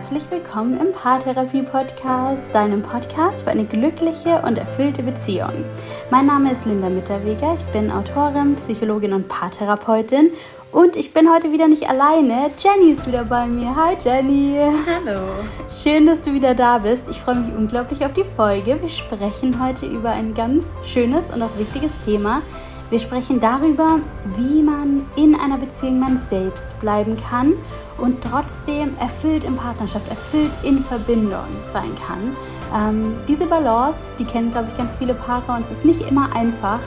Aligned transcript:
herzlich 0.00 0.30
willkommen 0.30 0.80
im 0.80 0.94
Paartherapie-Podcast, 0.94 2.54
deinem 2.54 2.80
Podcast 2.80 3.42
für 3.42 3.50
eine 3.50 3.66
glückliche 3.66 4.40
und 4.46 4.56
erfüllte 4.56 5.02
Beziehung. 5.02 5.66
Mein 6.10 6.24
Name 6.24 6.52
ist 6.52 6.64
Linda 6.64 6.88
Mitterweger, 6.88 7.54
ich 7.54 7.64
bin 7.66 7.90
Autorin, 7.90 8.56
Psychologin 8.56 9.12
und 9.12 9.28
Paartherapeutin 9.28 10.30
und 10.72 10.96
ich 10.96 11.12
bin 11.12 11.30
heute 11.30 11.52
wieder 11.52 11.68
nicht 11.68 11.86
alleine. 11.86 12.50
Jenny 12.56 12.92
ist 12.92 13.06
wieder 13.06 13.24
bei 13.24 13.46
mir. 13.46 13.76
Hi 13.76 13.94
Jenny. 14.02 14.58
Hallo. 14.86 15.20
Schön, 15.68 16.06
dass 16.06 16.22
du 16.22 16.32
wieder 16.32 16.54
da 16.54 16.78
bist. 16.78 17.06
Ich 17.10 17.20
freue 17.20 17.40
mich 17.40 17.54
unglaublich 17.54 18.02
auf 18.02 18.14
die 18.14 18.24
Folge. 18.24 18.80
Wir 18.80 18.88
sprechen 18.88 19.62
heute 19.62 19.84
über 19.84 20.12
ein 20.12 20.32
ganz 20.32 20.76
schönes 20.82 21.26
und 21.26 21.42
auch 21.42 21.58
wichtiges 21.58 21.92
Thema. 22.06 22.40
Wir 22.90 22.98
sprechen 22.98 23.38
darüber, 23.38 24.00
wie 24.36 24.62
man 24.62 25.06
in 25.16 25.36
einer 25.36 25.58
Beziehung 25.58 26.00
man 26.00 26.18
selbst 26.18 26.78
bleiben 26.80 27.16
kann 27.16 27.52
und 27.98 28.20
trotzdem 28.22 28.96
erfüllt 28.98 29.44
in 29.44 29.54
Partnerschaft, 29.54 30.08
erfüllt 30.08 30.50
in 30.64 30.82
Verbindung 30.82 31.46
sein 31.62 31.94
kann. 31.94 32.36
Ähm, 32.74 33.14
diese 33.28 33.46
Balance, 33.46 34.12
die 34.18 34.24
kennen, 34.24 34.50
glaube 34.50 34.68
ich, 34.68 34.76
ganz 34.76 34.96
viele 34.96 35.14
Paare 35.14 35.52
und 35.52 35.64
es 35.66 35.70
ist 35.70 35.84
nicht 35.84 36.00
immer 36.00 36.34
einfach, 36.34 36.80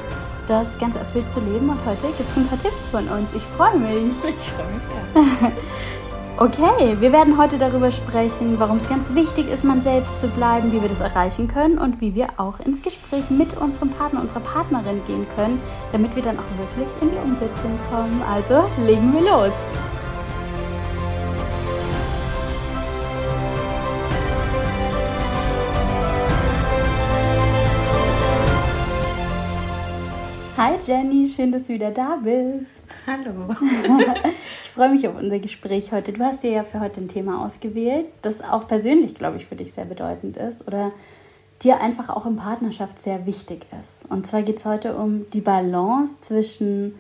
das 0.48 0.78
ganz 0.78 0.98
erfüllt 0.98 1.32
zu 1.32 1.40
leben. 1.40 1.70
Und 1.70 1.80
heute 1.86 2.08
gibt 2.18 2.30
es 2.30 2.36
ein 2.36 2.48
paar 2.48 2.62
Tipps 2.62 2.86
von 2.88 3.08
uns. 3.08 3.30
Ich 3.34 3.44
freue 3.44 3.78
mich. 3.78 4.12
Ich 4.28 4.52
freue 4.52 4.68
mich, 4.68 5.44
ja. 5.44 5.52
Okay, 6.40 6.98
wir 7.00 7.12
werden 7.12 7.38
heute 7.38 7.60
darüber 7.60 7.92
sprechen, 7.92 8.60
warum 8.60 8.78
es 8.78 8.90
ganz 8.90 9.14
wichtig 9.14 9.48
ist, 9.50 9.64
man 9.64 9.84
selbst 9.84 10.20
zu 10.20 10.28
bleiben, 10.28 10.72
wie 10.72 10.82
wir 10.82 10.90
das 10.90 11.00
erreichen 11.00 11.48
können 11.48 11.78
und 11.78 12.02
wie 12.02 12.16
wir 12.16 12.28
auch 12.38 12.60
ins 12.60 12.82
Gespräch 12.82 13.30
mit 13.30 13.56
unserem 13.58 13.92
Partner, 13.92 14.20
unserer 14.20 14.40
Partnerin 14.40 15.00
gehen 15.06 15.28
können, 15.36 15.62
damit 15.92 16.16
wir 16.16 16.24
dann 16.24 16.40
auch 16.40 16.58
wirklich 16.58 16.90
in 17.02 17.12
die 17.12 17.18
Umsetzung 17.18 17.78
kommen. 17.92 18.24
Also 18.24 18.68
legen 18.84 19.14
wir 19.14 19.22
los. 19.22 19.64
Hi 30.58 30.74
Jenny, 30.84 31.28
schön, 31.28 31.52
dass 31.52 31.64
du 31.64 31.74
wieder 31.74 31.92
da 31.92 32.18
bist. 32.24 32.88
Hallo. 33.06 33.56
ich 34.74 34.76
freue 34.76 34.90
mich 34.90 35.08
auf 35.08 35.16
unser 35.16 35.38
Gespräch 35.38 35.92
heute. 35.92 36.14
Du 36.14 36.24
hast 36.24 36.42
dir 36.42 36.50
ja 36.50 36.64
für 36.64 36.80
heute 36.80 37.00
ein 37.00 37.08
Thema 37.08 37.46
ausgewählt, 37.46 38.08
das 38.24 38.42
auch 38.42 38.68
persönlich, 38.68 39.14
glaube 39.14 39.38
ich, 39.38 39.46
für 39.46 39.56
dich 39.56 39.72
sehr 39.72 39.86
bedeutend 39.86 40.36
ist 40.36 40.66
oder 40.68 40.92
dir 41.62 41.80
einfach 41.80 42.10
auch 42.10 42.26
in 42.26 42.38
Partnerschaft 42.38 42.98
sehr 42.98 43.28
wichtig 43.28 43.68
ist. 43.80 44.10
Und 44.10 44.26
zwar 44.26 44.42
geht 44.42 44.58
es 44.58 44.66
heute 44.66 44.96
um 44.96 45.30
die 45.32 45.42
Balance 45.42 46.22
zwischen 46.22 46.96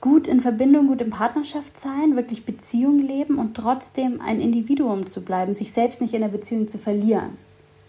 gut 0.00 0.26
in 0.26 0.40
Verbindung, 0.40 0.88
gut 0.88 1.00
in 1.00 1.10
Partnerschaft 1.10 1.78
sein, 1.78 2.16
wirklich 2.16 2.44
Beziehung 2.44 3.06
leben 3.06 3.38
und 3.38 3.56
trotzdem 3.56 4.20
ein 4.20 4.40
Individuum 4.40 5.06
zu 5.06 5.22
bleiben, 5.24 5.54
sich 5.54 5.72
selbst 5.72 6.00
nicht 6.00 6.12
in 6.12 6.22
der 6.22 6.28
Beziehung 6.28 6.66
zu 6.66 6.76
verlieren. 6.76 7.38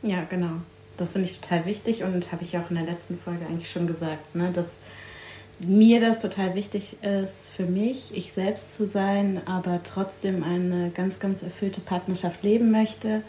Ja, 0.03 0.25
genau. 0.29 0.61
Das 0.97 1.13
finde 1.13 1.27
ich 1.27 1.39
total 1.39 1.65
wichtig 1.65 2.03
und 2.03 2.31
habe 2.31 2.43
ich 2.43 2.55
auch 2.55 2.69
in 2.69 2.75
der 2.75 2.85
letzten 2.85 3.17
Folge 3.17 3.47
eigentlich 3.49 3.71
schon 3.71 3.87
gesagt, 3.87 4.35
ne, 4.35 4.51
dass 4.53 4.67
mir 5.59 5.99
das 5.99 6.21
total 6.21 6.55
wichtig 6.55 6.97
ist, 7.01 7.49
für 7.49 7.65
mich, 7.65 8.15
ich 8.15 8.31
selbst 8.31 8.75
zu 8.75 8.85
sein, 8.85 9.41
aber 9.45 9.81
trotzdem 9.83 10.43
eine 10.43 10.91
ganz, 10.91 11.19
ganz 11.19 11.41
erfüllte 11.41 11.81
Partnerschaft 11.81 12.43
leben 12.43 12.71
möchte. 12.71 13.23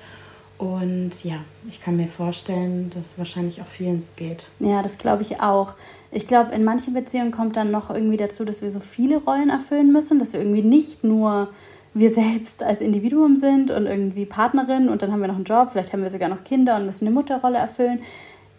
Und 0.59 1.13
ja, 1.23 1.37
ich 1.71 1.81
kann 1.81 1.97
mir 1.97 2.09
vorstellen, 2.09 2.91
dass 2.95 3.17
wahrscheinlich 3.17 3.63
auch 3.63 3.67
vielen 3.67 4.01
so 4.01 4.09
geht. 4.17 4.49
Ja, 4.59 4.83
das 4.83 4.99
glaube 4.99 5.23
ich 5.23 5.41
auch. 5.41 5.75
Ich 6.11 6.27
glaube, 6.27 6.53
in 6.53 6.65
manchen 6.65 6.95
Beziehungen 6.95 7.31
kommt 7.31 7.57
dann 7.57 7.71
noch 7.71 7.91
irgendwie 7.91 8.17
dazu, 8.17 8.45
dass 8.45 8.61
wir 8.61 8.71
so 8.71 8.81
viele 8.81 9.19
Rollen 9.19 9.51
erfüllen 9.51 9.93
müssen, 9.93 10.19
dass 10.19 10.33
wir 10.33 10.41
irgendwie 10.41 10.63
nicht 10.63 11.05
nur 11.05 11.49
wir 11.95 12.11
selbst 12.11 12.63
als 12.63 12.81
Individuum 12.81 13.37
sind 13.37 13.71
und 13.71 13.87
irgendwie 13.87 14.27
Partnerin 14.27 14.89
und 14.89 15.01
dann 15.03 15.13
haben 15.13 15.21
wir 15.21 15.29
noch 15.29 15.37
einen 15.37 15.45
Job, 15.45 15.71
vielleicht 15.73 15.93
haben 15.93 16.03
wir 16.03 16.11
sogar 16.11 16.29
noch 16.29 16.45
Kinder 16.45 16.77
und 16.77 16.87
müssen 16.87 17.07
eine 17.07 17.15
Mutterrolle 17.15 17.59
erfüllen, 17.59 18.01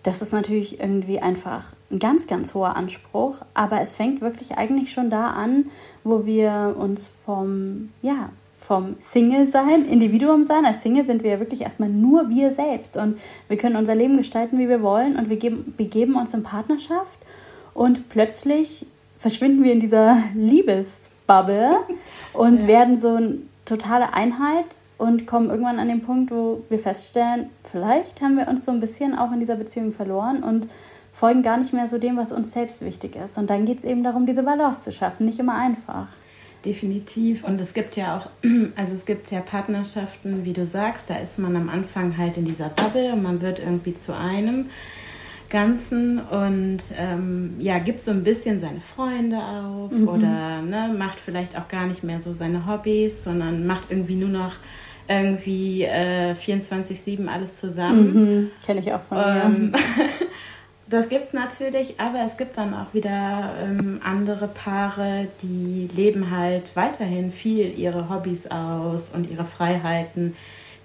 das 0.09 0.23
ist 0.23 0.33
natürlich 0.33 0.79
irgendwie 0.79 1.19
einfach 1.19 1.65
ein 1.91 1.99
ganz, 1.99 2.25
ganz 2.25 2.55
hoher 2.55 2.75
Anspruch, 2.75 3.35
aber 3.53 3.79
es 3.79 3.93
fängt 3.93 4.21
wirklich 4.21 4.57
eigentlich 4.57 4.91
schon 4.91 5.11
da 5.11 5.27
an, 5.27 5.69
wo 6.03 6.25
wir 6.25 6.75
uns 6.79 7.05
vom, 7.05 7.91
ja, 8.01 8.29
vom 8.57 8.95
Single-Sein, 9.01 9.85
Individuum 9.85 10.45
sein. 10.45 10.65
Als 10.65 10.81
Single 10.81 11.05
sind 11.05 11.21
wir 11.21 11.29
ja 11.29 11.39
wirklich 11.39 11.61
erstmal 11.61 11.89
nur 11.89 12.27
wir 12.29 12.49
selbst 12.49 12.97
und 12.97 13.19
wir 13.49 13.57
können 13.57 13.75
unser 13.75 13.93
Leben 13.93 14.17
gestalten, 14.17 14.57
wie 14.57 14.67
wir 14.67 14.81
wollen 14.81 15.15
und 15.15 15.29
wir 15.29 15.37
geben, 15.37 15.75
begeben 15.77 16.15
uns 16.15 16.33
in 16.33 16.41
Partnerschaft 16.41 17.19
und 17.75 18.09
plötzlich 18.09 18.87
verschwinden 19.19 19.63
wir 19.63 19.73
in 19.73 19.79
dieser 19.79 20.23
Liebesbubble 20.33 21.77
und 22.33 22.61
ja. 22.61 22.67
werden 22.67 22.97
so 22.97 23.09
eine 23.09 23.37
totale 23.65 24.11
Einheit 24.11 24.65
und 24.99 25.25
kommen 25.25 25.49
irgendwann 25.49 25.79
an 25.79 25.87
den 25.87 26.01
Punkt, 26.01 26.29
wo 26.29 26.61
wir 26.69 26.77
feststellen, 26.77 27.49
vielleicht 27.63 28.21
haben 28.21 28.37
wir 28.37 28.47
uns 28.47 28.65
so 28.65 28.71
ein 28.71 28.81
bisschen 28.81 29.17
auch 29.17 29.31
in 29.31 29.39
dieser 29.39 29.55
Beziehung 29.55 29.93
verloren 29.93 30.43
und 30.43 30.67
folgen 31.13 31.41
gar 31.41 31.57
nicht 31.57 31.73
mehr 31.73 31.87
so 31.87 31.97
dem, 31.97 32.17
was 32.17 32.31
uns 32.31 32.51
selbst 32.51 32.85
wichtig 32.85 33.15
ist. 33.15 33.37
Und 33.37 33.49
dann 33.49 33.65
geht 33.65 33.79
es 33.79 33.85
eben 33.85 34.03
darum, 34.03 34.25
diese 34.25 34.43
Balance 34.43 34.81
zu 34.81 34.91
schaffen. 34.91 35.25
Nicht 35.25 35.39
immer 35.39 35.55
einfach. 35.55 36.07
Definitiv. 36.65 37.45
Und 37.45 37.61
es 37.61 37.73
gibt 37.73 37.95
ja 37.95 38.17
auch, 38.17 38.29
also 38.75 38.93
es 38.93 39.05
gibt 39.05 39.31
ja 39.31 39.39
Partnerschaften, 39.39 40.43
wie 40.43 40.53
du 40.53 40.65
sagst, 40.65 41.09
da 41.09 41.15
ist 41.15 41.39
man 41.39 41.55
am 41.55 41.69
Anfang 41.69 42.17
halt 42.17 42.35
in 42.35 42.43
dieser 42.43 42.67
Bubble 42.67 43.13
und 43.13 43.23
man 43.23 43.41
wird 43.41 43.59
irgendwie 43.59 43.93
zu 43.93 44.15
einem 44.15 44.65
Ganzen 45.49 46.19
und 46.19 46.79
ähm, 46.95 47.55
ja, 47.57 47.79
gibt 47.79 48.01
so 48.01 48.11
ein 48.11 48.23
bisschen 48.23 48.59
seine 48.59 48.81
Freunde 48.81 49.37
auf 49.37 49.91
mhm. 49.91 50.07
oder 50.07 50.61
ne, 50.61 50.93
macht 50.95 51.19
vielleicht 51.19 51.57
auch 51.57 51.69
gar 51.69 51.87
nicht 51.87 52.03
mehr 52.03 52.19
so 52.19 52.33
seine 52.33 52.67
Hobbys, 52.67 53.23
sondern 53.23 53.65
macht 53.65 53.89
irgendwie 53.89 54.15
nur 54.15 54.29
noch 54.29 54.53
irgendwie 55.09 55.83
äh, 55.83 56.33
24-7 56.33 57.27
alles 57.27 57.57
zusammen. 57.57 58.13
Mhm, 58.13 58.51
Kenne 58.65 58.79
ich 58.79 58.93
auch 58.93 59.01
von 59.01 59.17
ähm, 59.17 59.71
mir. 59.71 59.79
das 60.87 61.09
gibt 61.09 61.25
es 61.25 61.33
natürlich, 61.33 61.99
aber 61.99 62.19
es 62.23 62.37
gibt 62.37 62.57
dann 62.57 62.75
auch 62.75 62.93
wieder 62.93 63.55
ähm, 63.61 63.99
andere 64.03 64.47
Paare, 64.47 65.27
die 65.41 65.89
leben 65.95 66.29
halt 66.29 66.75
weiterhin 66.75 67.31
viel 67.31 67.77
ihre 67.77 68.09
Hobbys 68.09 68.47
aus 68.47 69.09
und 69.09 69.29
ihre 69.31 69.45
Freiheiten, 69.45 70.35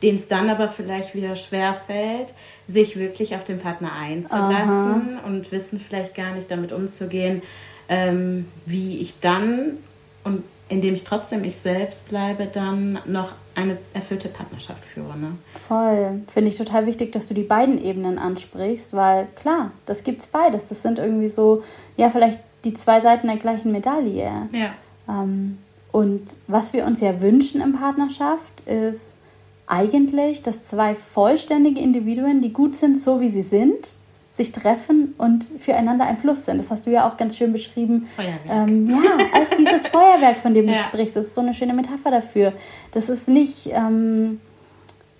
denen 0.03 0.17
es 0.17 0.27
dann 0.27 0.49
aber 0.49 0.69
vielleicht 0.69 1.15
wieder 1.15 1.37
schwer 1.37 1.75
fällt, 1.75 2.33
sich 2.67 2.99
wirklich 2.99 3.37
auf 3.37 3.45
den 3.45 3.59
Partner 3.59 3.93
einzulassen 3.93 5.19
Aha. 5.19 5.27
und 5.27 5.53
wissen 5.53 5.79
vielleicht 5.79 6.15
gar 6.15 6.33
nicht 6.35 6.51
damit 6.51 6.73
umzugehen, 6.73 7.43
ähm, 7.91 8.47
wie 8.65 9.01
ich 9.01 9.21
dann 9.21 9.77
und 10.25 10.43
indem 10.69 10.95
ich 10.95 11.05
trotzdem 11.05 11.45
ich 11.45 11.59
selbst 11.59 12.09
bleibe, 12.09 12.47
dann 12.47 12.99
noch 13.07 13.33
eine 13.55 13.79
erfüllte 13.93 14.29
Partnerschaft 14.29 14.85
führe. 14.85 15.17
Ne? 15.19 15.33
Voll. 15.55 16.23
Finde 16.27 16.51
ich 16.51 16.57
total 16.57 16.87
wichtig, 16.87 17.13
dass 17.13 17.29
du 17.29 17.35
die 17.35 17.43
beiden 17.43 17.83
Ebenen 17.83 18.19
ansprichst, 18.19 18.95
weil 18.95 19.29
klar, 19.37 19.71
das 19.87 20.03
gibt 20.03 20.21
es 20.21 20.27
beides. 20.27 20.69
Das 20.69 20.83
sind 20.83 20.99
irgendwie 20.99 21.29
so, 21.29 21.63
ja, 21.97 22.11
vielleicht 22.11 22.41
die 22.65 22.75
zwei 22.75 23.01
Seiten 23.01 23.27
der 23.27 23.37
gleichen 23.37 23.73
Medaille. 23.73 24.49
Ja. 24.53 24.75
Ähm, 25.09 25.59
und 25.93 26.23
was 26.49 26.73
wir 26.73 26.87
uns 26.87 27.01
ja 27.01 27.23
wünschen 27.23 27.61
in 27.61 27.73
Partnerschaft 27.75 28.67
ist 28.67 29.19
eigentlich, 29.67 30.43
dass 30.43 30.65
zwei 30.65 30.95
vollständige 30.95 31.81
Individuen, 31.81 32.43
die 32.43 32.53
gut 32.53 32.75
sind, 32.77 33.01
so 33.01 33.21
wie 33.21 33.29
sie 33.29 33.43
sind, 33.43 33.97
sich 34.35 34.51
treffen 34.51 35.15
und 35.17 35.45
füreinander 35.61 36.07
ein 36.07 36.17
Plus 36.17 36.45
sind. 36.45 36.59
Das 36.59 36.73
hast 36.73 36.87
du 36.87 36.91
ja 36.91 37.09
auch 37.09 37.17
ganz 37.17 37.37
schön 37.37 37.53
beschrieben. 37.53 38.09
Feuerwerk. 38.17 38.41
Ähm, 38.69 38.91
ja, 38.91 39.25
als 39.33 39.51
dieses 39.57 39.87
Feuerwerk, 39.87 40.39
von 40.39 40.55
dem 40.55 40.67
du 40.67 40.73
ja. 40.75 40.79
sprichst. 40.81 41.15
Das 41.15 41.27
ist 41.27 41.35
so 41.35 41.41
eine 41.41 41.55
schöne 41.55 41.73
Metapher 41.73 42.11
dafür. 42.11 42.53
Das 42.91 43.09
ist 43.09 43.29
nicht. 43.29 43.69
Ähm, 43.71 44.41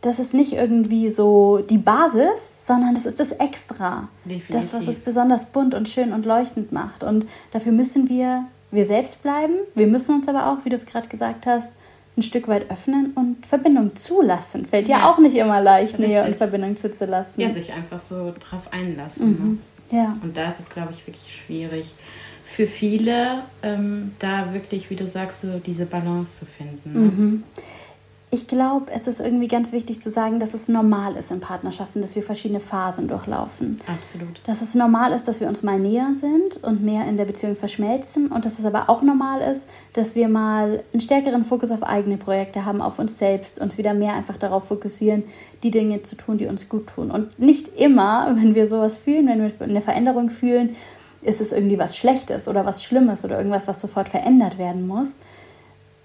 das 0.01 0.19
ist 0.19 0.35
nicht 0.35 0.53
irgendwie 0.53 1.09
so 1.11 1.59
die 1.59 1.79
Basis, 1.79 2.57
sondern 2.59 2.93
das 2.93 3.07
ist 3.07 3.21
das 3.21 3.31
Extra. 3.31 4.09
Definitiv. 4.25 4.51
Das, 4.51 4.75
was 4.75 4.89
es 4.89 4.99
besonders 4.99 5.47
bunt 5.47 5.75
und 5.75 5.89
schön 5.89 6.13
und 6.13 6.27
leuchtend 6.27 6.73
macht. 6.73 7.05
Und 7.05 7.25
dafür 7.53 7.73
müssen 7.73 8.09
wir 8.09 8.45
wir 8.73 8.85
selbst 8.85 9.23
bleiben. 9.23 9.55
Wir 9.77 9.87
müssen 9.87 10.17
uns 10.17 10.29
aber 10.29 10.51
auch, 10.51 10.65
wie 10.65 10.69
du 10.69 10.75
es 10.75 10.87
gerade 10.87 11.07
gesagt 11.07 11.47
hast, 11.47 11.71
ein 12.17 12.23
Stück 12.23 12.49
weit 12.49 12.71
öffnen 12.71 13.13
und 13.15 13.45
Verbindung 13.45 13.97
zulassen. 13.97 14.67
Fällt 14.67 14.89
ja, 14.89 14.99
ja 14.99 15.11
auch 15.11 15.19
nicht 15.19 15.37
immer 15.37 15.61
leicht, 15.61 15.95
Richtig. 15.95 16.09
Nähe 16.09 16.25
und 16.25 16.37
Verbindung 16.37 16.77
zuzulassen. 16.77 17.41
Ja, 17.41 17.51
sich 17.51 17.73
einfach 17.73 17.99
so 17.99 18.33
drauf 18.39 18.73
einlassen. 18.73 19.27
Mhm. 19.27 19.59
Ne? 19.91 19.99
Ja. 19.99 20.17
Und 20.23 20.37
da 20.37 20.49
ist 20.49 20.61
es, 20.61 20.69
glaube 20.69 20.93
ich, 20.93 21.07
wirklich 21.07 21.35
schwierig 21.35 21.95
für 22.45 22.67
viele, 22.67 23.43
ähm, 23.63 24.13
da 24.21 24.53
wirklich, 24.53 24.91
wie 24.91 24.97
du 24.97 25.07
sagst, 25.07 25.43
so 25.43 25.61
diese 25.65 25.87
Balance 25.87 26.41
zu 26.41 26.47
finden. 26.47 26.93
Ne? 26.93 26.99
Mhm 26.99 27.43
ich 28.35 28.49
glaube, 28.49 28.87
es 28.93 29.07
ist 29.07 29.21
irgendwie 29.21 29.47
ganz 29.47 29.71
wichtig 29.71 30.03
zu 30.03 30.11
sagen, 30.11 30.41
dass 30.41 30.55
es 30.55 30.67
normal 30.67 31.15
ist 31.15 31.31
in 31.31 31.39
Partnerschaften, 31.39 32.03
dass 32.03 32.17
wir 32.17 32.23
verschiedene 32.25 32.59
Phasen 32.59 33.07
durchlaufen. 33.07 33.81
Absolut. 33.87 34.41
Dass 34.45 34.61
es 34.61 34.75
normal 34.75 35.13
ist, 35.13 35.29
dass 35.29 35.41
wir 35.41 35.47
uns 35.47 35.63
mal 35.63 35.79
näher 35.79 36.11
sind 36.15 36.65
und 36.65 36.83
mehr 36.83 37.07
in 37.07 37.17
der 37.17 37.27
Beziehung 37.27 37.55
verschmelzen 37.55 38.33
und 38.33 38.45
dass 38.45 38.59
es 38.59 38.65
aber 38.65 38.91
auch 38.91 39.03
normal 39.03 39.41
ist, 39.41 39.69
dass 39.93 40.17
wir 40.17 40.27
mal 40.27 40.83
einen 40.93 41.01
stärkeren 41.01 41.45
Fokus 41.45 41.71
auf 41.71 41.85
eigene 41.85 42.17
Projekte 42.17 42.65
haben, 42.65 42.83
auf 42.83 42.99
uns 42.99 43.19
selbst, 43.19 43.61
uns 43.61 43.79
wieder 43.79 43.95
mehr 43.95 44.15
einfach 44.15 44.37
darauf 44.37 44.67
fokussieren, 44.67 45.23
die 45.63 45.71
Dinge 45.71 46.03
zu 46.03 46.17
tun, 46.17 46.37
die 46.37 46.47
uns 46.47 46.69
gut 46.69 46.89
tun. 46.89 47.13
Und 47.13 47.39
nicht 47.39 47.69
immer, 47.79 48.35
wenn 48.35 48.57
wir 48.57 48.67
sowas 48.67 48.97
fühlen, 48.97 49.29
wenn 49.29 49.43
wir 49.43 49.53
eine 49.61 49.81
Veränderung 49.81 50.29
fühlen, 50.29 50.75
ist 51.23 51.41
es 51.41 51.53
irgendwie 51.53 51.79
was 51.79 51.97
Schlechtes 51.97 52.49
oder 52.49 52.67
was 52.67 52.83
Schlimmes 52.83 53.25
oder 53.25 53.39
irgendwas, 53.39 53.69
was 53.69 53.81
sofort 53.81 54.09
verändert 54.09 54.59
werden 54.59 54.89
muss 54.89 55.19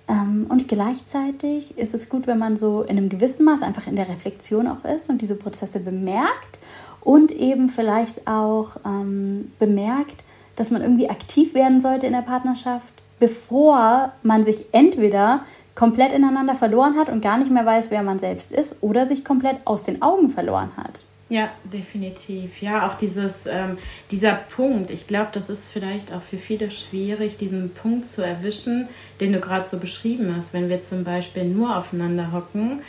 und 0.10 0.68
gleichzeitig 0.68 1.78
ist 1.78 1.94
es 1.94 2.10
gut, 2.10 2.26
wenn 2.26 2.40
man 2.40 2.58
so 2.58 2.82
in 2.82 2.98
einem 2.98 3.10
gewissen 3.10 3.46
Maß 3.46 3.62
einfach 3.62 3.86
in 3.86 3.96
der 3.96 4.10
Reflexion 4.10 4.68
auch 4.68 4.84
ist 4.84 5.10
und 5.10 5.22
diese 5.22 5.36
Prozesse 5.36 5.80
bemerkt 5.80 6.58
und 7.02 7.32
eben 7.32 7.70
vielleicht 7.70 8.28
auch 8.28 8.78
ähm, 8.86 9.52
bemerkt, 9.60 10.24
dass 10.56 10.72
man 10.72 10.82
irgendwie 10.82 11.10
aktiv 11.10 11.54
werden 11.54 11.80
sollte 11.80 12.08
in 12.08 12.14
der 12.14 12.24
Partnerschaft, 12.24 12.92
bevor 13.20 14.14
man 14.24 14.44
sich 14.44 14.66
entweder 14.72 15.42
komplett 15.76 16.12
ineinander 16.12 16.56
verloren 16.56 16.98
hat 16.98 17.10
und 17.10 17.22
gar 17.22 17.38
nicht 17.38 17.52
mehr 17.52 17.66
weiß, 17.66 17.92
wer 17.92 18.02
man 18.02 18.18
selbst 18.20 18.52
ist, 18.52 18.78
oder 18.82 19.06
sich 19.06 19.24
komplett 19.24 19.58
aus 19.66 19.84
den 19.84 20.02
Augen 20.02 20.30
verloren 20.30 20.72
hat. 20.76 21.06
Ja, 21.30 21.52
definitiv. 21.64 22.62
Ja, 22.62 22.88
auch 22.88 22.96
dieses, 22.96 23.46
ähm, 23.46 23.78
dieser 24.10 24.34
Punkt, 24.34 24.90
ich 24.90 25.06
glaube, 25.06 25.30
das 25.32 25.50
ist 25.50 25.68
vielleicht 25.68 26.12
auch 26.12 26.24
für 26.24 26.38
viele 26.38 26.72
schwierig, 26.72 27.38
diesen 27.38 27.70
Punkt 27.70 28.08
zu 28.08 28.24
erwischen, 28.24 28.90
den 29.22 29.34
du 29.34 29.40
gerade 29.40 29.70
so 29.70 29.78
beschrieben 29.78 30.34
hast, 30.36 30.54
wenn 30.54 30.70
wir 30.70 30.82
zum 30.82 31.04
Beispiel 31.04 31.46
nur 31.46 31.78
aufeinander 31.78 32.32
hocken, 32.32 32.82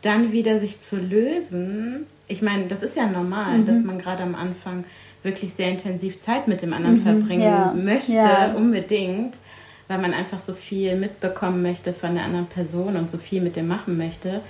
dann 0.00 0.32
wieder 0.32 0.58
sich 0.58 0.80
zu 0.80 0.96
lösen. 0.96 2.06
Ich 2.28 2.40
meine, 2.40 2.66
das 2.66 2.82
ist 2.82 2.96
ja 2.96 3.06
normal, 3.06 3.58
mhm. 3.58 3.66
dass 3.66 3.84
man 3.84 3.98
gerade 3.98 4.22
am 4.22 4.34
Anfang 4.34 4.84
wirklich 5.22 5.52
sehr 5.52 5.68
intensiv 5.68 6.18
Zeit 6.20 6.48
mit 6.48 6.62
dem 6.62 6.72
anderen 6.72 6.96
mhm, 6.96 7.02
verbringen 7.02 7.42
ja, 7.42 7.74
möchte, 7.76 8.12
ja. 8.12 8.54
unbedingt, 8.54 9.36
weil 9.86 9.98
man 9.98 10.14
einfach 10.14 10.40
so 10.40 10.54
viel 10.54 10.96
mitbekommen 10.96 11.60
möchte 11.60 11.92
von 11.92 12.14
der 12.14 12.24
anderen 12.24 12.46
Person 12.46 12.96
und 12.96 13.10
so 13.10 13.18
viel 13.18 13.42
mit 13.42 13.54
dem 13.54 13.68
machen 13.68 13.98
möchte 13.98 14.40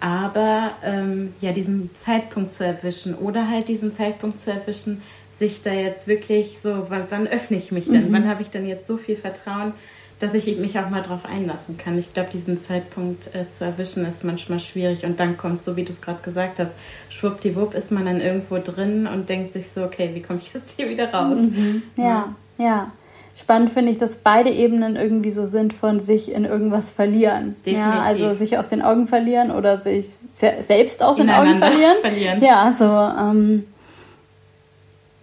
aber 0.00 0.72
ähm, 0.82 1.34
ja, 1.40 1.52
diesen 1.52 1.94
Zeitpunkt 1.94 2.52
zu 2.54 2.64
erwischen 2.64 3.14
oder 3.14 3.48
halt 3.48 3.68
diesen 3.68 3.92
Zeitpunkt 3.94 4.40
zu 4.40 4.50
erwischen, 4.50 5.02
sich 5.38 5.62
da 5.62 5.72
jetzt 5.72 6.06
wirklich 6.06 6.58
so, 6.60 6.86
wann, 6.88 7.04
wann 7.10 7.26
öffne 7.26 7.56
ich 7.56 7.70
mich 7.70 7.86
denn? 7.86 8.08
Mhm. 8.08 8.12
Wann 8.12 8.28
habe 8.28 8.42
ich 8.42 8.50
denn 8.50 8.66
jetzt 8.66 8.86
so 8.86 8.96
viel 8.96 9.16
Vertrauen, 9.16 9.72
dass 10.18 10.34
ich 10.34 10.58
mich 10.58 10.78
auch 10.78 10.90
mal 10.90 11.02
drauf 11.02 11.24
einlassen 11.24 11.78
kann? 11.78 11.98
Ich 11.98 12.12
glaube, 12.12 12.30
diesen 12.30 12.58
Zeitpunkt 12.60 13.34
äh, 13.34 13.50
zu 13.52 13.64
erwischen 13.64 14.04
ist 14.04 14.24
manchmal 14.24 14.58
schwierig 14.58 15.04
und 15.04 15.20
dann 15.20 15.36
kommt, 15.36 15.64
so 15.64 15.76
wie 15.76 15.84
du 15.84 15.90
es 15.90 16.02
gerade 16.02 16.22
gesagt 16.22 16.58
hast, 16.58 16.74
schwuppdiwupp 17.08 17.74
ist 17.74 17.90
man 17.90 18.04
dann 18.04 18.20
irgendwo 18.20 18.58
drin 18.58 19.06
und 19.06 19.28
denkt 19.28 19.52
sich 19.52 19.70
so, 19.70 19.84
okay, 19.84 20.10
wie 20.14 20.20
komme 20.20 20.40
ich 20.40 20.52
jetzt 20.52 20.76
hier 20.76 20.88
wieder 20.88 21.12
raus? 21.12 21.38
Mhm. 21.38 21.82
Ja, 21.96 22.34
ja. 22.58 22.64
ja 22.64 22.92
spannend 23.40 23.70
finde 23.70 23.90
ich, 23.90 23.98
dass 23.98 24.16
beide 24.16 24.50
Ebenen 24.50 24.96
irgendwie 24.96 25.32
so 25.32 25.46
sind 25.46 25.72
von 25.72 25.98
sich 25.98 26.30
in 26.30 26.44
irgendwas 26.44 26.90
verlieren. 26.90 27.56
Definitiv. 27.64 27.78
Ja, 27.78 28.02
also 28.02 28.34
sich 28.34 28.58
aus 28.58 28.68
den 28.68 28.82
Augen 28.82 29.06
verlieren 29.06 29.50
oder 29.50 29.76
sich 29.76 30.06
selbst 30.32 31.02
aus 31.02 31.16
den 31.16 31.30
Augen 31.30 31.58
verlieren. 31.58 31.96
verlieren. 32.00 32.42
Ja, 32.42 32.62
also 32.62 32.84
ähm, 32.84 33.66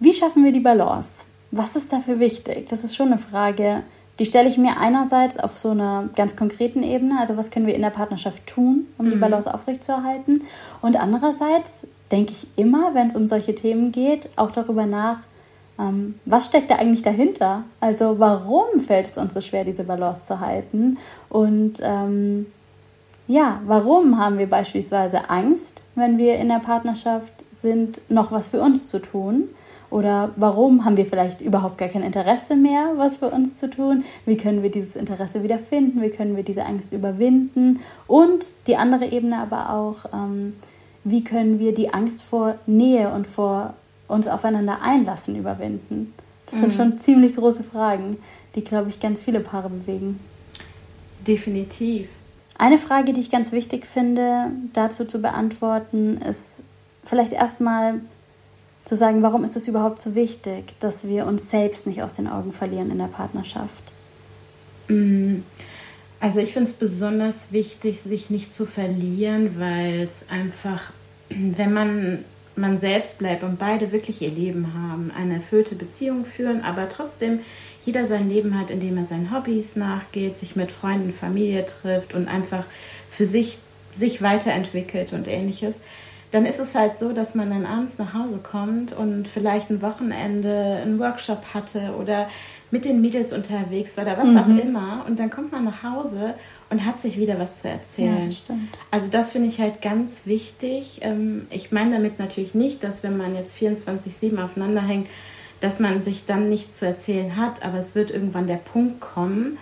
wie 0.00 0.12
schaffen 0.12 0.44
wir 0.44 0.52
die 0.52 0.60
Balance? 0.60 1.24
Was 1.50 1.76
ist 1.76 1.92
dafür 1.92 2.20
wichtig? 2.20 2.68
Das 2.68 2.84
ist 2.84 2.94
schon 2.94 3.08
eine 3.08 3.18
Frage, 3.18 3.82
die 4.18 4.26
stelle 4.26 4.48
ich 4.48 4.58
mir 4.58 4.78
einerseits 4.78 5.38
auf 5.38 5.56
so 5.56 5.70
einer 5.70 6.08
ganz 6.16 6.36
konkreten 6.36 6.82
Ebene, 6.82 7.20
also 7.20 7.36
was 7.36 7.50
können 7.50 7.66
wir 7.66 7.74
in 7.74 7.82
der 7.82 7.90
Partnerschaft 7.90 8.46
tun, 8.46 8.86
um 8.98 9.06
mhm. 9.06 9.10
die 9.12 9.16
Balance 9.16 9.52
aufrechtzuerhalten. 9.52 10.42
Und 10.82 10.96
andererseits 10.96 11.86
denke 12.10 12.32
ich 12.32 12.46
immer, 12.56 12.94
wenn 12.94 13.06
es 13.06 13.16
um 13.16 13.28
solche 13.28 13.54
Themen 13.54 13.92
geht, 13.92 14.28
auch 14.36 14.50
darüber 14.50 14.86
nach, 14.86 15.18
was 16.24 16.46
steckt 16.46 16.70
da 16.70 16.76
eigentlich 16.76 17.02
dahinter? 17.02 17.62
Also 17.80 18.18
warum 18.18 18.80
fällt 18.80 19.06
es 19.06 19.16
uns 19.16 19.32
so 19.32 19.40
schwer, 19.40 19.64
diese 19.64 19.84
Balance 19.84 20.26
zu 20.26 20.40
halten? 20.40 20.98
Und 21.28 21.74
ähm, 21.82 22.46
ja, 23.28 23.60
warum 23.66 24.18
haben 24.18 24.38
wir 24.38 24.48
beispielsweise 24.48 25.30
Angst, 25.30 25.82
wenn 25.94 26.18
wir 26.18 26.36
in 26.36 26.48
der 26.48 26.58
Partnerschaft 26.58 27.32
sind, 27.52 28.00
noch 28.08 28.32
was 28.32 28.48
für 28.48 28.60
uns 28.60 28.88
zu 28.88 28.98
tun? 28.98 29.48
Oder 29.90 30.30
warum 30.36 30.84
haben 30.84 30.96
wir 30.96 31.06
vielleicht 31.06 31.40
überhaupt 31.40 31.78
gar 31.78 31.88
kein 31.88 32.02
Interesse 32.02 32.56
mehr, 32.56 32.92
was 32.96 33.18
für 33.18 33.28
uns 33.28 33.56
zu 33.56 33.70
tun? 33.70 34.04
Wie 34.26 34.36
können 34.36 34.62
wir 34.62 34.70
dieses 34.70 34.96
Interesse 34.96 35.42
wieder 35.42 35.58
finden? 35.58 36.02
Wie 36.02 36.10
können 36.10 36.36
wir 36.36 36.42
diese 36.42 36.64
Angst 36.64 36.92
überwinden? 36.92 37.80
Und 38.06 38.46
die 38.66 38.76
andere 38.76 39.06
Ebene 39.06 39.38
aber 39.38 39.72
auch, 39.72 40.12
ähm, 40.12 40.54
wie 41.04 41.24
können 41.24 41.58
wir 41.58 41.72
die 41.72 41.94
Angst 41.94 42.22
vor 42.22 42.56
Nähe 42.66 43.10
und 43.10 43.26
vor 43.26 43.74
uns 44.08 44.26
aufeinander 44.26 44.82
einlassen 44.82 45.36
überwinden? 45.36 46.12
Das 46.46 46.56
mhm. 46.56 46.60
sind 46.60 46.74
schon 46.74 46.98
ziemlich 46.98 47.36
große 47.36 47.62
Fragen, 47.62 48.16
die, 48.54 48.64
glaube 48.64 48.90
ich, 48.90 49.00
ganz 49.00 49.22
viele 49.22 49.40
Paare 49.40 49.68
bewegen. 49.68 50.18
Definitiv. 51.26 52.08
Eine 52.56 52.78
Frage, 52.78 53.12
die 53.12 53.20
ich 53.20 53.30
ganz 53.30 53.52
wichtig 53.52 53.86
finde, 53.86 54.50
dazu 54.72 55.04
zu 55.04 55.20
beantworten, 55.20 56.18
ist 56.18 56.62
vielleicht 57.04 57.32
erstmal 57.32 58.00
zu 58.84 58.96
sagen, 58.96 59.22
warum 59.22 59.44
ist 59.44 59.54
es 59.54 59.68
überhaupt 59.68 60.00
so 60.00 60.14
wichtig, 60.14 60.72
dass 60.80 61.06
wir 61.06 61.26
uns 61.26 61.50
selbst 61.50 61.86
nicht 61.86 62.02
aus 62.02 62.14
den 62.14 62.26
Augen 62.26 62.52
verlieren 62.52 62.90
in 62.90 62.98
der 62.98 63.06
Partnerschaft? 63.06 63.82
Mm, 64.88 65.40
also 66.20 66.40
ich 66.40 66.52
finde 66.52 66.70
es 66.70 66.76
besonders 66.76 67.52
wichtig, 67.52 68.00
sich 68.00 68.30
nicht 68.30 68.54
zu 68.54 68.66
verlieren, 68.66 69.60
weil 69.60 70.00
es 70.00 70.24
einfach, 70.30 70.90
wenn 71.28 71.72
man 71.72 72.24
man 72.58 72.78
selbst 72.78 73.18
bleibt 73.18 73.42
und 73.42 73.58
beide 73.58 73.92
wirklich 73.92 74.20
ihr 74.20 74.30
Leben 74.30 74.74
haben, 74.74 75.10
eine 75.16 75.34
erfüllte 75.34 75.74
Beziehung 75.74 76.24
führen, 76.24 76.62
aber 76.62 76.88
trotzdem 76.88 77.40
jeder 77.84 78.04
sein 78.04 78.28
Leben 78.28 78.58
hat, 78.58 78.70
indem 78.70 78.98
er 78.98 79.04
seinen 79.04 79.34
Hobbys 79.34 79.76
nachgeht, 79.76 80.38
sich 80.38 80.56
mit 80.56 80.70
Freunden, 80.70 81.12
Familie 81.12 81.64
trifft 81.64 82.14
und 82.14 82.28
einfach 82.28 82.64
für 83.10 83.24
sich 83.24 83.58
sich 83.94 84.22
weiterentwickelt 84.22 85.12
und 85.12 85.28
ähnliches, 85.28 85.76
dann 86.30 86.44
ist 86.44 86.60
es 86.60 86.74
halt 86.74 86.98
so, 86.98 87.12
dass 87.12 87.34
man 87.34 87.50
dann 87.50 87.66
abends 87.66 87.98
nach 87.98 88.12
Hause 88.12 88.38
kommt 88.38 88.92
und 88.92 89.26
vielleicht 89.26 89.70
ein 89.70 89.80
Wochenende 89.80 90.80
einen 90.82 90.98
Workshop 90.98 91.54
hatte 91.54 91.94
oder 91.98 92.28
mit 92.70 92.84
den 92.84 93.00
Mädels 93.00 93.32
unterwegs 93.32 93.96
war 93.96 94.04
oder 94.04 94.18
was 94.18 94.28
mhm. 94.28 94.36
auch 94.36 94.62
immer 94.62 95.04
und 95.06 95.18
dann 95.18 95.30
kommt 95.30 95.52
man 95.52 95.64
nach 95.64 95.82
Hause 95.82 96.34
und 96.70 96.84
hat 96.84 97.00
sich 97.00 97.16
wieder 97.16 97.38
was 97.38 97.58
zu 97.58 97.68
erzählen. 97.68 98.30
Ja, 98.30 98.54
also 98.90 99.08
das 99.10 99.30
finde 99.30 99.48
ich 99.48 99.60
halt 99.60 99.80
ganz 99.80 100.22
wichtig. 100.26 101.00
Ähm, 101.02 101.46
ich 101.50 101.72
meine 101.72 101.92
damit 101.92 102.18
natürlich 102.18 102.54
nicht, 102.54 102.84
dass 102.84 103.02
wenn 103.02 103.16
man 103.16 103.34
jetzt 103.34 103.56
24-7 103.56 104.42
aufeinander 104.42 104.82
hängt, 104.82 105.08
dass 105.60 105.80
man 105.80 106.02
sich 106.02 106.26
dann 106.26 106.48
nichts 106.48 106.78
zu 106.78 106.86
erzählen 106.86 107.36
hat, 107.36 107.64
aber 107.64 107.78
es 107.78 107.94
wird 107.94 108.10
irgendwann 108.10 108.46
der 108.46 108.56
Punkt 108.56 109.00
kommen, 109.00 109.58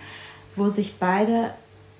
wo 0.55 0.67
sich 0.67 0.95
beide 0.99 1.51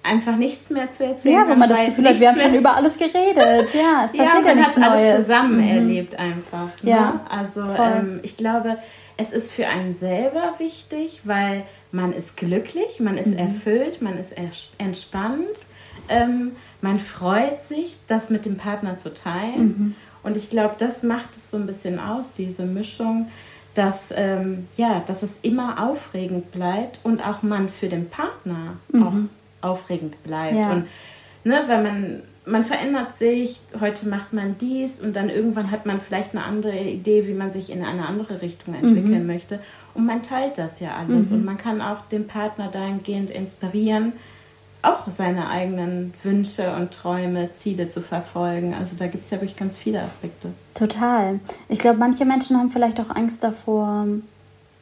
einfach 0.04 0.36
nichts 0.36 0.70
mehr 0.70 0.92
zu 0.92 1.06
erzählen 1.06 1.40
haben. 1.40 1.50
Ja, 1.50 1.56
wo 1.56 1.60
man 1.60 1.70
das 1.70 1.86
Gefühl 1.86 2.10
hat, 2.10 2.20
wir 2.20 2.30
haben 2.30 2.40
schon 2.40 2.56
über 2.56 2.76
alles 2.76 2.98
geredet. 2.98 3.74
Ja, 3.74 4.06
es 4.06 4.12
passiert 4.18 4.46
ja, 4.46 4.50
ja 4.50 4.56
nichts 4.56 4.78
hat 4.78 4.94
Neues. 4.94 5.14
alles 5.14 5.28
zusammen 5.28 5.58
mhm. 5.58 5.68
erlebt 5.68 6.20
einfach. 6.20 6.70
Ne? 6.82 6.92
Ja, 6.92 7.22
also 7.30 7.62
ähm, 7.62 8.20
ich 8.24 8.38
glaube, 8.38 8.78
es 9.18 9.32
ist 9.32 9.52
für 9.52 9.68
einen 9.68 9.96
selber 9.96 10.54
wichtig, 10.60 11.22
weil 11.24 11.64
man 11.92 12.14
ist 12.14 12.38
glücklich, 12.38 13.00
man 13.00 13.18
ist 13.18 13.32
mhm. 13.32 13.40
erfüllt, 13.40 14.02
man 14.02 14.18
ist 14.18 14.36
entspannt, 14.78 15.66
ähm, 16.08 16.56
man 16.82 17.00
freut 17.00 17.64
sich, 17.64 17.98
das 18.08 18.30
mit 18.30 18.46
dem 18.46 18.58
Partner 18.58 18.98
zu 18.98 19.14
teilen. 19.14 19.62
Mhm. 19.62 19.96
Und 20.24 20.38
ich 20.38 20.50
glaube, 20.50 20.76
das 20.78 21.04
macht 21.04 21.36
es 21.36 21.52
so 21.52 21.58
ein 21.58 21.66
bisschen 21.66 22.00
aus, 22.00 22.34
diese 22.34 22.64
Mischung, 22.64 23.30
dass, 23.74 24.14
ähm, 24.16 24.68
ja, 24.76 25.04
dass 25.06 25.24
es 25.24 25.32
immer 25.42 25.90
aufregend 25.90 26.52
bleibt 26.52 27.00
und 27.04 27.26
auch 27.26 27.44
man 27.44 27.70
für 27.70 27.88
den 27.88 28.10
Partner 28.10 28.78
mhm. 28.90 29.04
auch 29.62 29.70
aufregend 29.70 30.22
bleibt. 30.24 30.56
Ja. 30.56 30.72
Und 30.72 30.88
ne, 31.44 31.64
weil 31.68 31.84
man 31.84 32.24
man 32.48 32.64
verändert 32.64 33.14
sich, 33.14 33.60
heute 33.80 34.08
macht 34.08 34.34
man 34.34 34.58
dies 34.58 35.00
und 35.02 35.16
dann 35.16 35.30
irgendwann 35.30 35.70
hat 35.70 35.86
man 35.86 36.00
vielleicht 36.00 36.34
eine 36.34 36.44
andere 36.44 36.78
Idee, 36.78 37.28
wie 37.28 37.34
man 37.34 37.52
sich 37.52 37.70
in 37.70 37.84
eine 37.84 38.08
andere 38.08 38.42
Richtung 38.42 38.74
entwickeln 38.74 39.22
mhm. 39.22 39.28
möchte. 39.28 39.60
Und 39.94 40.06
man 40.06 40.24
teilt 40.24 40.58
das 40.58 40.80
ja 40.80 40.96
alles 40.96 41.30
mhm. 41.30 41.38
und 41.38 41.46
man 41.46 41.58
kann 41.58 41.82
auch 41.82 42.06
den 42.12 42.26
Partner 42.26 42.70
dahingehend 42.72 43.30
inspirieren, 43.30 44.14
auch 44.82 45.08
seine 45.10 45.50
eigenen 45.50 46.14
Wünsche 46.24 46.74
und 46.76 46.92
Träume, 46.92 47.52
Ziele 47.52 47.90
zu 47.90 48.02
verfolgen. 48.02 48.74
Also 48.74 48.96
da 48.98 49.08
gibt 49.08 49.26
es 49.26 49.32
ja 49.32 49.38
wirklich 49.38 49.58
ganz 49.58 49.78
viele 49.78 50.02
Aspekte. 50.02 50.50
Total. 50.74 51.40
Ich 51.68 51.80
glaube, 51.80 51.98
manche 51.98 52.26
Menschen 52.26 52.58
haben 52.58 52.70
vielleicht 52.70 53.00
auch 53.00 53.10
Angst 53.10 53.44
davor, 53.44 54.08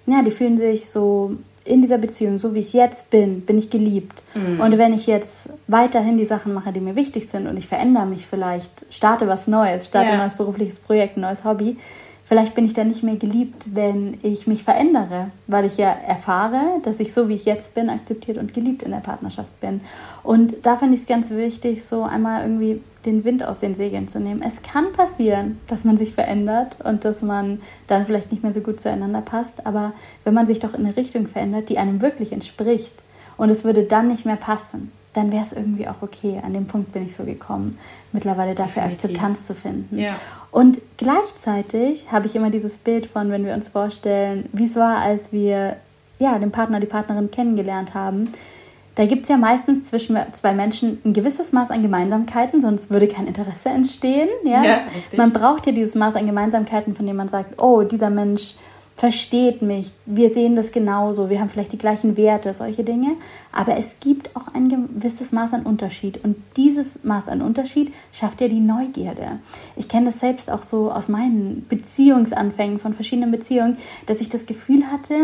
ja, 0.06 0.22
die 0.22 0.32
fühlen 0.32 0.58
sich 0.58 0.90
so 0.90 1.38
in 1.66 1.82
dieser 1.82 1.98
Beziehung, 1.98 2.38
so 2.38 2.54
wie 2.54 2.60
ich 2.60 2.74
jetzt 2.74 3.10
bin, 3.10 3.42
bin 3.42 3.58
ich 3.58 3.72
geliebt. 3.72 4.24
Mhm. 4.36 4.62
Und 4.62 4.78
wenn 4.78 4.94
ich 4.94 5.08
jetzt 5.08 5.50
weiterhin 5.68 6.16
die 6.16 6.26
Sachen 6.26 6.54
mache, 6.54 6.72
die 6.72 6.80
mir 6.80 6.96
wichtig 6.96 7.28
sind 7.28 7.48
und 7.48 7.58
ich 7.58 7.68
verändere 7.68 8.06
mich 8.06 8.28
vielleicht, 8.28 8.86
starte 8.92 9.28
was 9.28 9.48
Neues, 9.48 9.88
starte 9.88 10.10
ja. 10.10 10.14
ein 10.14 10.20
neues 10.20 10.36
berufliches 10.36 10.80
Projekt, 10.80 11.18
ein 11.18 11.22
neues 11.22 11.44
Hobby, 11.44 11.78
vielleicht 12.26 12.56
bin 12.56 12.66
ich 12.66 12.74
dann 12.74 12.88
nicht 12.88 13.04
mehr 13.04 13.16
geliebt, 13.16 13.68
wenn 13.74 14.18
ich 14.24 14.48
mich 14.48 14.64
verändere, 14.64 15.32
weil 15.48 15.66
ich 15.66 15.78
ja 15.78 15.90
erfahre, 15.90 16.82
dass 16.84 17.00
ich 17.00 17.14
so 17.14 17.30
wie 17.30 17.36
ich 17.36 17.46
jetzt 17.46 17.76
bin, 17.76 17.90
akzeptiert 17.90 18.38
und 18.38 18.54
geliebt 18.54 18.84
in 18.84 18.92
der 18.92 18.98
Partnerschaft 18.98 19.60
bin. 19.62 19.82
Und 20.24 20.66
da 20.66 20.76
finde 20.76 20.96
ich 20.96 21.02
es 21.02 21.08
ganz 21.08 21.30
wichtig, 21.30 21.86
so 21.86 22.04
einmal 22.04 22.42
irgendwie 22.42 22.82
den 23.06 23.24
Wind 23.24 23.44
aus 23.44 23.60
den 23.60 23.76
Segeln 23.76 24.08
zu 24.08 24.20
nehmen. 24.20 24.42
Es 24.42 24.64
kann 24.64 24.92
passieren, 24.92 25.60
dass 25.68 25.84
man 25.84 25.98
sich 25.98 26.14
verändert 26.14 26.78
und 26.84 27.06
dass 27.06 27.22
man 27.22 27.62
dann 27.86 28.08
vielleicht 28.08 28.32
nicht 28.32 28.42
mehr 28.42 28.54
so 28.54 28.62
gut 28.62 28.80
zueinander 28.80 29.22
passt, 29.22 29.66
aber 29.68 29.94
wenn 30.24 30.34
man 30.34 30.48
sich 30.48 30.60
doch 30.60 30.74
in 30.74 30.86
eine 30.86 30.98
Richtung 30.98 31.28
verändert, 31.28 31.70
die 31.70 31.78
einem 31.78 32.02
wirklich 32.02 32.32
entspricht 32.32 32.96
und 33.38 33.52
es 33.52 33.64
würde 33.64 33.84
dann 33.84 34.08
nicht 34.08 34.26
mehr 34.26 34.36
passen, 34.36 34.92
dann 35.16 35.32
wäre 35.32 35.44
es 35.44 35.54
irgendwie 35.54 35.88
auch 35.88 36.02
okay. 36.02 36.42
An 36.44 36.54
dem 36.54 36.68
Punkt 36.68 36.92
bin 36.92 37.06
ich 37.06 37.16
so 37.16 37.24
gekommen, 37.24 37.78
mittlerweile 38.12 38.56
dafür 38.56 38.84
Definitiv. 38.84 39.06
Akzeptanz 39.06 39.48
zu 39.48 39.54
finden. 39.56 39.98
Ja. 39.98 40.16
Und 40.52 40.80
gleichzeitig 40.98 42.12
habe 42.12 42.28
ich 42.28 42.36
immer 42.36 42.50
dieses 42.50 42.78
Bild 42.78 43.06
von, 43.06 43.30
wenn 43.32 43.46
wir 43.46 43.54
uns 43.54 43.68
vorstellen, 43.68 44.48
wie 44.54 44.66
es 44.66 44.76
war, 44.76 44.98
als 44.98 45.32
wir 45.34 45.78
ja, 46.20 46.40
den 46.40 46.52
Partner, 46.52 46.80
die 46.80 46.86
Partnerin 46.86 47.32
kennengelernt 47.32 47.94
haben, 47.94 48.32
da 48.96 49.06
gibt 49.06 49.24
es 49.24 49.30
ja 49.30 49.36
meistens 49.36 49.84
zwischen 49.84 50.18
zwei 50.34 50.54
Menschen 50.54 51.02
ein 51.04 51.12
gewisses 51.12 51.52
Maß 51.52 51.72
an 51.72 51.82
Gemeinsamkeiten, 51.82 52.62
sonst 52.62 52.90
würde 52.90 53.10
kein 53.10 53.28
Interesse 53.28 53.70
entstehen. 53.70 54.30
Ja? 54.46 54.64
ja 54.64 54.82
man 55.18 55.34
braucht 55.34 55.66
ja 55.66 55.74
dieses 55.74 55.96
Maß 55.96 56.16
an 56.16 56.26
Gemeinsamkeiten, 56.26 56.96
von 56.96 57.06
dem 57.06 57.18
man 57.18 57.28
sagt, 57.28 57.62
oh, 57.62 57.84
dieser 57.84 58.10
Mensch 58.10 58.56
versteht 58.98 59.62
mich, 59.62 59.92
wir 60.06 60.30
sehen 60.30 60.56
das 60.56 60.72
genauso, 60.72 61.30
wir 61.30 61.42
haben 61.42 61.50
vielleicht 61.50 61.74
die 61.74 61.78
gleichen 61.78 62.16
Werte, 62.16 62.54
solche 62.54 62.84
Dinge. 62.84 63.16
Aber 63.52 63.78
es 63.78 64.00
gibt 64.00 64.34
auch 64.36 64.54
ein 64.54 64.70
gewisses 64.70 65.34
Maß 65.34 65.54
an 65.54 65.64
Unterschied. 65.64 66.24
Und 66.24 66.38
dieses 66.56 67.04
Maß 67.04 67.28
an 67.28 67.42
Unterschied 67.42 67.94
schafft 68.14 68.40
ja 68.40 68.48
die 68.48 68.60
Neugierde. 68.60 69.40
Ich 69.76 69.90
kenne 69.90 70.08
das 70.08 70.20
selbst 70.20 70.50
auch 70.50 70.62
so 70.62 70.92
aus 70.92 71.10
meinen 71.10 71.66
Beziehungsanfängen 71.68 72.80
von 72.80 72.94
verschiedenen 72.94 73.32
Beziehungen, 73.32 73.78
dass 74.06 74.22
ich 74.22 74.30
das 74.30 74.46
Gefühl 74.46 74.90
hatte, 74.90 75.16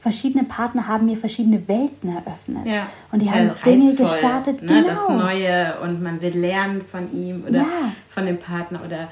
verschiedene 0.00 0.44
Partner 0.44 0.86
haben 0.86 1.06
mir 1.06 1.16
verschiedene 1.16 1.68
Welten 1.68 2.14
eröffnet. 2.14 2.66
Ja, 2.66 2.86
und 3.12 3.20
die 3.20 3.30
haben 3.30 3.50
Dinge 3.64 3.94
gestartet. 3.94 4.62
Ne? 4.62 4.82
Genau. 4.82 4.88
Das 4.88 5.08
Neue 5.08 5.74
und 5.82 6.02
man 6.02 6.20
will 6.22 6.36
lernen 6.38 6.82
von 6.82 7.12
ihm 7.12 7.44
oder 7.46 7.58
ja. 7.58 7.66
von 8.08 8.24
dem 8.24 8.38
Partner 8.38 8.80
oder 8.86 9.08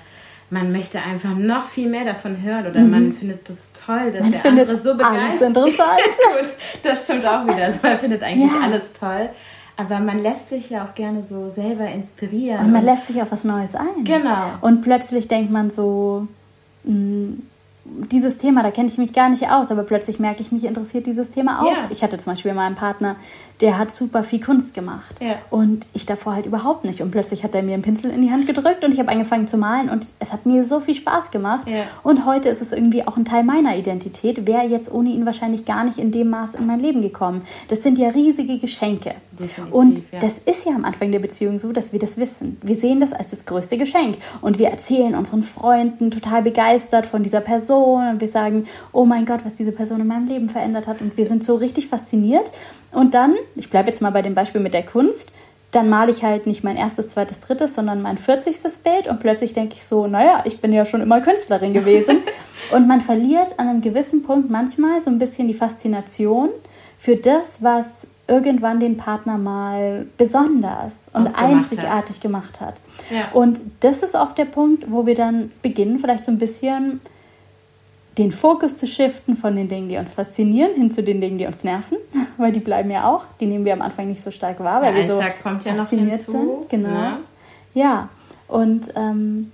man 0.50 0.70
möchte 0.70 1.02
einfach 1.02 1.34
noch 1.34 1.66
viel 1.66 1.88
mehr 1.88 2.04
davon 2.04 2.40
hören 2.42 2.66
oder 2.66 2.80
mhm. 2.80 2.90
man 2.90 3.12
findet 3.12 3.48
das 3.48 3.72
toll, 3.72 4.12
dass 4.12 4.22
man 4.22 4.32
der 4.32 4.44
andere 4.46 4.76
so 4.80 4.94
begeistert. 4.94 5.20
Alles 5.20 5.42
interessant. 5.42 6.00
Gut, 6.36 6.56
das 6.82 7.04
stimmt 7.04 7.26
auch 7.26 7.44
wieder. 7.44 7.64
Also 7.64 7.80
man 7.82 7.96
findet 7.96 8.22
eigentlich 8.22 8.52
ja. 8.52 8.60
alles 8.62 8.92
toll. 8.92 9.28
Aber 9.76 10.00
man 10.00 10.22
lässt 10.22 10.48
sich 10.48 10.70
ja 10.70 10.84
auch 10.84 10.94
gerne 10.94 11.22
so 11.22 11.50
selber 11.50 11.86
inspirieren. 11.88 12.64
Und 12.64 12.72
man 12.72 12.84
lässt 12.84 13.08
sich 13.08 13.20
auf 13.20 13.30
was 13.30 13.44
Neues 13.44 13.74
ein. 13.74 14.04
Genau. 14.04 14.52
Und 14.62 14.80
plötzlich 14.80 15.28
denkt 15.28 15.50
man 15.50 15.70
so, 15.70 16.26
mh, 16.84 16.94
mm, 16.94 17.42
dieses 18.10 18.38
Thema, 18.38 18.62
da 18.62 18.70
kenne 18.70 18.88
ich 18.88 18.98
mich 18.98 19.12
gar 19.12 19.28
nicht 19.28 19.48
aus, 19.50 19.70
aber 19.70 19.82
plötzlich 19.82 20.18
merke 20.18 20.40
ich, 20.40 20.50
mich 20.50 20.64
interessiert 20.64 21.06
dieses 21.06 21.30
Thema 21.30 21.62
auch. 21.62 21.70
Ja. 21.70 21.86
Ich 21.90 22.02
hatte 22.02 22.18
zum 22.18 22.32
Beispiel 22.32 22.52
mal 22.54 22.66
einen 22.66 22.74
Partner, 22.74 23.16
der 23.60 23.78
hat 23.78 23.92
super 23.92 24.22
viel 24.22 24.40
Kunst 24.40 24.74
gemacht 24.74 25.14
ja. 25.20 25.36
und 25.50 25.86
ich 25.94 26.04
davor 26.04 26.34
halt 26.34 26.46
überhaupt 26.46 26.84
nicht. 26.84 27.00
Und 27.00 27.10
plötzlich 27.10 27.42
hat 27.42 27.54
er 27.54 27.62
mir 27.62 27.74
einen 27.74 27.82
Pinsel 27.82 28.10
in 28.10 28.20
die 28.22 28.30
Hand 28.30 28.46
gedrückt 28.46 28.84
und 28.84 28.92
ich 28.92 28.98
habe 28.98 29.10
angefangen 29.10 29.48
zu 29.48 29.56
malen 29.56 29.88
und 29.88 30.06
es 30.18 30.32
hat 30.32 30.44
mir 30.44 30.64
so 30.64 30.80
viel 30.80 30.94
Spaß 30.94 31.30
gemacht. 31.30 31.66
Ja. 31.66 31.84
Und 32.02 32.26
heute 32.26 32.48
ist 32.48 32.60
es 32.60 32.72
irgendwie 32.72 33.06
auch 33.06 33.16
ein 33.16 33.24
Teil 33.24 33.44
meiner 33.44 33.76
Identität. 33.76 34.46
Wäre 34.46 34.66
jetzt 34.66 34.92
ohne 34.92 35.10
ihn 35.10 35.24
wahrscheinlich 35.24 35.64
gar 35.64 35.84
nicht 35.84 35.98
in 35.98 36.12
dem 36.12 36.28
Maß 36.28 36.54
in 36.54 36.66
mein 36.66 36.80
Leben 36.80 37.00
gekommen. 37.00 37.42
Das 37.68 37.82
sind 37.82 37.98
ja 37.98 38.10
riesige 38.10 38.58
Geschenke. 38.58 39.14
Definitiv, 39.38 39.74
und 39.74 40.02
das 40.20 40.38
ist 40.38 40.66
ja 40.66 40.74
am 40.74 40.84
Anfang 40.84 41.12
der 41.12 41.18
Beziehung 41.18 41.58
so, 41.58 41.72
dass 41.72 41.92
wir 41.92 41.98
das 41.98 42.16
wissen. 42.16 42.58
Wir 42.62 42.76
sehen 42.76 43.00
das 43.00 43.12
als 43.12 43.30
das 43.30 43.44
größte 43.44 43.76
Geschenk 43.76 44.16
und 44.40 44.58
wir 44.58 44.68
erzählen 44.68 45.14
unseren 45.14 45.42
Freunden 45.42 46.10
total 46.10 46.42
begeistert 46.42 47.06
von 47.06 47.22
dieser 47.22 47.40
Person 47.40 48.08
und 48.08 48.20
wir 48.20 48.28
sagen, 48.28 48.66
oh 48.92 49.04
mein 49.04 49.26
Gott, 49.26 49.44
was 49.44 49.54
diese 49.54 49.72
Person 49.72 50.00
in 50.00 50.06
meinem 50.06 50.26
Leben 50.26 50.48
verändert 50.48 50.86
hat 50.86 51.00
und 51.00 51.16
wir 51.16 51.26
sind 51.26 51.44
so 51.44 51.56
richtig 51.56 51.88
fasziniert. 51.88 52.50
Und 52.96 53.12
dann, 53.12 53.34
ich 53.56 53.68
bleibe 53.68 53.90
jetzt 53.90 54.00
mal 54.00 54.10
bei 54.10 54.22
dem 54.22 54.34
Beispiel 54.34 54.62
mit 54.62 54.72
der 54.72 54.82
Kunst, 54.82 55.30
dann 55.70 55.90
male 55.90 56.10
ich 56.10 56.24
halt 56.24 56.46
nicht 56.46 56.64
mein 56.64 56.78
erstes, 56.78 57.10
zweites, 57.10 57.40
drittes, 57.40 57.74
sondern 57.74 58.00
mein 58.00 58.16
40. 58.16 58.56
Bild 58.82 59.06
und 59.06 59.20
plötzlich 59.20 59.52
denke 59.52 59.74
ich 59.74 59.84
so, 59.84 60.06
naja, 60.06 60.42
ich 60.46 60.62
bin 60.62 60.72
ja 60.72 60.86
schon 60.86 61.02
immer 61.02 61.20
Künstlerin 61.20 61.74
gewesen. 61.74 62.20
und 62.72 62.88
man 62.88 63.02
verliert 63.02 63.58
an 63.58 63.68
einem 63.68 63.80
gewissen 63.82 64.22
Punkt 64.22 64.48
manchmal 64.48 65.02
so 65.02 65.10
ein 65.10 65.18
bisschen 65.18 65.46
die 65.46 65.52
Faszination 65.52 66.48
für 66.98 67.16
das, 67.16 67.62
was 67.62 67.84
irgendwann 68.28 68.80
den 68.80 68.96
Partner 68.96 69.36
mal 69.36 70.06
besonders 70.16 71.00
und 71.12 71.38
einzigartig 71.38 72.16
hat. 72.16 72.22
gemacht 72.22 72.60
hat. 72.62 72.76
Ja. 73.10 73.30
Und 73.34 73.60
das 73.80 74.02
ist 74.02 74.14
oft 74.14 74.38
der 74.38 74.46
Punkt, 74.46 74.90
wo 74.90 75.04
wir 75.04 75.14
dann 75.14 75.52
beginnen, 75.60 75.98
vielleicht 75.98 76.24
so 76.24 76.32
ein 76.32 76.38
bisschen 76.38 77.02
den 78.18 78.32
Fokus 78.32 78.76
zu 78.76 78.86
shiften 78.86 79.36
von 79.36 79.56
den 79.56 79.68
Dingen, 79.68 79.88
die 79.88 79.96
uns 79.96 80.12
faszinieren, 80.12 80.74
hin 80.74 80.90
zu 80.90 81.02
den 81.02 81.20
Dingen, 81.20 81.38
die 81.38 81.46
uns 81.46 81.64
nerven, 81.64 81.98
weil 82.38 82.52
die 82.52 82.60
bleiben 82.60 82.90
ja 82.90 83.08
auch, 83.08 83.26
die 83.40 83.46
nehmen 83.46 83.64
wir 83.64 83.72
am 83.72 83.82
Anfang 83.82 84.08
nicht 84.08 84.20
so 84.20 84.30
stark 84.30 84.60
wahr, 84.60 84.80
weil 84.82 84.94
Der 84.94 85.06
wir 85.06 85.14
Alltag 85.14 85.34
so 85.36 85.42
kommt 85.42 85.64
ja 85.64 85.74
fasziniert 85.74 86.08
noch 86.08 86.16
hinzu, 86.16 86.32
sind. 86.32 86.70
Genau. 86.70 86.88
Ne? 86.88 87.18
Ja, 87.74 88.08
und 88.48 88.92
ähm, 88.96 89.52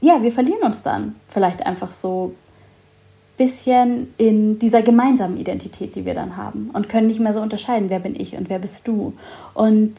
ja, 0.00 0.22
wir 0.22 0.32
verlieren 0.32 0.62
uns 0.62 0.82
dann 0.82 1.14
vielleicht 1.28 1.64
einfach 1.64 1.92
so 1.92 2.34
ein 2.34 3.46
bisschen 3.46 4.12
in 4.18 4.58
dieser 4.58 4.82
gemeinsamen 4.82 5.38
Identität, 5.38 5.94
die 5.94 6.04
wir 6.04 6.14
dann 6.14 6.36
haben 6.36 6.70
und 6.74 6.90
können 6.90 7.06
nicht 7.06 7.20
mehr 7.20 7.32
so 7.32 7.40
unterscheiden, 7.40 7.88
wer 7.88 8.00
bin 8.00 8.14
ich 8.14 8.36
und 8.36 8.50
wer 8.50 8.58
bist 8.58 8.86
du. 8.86 9.14
Und 9.54 9.94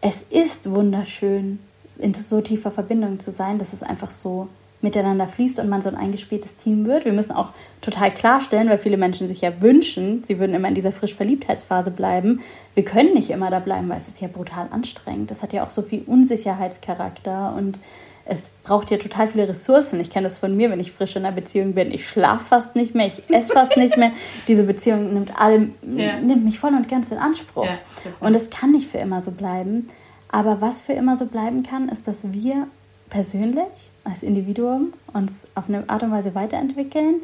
es 0.00 0.22
ist 0.22 0.70
wunderschön, 0.70 1.60
in 1.98 2.14
so 2.14 2.40
tiefer 2.40 2.70
Verbindung 2.70 3.20
zu 3.20 3.30
sein, 3.30 3.58
dass 3.58 3.72
es 3.72 3.82
einfach 3.82 4.10
so 4.10 4.48
miteinander 4.82 5.26
fließt 5.26 5.58
und 5.58 5.68
man 5.68 5.82
so 5.82 5.90
ein 5.90 5.96
eingespieltes 5.96 6.56
Team 6.56 6.86
wird. 6.86 7.04
Wir 7.04 7.12
müssen 7.12 7.32
auch 7.32 7.50
total 7.80 8.12
klarstellen, 8.12 8.68
weil 8.68 8.78
viele 8.78 8.96
Menschen 8.96 9.26
sich 9.26 9.42
ja 9.42 9.60
wünschen, 9.60 10.24
sie 10.24 10.38
würden 10.38 10.54
immer 10.54 10.68
in 10.68 10.74
dieser 10.74 10.92
frisch 10.92 11.14
Verliebtheitsphase 11.14 11.90
bleiben. 11.90 12.40
Wir 12.74 12.84
können 12.84 13.12
nicht 13.14 13.30
immer 13.30 13.50
da 13.50 13.58
bleiben, 13.58 13.88
weil 13.88 13.98
es 13.98 14.08
ist 14.08 14.20
ja 14.20 14.28
brutal 14.28 14.68
anstrengend. 14.70 15.30
Das 15.30 15.42
hat 15.42 15.52
ja 15.52 15.62
auch 15.62 15.70
so 15.70 15.82
viel 15.82 16.02
Unsicherheitscharakter 16.06 17.54
und 17.56 17.78
es 18.24 18.50
braucht 18.62 18.90
ja 18.90 18.96
total 18.96 19.28
viele 19.28 19.48
Ressourcen. 19.48 19.98
Ich 19.98 20.08
kenne 20.08 20.24
das 20.24 20.38
von 20.38 20.56
mir, 20.56 20.70
wenn 20.70 20.78
ich 20.78 20.92
frisch 20.92 21.16
in 21.16 21.24
einer 21.24 21.34
Beziehung 21.34 21.74
bin. 21.74 21.90
Ich 21.90 22.08
schlafe 22.08 22.44
fast 22.44 22.76
nicht 22.76 22.94
mehr, 22.94 23.06
ich 23.06 23.28
esse 23.28 23.52
fast 23.52 23.76
nicht 23.76 23.96
mehr. 23.96 24.12
Diese 24.48 24.62
Beziehung 24.62 25.12
nimmt, 25.12 25.32
alle, 25.38 25.70
ja. 25.96 26.20
nimmt 26.20 26.44
mich 26.44 26.58
voll 26.58 26.74
und 26.74 26.88
ganz 26.88 27.10
in 27.10 27.18
Anspruch. 27.18 27.64
Ja, 27.64 27.78
und 28.20 28.34
es 28.34 28.48
kann 28.50 28.70
nicht 28.70 28.88
für 28.88 28.98
immer 28.98 29.20
so 29.22 29.32
bleiben. 29.32 29.88
Aber 30.28 30.60
was 30.60 30.80
für 30.80 30.92
immer 30.92 31.18
so 31.18 31.26
bleiben 31.26 31.64
kann, 31.64 31.88
ist, 31.88 32.06
dass 32.06 32.32
wir 32.32 32.68
persönlich 33.10 33.90
als 34.04 34.22
Individuum 34.22 34.92
uns 35.12 35.32
auf 35.54 35.68
eine 35.68 35.88
Art 35.88 36.02
und 36.02 36.12
Weise 36.12 36.34
weiterentwickeln, 36.34 37.16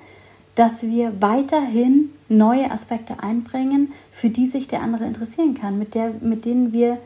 dass 0.55 0.83
wir 0.83 1.21
weiterhin 1.21 2.11
neue 2.29 2.71
Aspekte 2.71 3.23
einbringen, 3.23 3.93
für 4.13 4.31
die 4.31 4.47
sich 4.47 4.69
der 4.69 4.83
andere 4.83 5.05
interessieren 5.05 5.55
kann, 5.55 5.79
mit, 5.79 5.95
der, 5.95 6.11
mit 6.21 6.45
denen 6.45 6.73
wir 6.73 6.99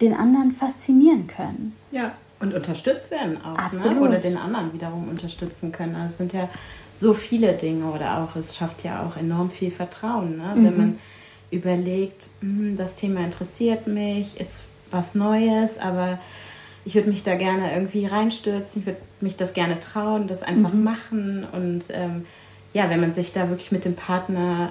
den 0.00 0.14
anderen 0.14 0.50
faszinieren 0.50 1.26
können. 1.26 1.74
Ja, 1.90 2.12
und 2.40 2.54
unterstützt 2.54 3.10
werden 3.10 3.38
auch. 3.44 3.56
Absolut. 3.56 4.00
Ne? 4.00 4.08
Oder 4.08 4.18
den 4.18 4.36
anderen 4.36 4.72
wiederum 4.72 5.08
unterstützen 5.08 5.70
können. 5.72 5.94
Also 5.94 6.08
es 6.08 6.18
sind 6.18 6.32
ja 6.32 6.48
so 7.00 7.14
viele 7.14 7.54
Dinge 7.54 7.86
oder 7.86 8.18
auch, 8.18 8.36
es 8.36 8.56
schafft 8.56 8.84
ja 8.84 9.02
auch 9.02 9.16
enorm 9.16 9.50
viel 9.50 9.70
Vertrauen, 9.70 10.38
ne? 10.38 10.54
Mhm. 10.54 10.64
wenn 10.64 10.76
man 10.76 10.98
überlegt, 11.50 12.28
hm, 12.40 12.76
das 12.76 12.96
Thema 12.96 13.20
interessiert 13.20 13.86
mich, 13.86 14.40
ist 14.40 14.60
was 14.90 15.14
Neues, 15.14 15.78
aber 15.78 16.18
ich 16.84 16.94
würde 16.94 17.08
mich 17.08 17.22
da 17.22 17.34
gerne 17.34 17.72
irgendwie 17.74 18.06
reinstürzen, 18.06 18.82
ich 18.82 18.86
würde 18.86 19.00
mich 19.20 19.36
das 19.36 19.54
gerne 19.54 19.80
trauen, 19.80 20.26
das 20.26 20.42
einfach 20.42 20.72
mhm. 20.72 20.84
machen. 20.84 21.46
Und 21.50 21.84
ähm, 21.90 22.26
ja, 22.72 22.90
wenn 22.90 23.00
man 23.00 23.14
sich 23.14 23.32
da 23.32 23.48
wirklich 23.48 23.72
mit 23.72 23.84
dem 23.84 23.94
Partner, 23.94 24.70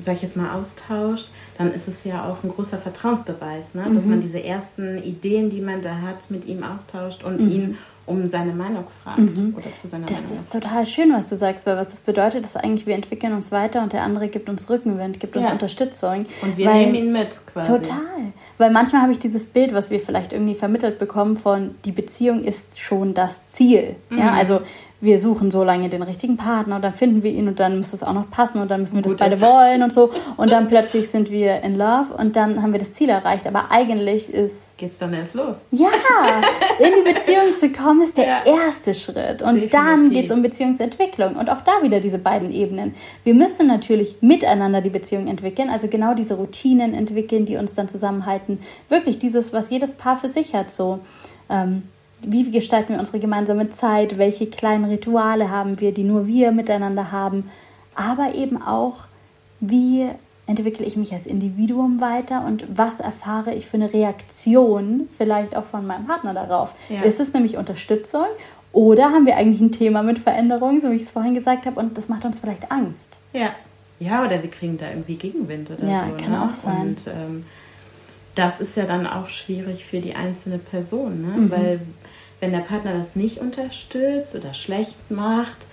sag 0.00 0.16
ich 0.16 0.22
jetzt 0.22 0.36
mal, 0.36 0.58
austauscht, 0.58 1.28
dann 1.56 1.72
ist 1.72 1.88
es 1.88 2.04
ja 2.04 2.28
auch 2.28 2.42
ein 2.42 2.50
großer 2.50 2.78
Vertrauensbeweis, 2.78 3.74
ne? 3.74 3.84
dass 3.94 4.04
mhm. 4.04 4.10
man 4.10 4.20
diese 4.22 4.42
ersten 4.42 4.98
Ideen, 5.02 5.50
die 5.50 5.60
man 5.60 5.82
da 5.82 6.00
hat, 6.00 6.30
mit 6.30 6.46
ihm 6.46 6.62
austauscht 6.62 7.22
und 7.22 7.40
mhm. 7.40 7.50
ihn 7.50 7.78
um 8.06 8.28
seine 8.28 8.52
Meinung 8.52 8.86
fragt 9.04 9.18
mhm. 9.18 9.54
oder 9.56 9.72
zu 9.74 9.86
seiner 9.86 10.06
das 10.06 10.22
Meinung. 10.22 10.30
Das 10.30 10.40
ist 10.40 10.52
total 10.52 10.86
schön, 10.86 11.12
was 11.12 11.28
du 11.28 11.36
sagst, 11.36 11.64
weil 11.66 11.76
was 11.76 11.90
das 11.90 12.00
bedeutet, 12.00 12.44
ist 12.44 12.56
eigentlich, 12.56 12.86
wir 12.86 12.96
entwickeln 12.96 13.32
uns 13.34 13.52
weiter 13.52 13.82
und 13.82 13.92
der 13.92 14.02
andere 14.02 14.26
gibt 14.26 14.48
uns 14.48 14.68
Rückenwind, 14.68 15.20
gibt 15.20 15.36
uns 15.36 15.46
ja. 15.46 15.52
Unterstützung. 15.52 16.26
Und 16.42 16.56
wir 16.56 16.72
nehmen 16.72 16.94
ihn 16.96 17.12
mit 17.12 17.38
quasi. 17.46 17.70
Total. 17.70 18.32
Weil 18.60 18.70
manchmal 18.70 19.00
habe 19.00 19.12
ich 19.12 19.18
dieses 19.18 19.46
Bild, 19.46 19.72
was 19.72 19.90
wir 19.90 20.00
vielleicht 20.00 20.34
irgendwie 20.34 20.54
vermittelt 20.54 20.98
bekommen 20.98 21.36
von, 21.36 21.76
die 21.86 21.92
Beziehung 21.92 22.44
ist 22.44 22.78
schon 22.78 23.14
das 23.14 23.46
Ziel. 23.46 23.96
Mhm. 24.10 24.18
Ja, 24.18 24.32
also 24.32 24.60
wir 25.00 25.18
suchen 25.18 25.50
so 25.50 25.64
lange 25.64 25.88
den 25.88 26.02
richtigen 26.02 26.36
Partner 26.36 26.76
und 26.76 26.82
dann 26.82 26.92
finden 26.92 27.22
wir 27.22 27.30
ihn 27.30 27.48
und 27.48 27.58
dann 27.58 27.78
muss 27.78 27.92
es 27.92 28.02
auch 28.02 28.12
noch 28.12 28.30
passen 28.30 28.60
und 28.60 28.70
dann 28.70 28.80
müssen 28.80 28.96
wir 28.96 29.02
Gut 29.02 29.12
das 29.12 29.18
beide 29.18 29.36
ist. 29.36 29.42
wollen 29.42 29.82
und 29.82 29.92
so 29.92 30.10
und 30.36 30.50
dann 30.52 30.68
plötzlich 30.68 31.08
sind 31.08 31.30
wir 31.30 31.62
in 31.62 31.74
Love 31.74 32.14
und 32.16 32.36
dann 32.36 32.62
haben 32.62 32.72
wir 32.72 32.78
das 32.78 32.92
Ziel 32.92 33.08
erreicht. 33.08 33.46
Aber 33.46 33.70
eigentlich 33.70 34.32
ist 34.32 34.76
geht's 34.76 34.98
dann 34.98 35.14
erst 35.14 35.34
los. 35.34 35.56
Ja, 35.70 35.88
in 36.78 36.92
die 36.98 37.12
Beziehung 37.12 37.54
zu 37.56 37.70
kommen 37.70 38.02
ist 38.02 38.16
der 38.16 38.26
ja. 38.26 38.38
erste 38.44 38.94
Schritt 38.94 39.42
und 39.42 39.54
Definitiv. 39.54 39.70
dann 39.70 40.10
geht 40.10 40.24
es 40.26 40.30
um 40.30 40.42
Beziehungsentwicklung 40.42 41.36
und 41.36 41.48
auch 41.48 41.62
da 41.62 41.82
wieder 41.82 42.00
diese 42.00 42.18
beiden 42.18 42.50
Ebenen. 42.50 42.94
Wir 43.24 43.34
müssen 43.34 43.66
natürlich 43.66 44.16
miteinander 44.20 44.80
die 44.82 44.90
Beziehung 44.90 45.28
entwickeln, 45.28 45.70
also 45.70 45.88
genau 45.88 46.14
diese 46.14 46.34
Routinen 46.34 46.92
entwickeln, 46.94 47.46
die 47.46 47.56
uns 47.56 47.74
dann 47.74 47.88
zusammenhalten. 47.88 48.60
Wirklich 48.88 49.18
dieses, 49.18 49.52
was 49.52 49.70
jedes 49.70 49.92
Paar 49.92 50.16
für 50.16 50.28
sich 50.28 50.54
hat, 50.54 50.70
so. 50.70 51.00
Ähm, 51.48 51.82
wie 52.22 52.50
gestalten 52.50 52.92
wir 52.92 52.98
unsere 52.98 53.20
gemeinsame 53.20 53.70
Zeit, 53.70 54.18
welche 54.18 54.46
kleinen 54.46 54.84
Rituale 54.84 55.50
haben 55.50 55.80
wir, 55.80 55.92
die 55.92 56.04
nur 56.04 56.26
wir 56.26 56.52
miteinander 56.52 57.12
haben, 57.12 57.50
aber 57.94 58.34
eben 58.34 58.62
auch, 58.62 59.04
wie 59.60 60.08
entwickle 60.46 60.84
ich 60.84 60.96
mich 60.96 61.12
als 61.12 61.26
Individuum 61.26 62.00
weiter 62.00 62.44
und 62.44 62.64
was 62.74 62.98
erfahre 62.98 63.54
ich 63.54 63.66
für 63.66 63.76
eine 63.76 63.92
Reaktion 63.92 65.08
vielleicht 65.16 65.56
auch 65.56 65.64
von 65.64 65.86
meinem 65.86 66.06
Partner 66.06 66.34
darauf. 66.34 66.74
Ja. 66.88 67.02
Ist 67.02 67.20
es 67.20 67.32
nämlich 67.32 67.56
Unterstützung 67.56 68.26
oder 68.72 69.10
haben 69.10 69.26
wir 69.26 69.36
eigentlich 69.36 69.60
ein 69.60 69.72
Thema 69.72 70.02
mit 70.02 70.18
Veränderung, 70.18 70.80
so 70.80 70.90
wie 70.90 70.96
ich 70.96 71.02
es 71.02 71.10
vorhin 71.10 71.34
gesagt 71.34 71.66
habe, 71.66 71.78
und 71.80 71.96
das 71.96 72.08
macht 72.08 72.24
uns 72.24 72.40
vielleicht 72.40 72.70
Angst? 72.70 73.16
Ja. 73.32 73.50
Ja, 74.00 74.24
oder 74.24 74.42
wir 74.42 74.50
kriegen 74.50 74.78
da 74.78 74.88
irgendwie 74.88 75.16
Gegenwind 75.16 75.70
oder 75.70 75.86
ja, 75.86 76.06
so. 76.06 76.10
Ja, 76.10 76.16
kann 76.16 76.32
ne? 76.32 76.42
auch 76.42 76.54
sein. 76.54 76.80
Und 76.80 77.06
ähm, 77.06 77.44
das 78.34 78.60
ist 78.60 78.76
ja 78.76 78.86
dann 78.86 79.06
auch 79.06 79.28
schwierig 79.28 79.84
für 79.84 80.00
die 80.00 80.14
einzelne 80.14 80.58
Person, 80.58 81.20
ne? 81.20 81.40
Mhm. 81.40 81.50
weil 81.50 81.80
wenn 82.40 82.52
der 82.52 82.60
Partner 82.60 82.94
das 82.94 83.16
nicht 83.16 83.38
unterstützt 83.38 84.34
oder 84.34 84.54
schlecht 84.54 85.10
macht, 85.10 85.66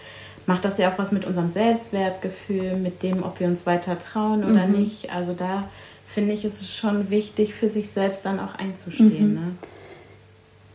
macht 0.45 0.65
das 0.65 0.77
ja 0.77 0.91
auch 0.91 0.97
was 0.97 1.11
mit 1.11 1.25
unserem 1.25 1.49
Selbstwertgefühl, 1.49 2.77
mit 2.77 3.03
dem, 3.03 3.23
ob 3.23 3.39
wir 3.39 3.47
uns 3.47 3.65
weiter 3.65 3.97
trauen 3.99 4.43
oder 4.43 4.67
mhm. 4.67 4.81
nicht. 4.81 5.11
Also 5.11 5.33
da 5.33 5.67
finde 6.05 6.33
ich, 6.33 6.45
ist 6.45 6.61
es 6.61 6.73
schon 6.73 7.09
wichtig, 7.09 7.53
für 7.53 7.69
sich 7.69 7.89
selbst 7.89 8.25
dann 8.25 8.39
auch 8.39 8.55
einzustehen. 8.55 9.29
Mhm. 9.29 9.35
Ne? 9.35 9.51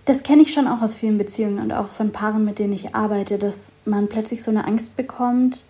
Das 0.04 0.22
kenne 0.22 0.42
ich 0.42 0.52
schon 0.52 0.66
auch 0.66 0.82
aus 0.82 0.94
vielen 0.94 1.16
Beziehungen 1.16 1.58
und 1.58 1.72
auch 1.72 1.88
von 1.88 2.10
Paaren, 2.10 2.44
mit 2.44 2.58
denen 2.58 2.72
ich 2.72 2.94
arbeite, 2.94 3.38
dass 3.38 3.72
man 3.84 4.08
plötzlich 4.08 4.42
so 4.42 4.50
eine 4.50 4.66
Angst 4.66 4.96
bekommt, 4.96 5.64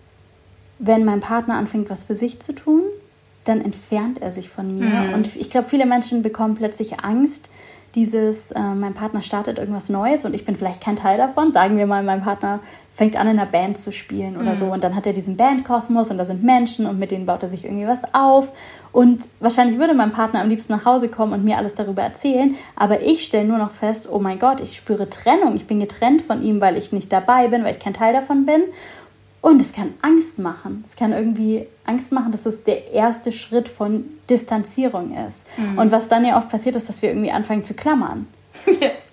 wenn 0.79 1.05
mein 1.05 1.19
Partner 1.19 1.55
anfängt, 1.55 1.89
was 1.89 2.03
für 2.03 2.15
sich 2.15 2.39
zu 2.39 2.53
tun, 2.53 2.81
dann 3.45 3.61
entfernt 3.61 4.21
er 4.21 4.31
sich 4.31 4.49
von 4.49 4.79
mir. 4.79 4.85
Mhm. 4.85 5.13
Und 5.13 5.35
ich 5.35 5.49
glaube, 5.49 5.69
viele 5.69 5.85
Menschen 5.85 6.23
bekommen 6.23 6.55
plötzlich 6.55 6.99
Angst, 6.99 7.49
dieses, 7.95 8.51
äh, 8.51 8.59
mein 8.59 8.93
Partner 8.93 9.21
startet 9.21 9.59
irgendwas 9.59 9.89
Neues 9.89 10.25
und 10.25 10.33
ich 10.33 10.45
bin 10.45 10.55
vielleicht 10.55 10.81
kein 10.81 10.95
Teil 10.95 11.17
davon. 11.17 11.51
Sagen 11.51 11.77
wir 11.77 11.85
mal, 11.85 12.03
mein 12.03 12.21
Partner 12.21 12.59
fängt 12.95 13.15
an, 13.15 13.27
in 13.27 13.39
einer 13.39 13.49
Band 13.49 13.77
zu 13.77 13.91
spielen 13.91 14.35
oder 14.35 14.51
mhm. 14.51 14.55
so. 14.55 14.65
Und 14.65 14.83
dann 14.83 14.95
hat 14.95 15.05
er 15.05 15.13
diesen 15.13 15.37
Bandkosmos 15.37 16.11
und 16.11 16.17
da 16.17 16.25
sind 16.25 16.43
Menschen 16.43 16.85
und 16.85 16.99
mit 16.99 17.11
denen 17.11 17.25
baut 17.25 17.43
er 17.43 17.49
sich 17.49 17.65
irgendwie 17.65 17.87
was 17.87 18.13
auf. 18.13 18.51
Und 18.91 19.23
wahrscheinlich 19.39 19.79
würde 19.79 19.93
mein 19.95 20.11
Partner 20.11 20.41
am 20.41 20.49
liebsten 20.49 20.73
nach 20.73 20.85
Hause 20.85 21.09
kommen 21.09 21.33
und 21.33 21.43
mir 21.43 21.57
alles 21.57 21.73
darüber 21.73 22.03
erzählen. 22.03 22.55
Aber 22.75 23.01
ich 23.01 23.23
stelle 23.23 23.47
nur 23.47 23.57
noch 23.57 23.71
fest, 23.71 24.07
oh 24.11 24.19
mein 24.19 24.37
Gott, 24.37 24.59
ich 24.59 24.75
spüre 24.75 25.09
Trennung. 25.09 25.55
Ich 25.55 25.65
bin 25.65 25.79
getrennt 25.79 26.21
von 26.21 26.43
ihm, 26.43 26.61
weil 26.61 26.77
ich 26.77 26.91
nicht 26.91 27.11
dabei 27.11 27.47
bin, 27.47 27.63
weil 27.63 27.73
ich 27.73 27.79
kein 27.79 27.95
Teil 27.95 28.13
davon 28.13 28.45
bin. 28.45 28.61
Und 29.43 29.59
es 29.59 29.73
kann 29.73 29.93
Angst 30.01 30.39
machen. 30.39 30.85
Es 30.87 30.95
kann 30.95 31.11
irgendwie 31.11 31.67
Angst 31.85 32.13
machen, 32.13 32.31
dass 32.31 32.45
es 32.45 32.63
der 32.63 32.93
erste 32.93 33.33
Schritt 33.33 33.67
von 33.67 34.05
Distanzierung 34.29 35.17
ist. 35.27 35.47
Mhm. 35.57 35.79
Und 35.79 35.91
was 35.91 36.07
dann 36.07 36.23
ja 36.23 36.37
oft 36.37 36.49
passiert, 36.49 36.77
ist, 36.77 36.87
dass 36.87 37.01
wir 37.01 37.09
irgendwie 37.09 37.29
anfangen 37.29 37.65
zu 37.65 37.73
klammern. 37.73 38.27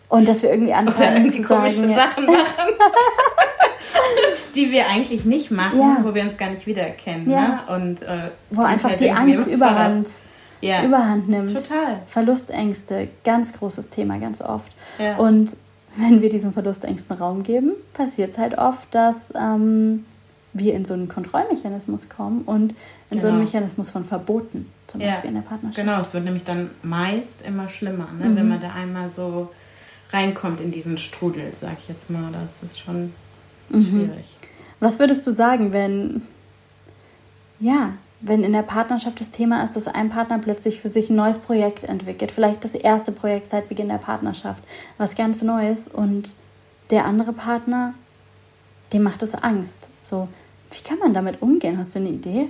Und 0.09 0.29
dass 0.29 0.45
wir 0.45 0.51
irgendwie 0.51 0.73
anfangen 0.73 0.99
Oder 0.99 1.17
irgendwie 1.17 1.43
zu 1.43 1.45
komische 1.49 1.81
sagen, 1.81 1.95
Sachen 1.97 2.27
machen. 2.27 2.37
die 4.55 4.71
wir 4.71 4.87
eigentlich 4.87 5.25
nicht 5.25 5.51
machen, 5.51 5.81
ja. 5.81 5.99
wo 6.03 6.15
wir 6.15 6.23
uns 6.23 6.37
gar 6.37 6.51
nicht 6.51 6.65
wiedererkennen. 6.65 7.29
Ja. 7.29 7.65
Ne? 7.69 7.75
Und, 7.75 8.03
äh, 8.03 8.31
wo 8.51 8.63
einfach 8.63 8.97
die 8.97 9.11
Angst 9.11 9.49
überhand, 9.49 10.07
ja. 10.61 10.85
überhand 10.85 11.29
nimmt. 11.29 11.53
Total. 11.53 12.03
Verlustängste, 12.07 13.09
ganz 13.25 13.53
großes 13.53 13.91
Thema, 13.91 14.19
ganz 14.19 14.43
oft. 14.43 14.71
Ja. 15.01 15.17
Und 15.17 15.57
wenn 15.97 16.23
wir 16.23 16.29
diesen 16.29 16.53
Verlustängsten 16.53 17.17
Raum 17.17 17.43
geben, 17.43 17.73
passiert 17.95 18.31
es 18.31 18.39
halt 18.39 18.59
oft, 18.59 18.95
dass 18.95 19.33
ähm, 19.35 20.05
wir 20.52 20.75
in 20.75 20.85
so 20.85 20.95
einen 20.95 21.09
Kontrollmechanismus 21.09 22.09
kommen 22.09 22.42
und 22.42 22.73
in 22.73 22.76
genau. 23.11 23.21
so 23.21 23.28
einen 23.28 23.37
genau. 23.38 23.50
Mechanismus 23.50 23.90
von 23.90 24.04
Verboten, 24.04 24.71
zum 24.87 25.00
Beispiel 25.00 25.28
in 25.28 25.37
der 25.37 25.42
Partnerschaft. 25.42 25.76
Genau, 25.76 26.00
es 26.00 26.12
wird 26.12 26.25
nämlich 26.25 26.45
dann 26.45 26.71
meist 26.83 27.42
immer 27.42 27.69
schlimmer, 27.69 28.09
ne? 28.19 28.26
Mhm. 28.26 28.37
wenn 28.37 28.49
man 28.49 28.61
da 28.61 28.73
einmal 28.73 29.09
so 29.09 29.50
reinkommt 30.12 30.61
in 30.61 30.73
diesen 30.73 30.99
Strudel, 30.99 31.54
sag 31.54 31.78
ich 31.78 31.88
jetzt 31.88 32.11
mal. 32.11 32.33
Das 32.33 32.62
ist 32.62 32.78
schon 32.78 33.12
mhm. 33.69 33.85
schwierig. 33.85 34.26
Was 34.80 34.99
würdest 34.99 35.26
du 35.26 35.33
sagen, 35.33 35.73
wenn, 35.73 36.23
ja, 37.61 37.92
wenn 38.21 38.45
in 38.45 38.52
der 38.52 38.62
Partnerschaft 38.62 39.21
das 39.21 39.30
Thema 39.30 39.62
ist, 39.62 39.76
dass 39.76 39.87
ein 39.87 40.11
Partner 40.11 40.38
plötzlich 40.38 40.80
für 40.80 40.88
sich 40.88 41.11
ein 41.11 41.16
neues 41.16 41.38
Projekt 41.38 41.85
entwickelt, 41.85 42.33
vielleicht 42.33 42.64
das 42.64 42.75
erste 42.75 43.12
Projekt 43.12 43.49
seit 43.49 43.69
Beginn 43.69 43.88
der 43.88 43.99
Partnerschaft, 43.99 44.62
was 44.99 45.16
ganz 45.16 45.42
Neues 45.42 45.88
und 45.88 46.35
der 46.90 47.04
andere 47.04 47.33
Partner, 47.33 47.95
dem 48.92 49.02
macht 49.02 49.23
es 49.23 49.35
Angst. 49.35 49.88
So, 50.02 50.28
wie 50.71 50.83
kann 50.83 50.99
man 50.99 51.15
damit 51.15 51.43
umgehen? 51.43 51.79
Hast 51.79 51.95
du 51.95 51.99
eine 51.99 52.11
Idee? 52.11 52.49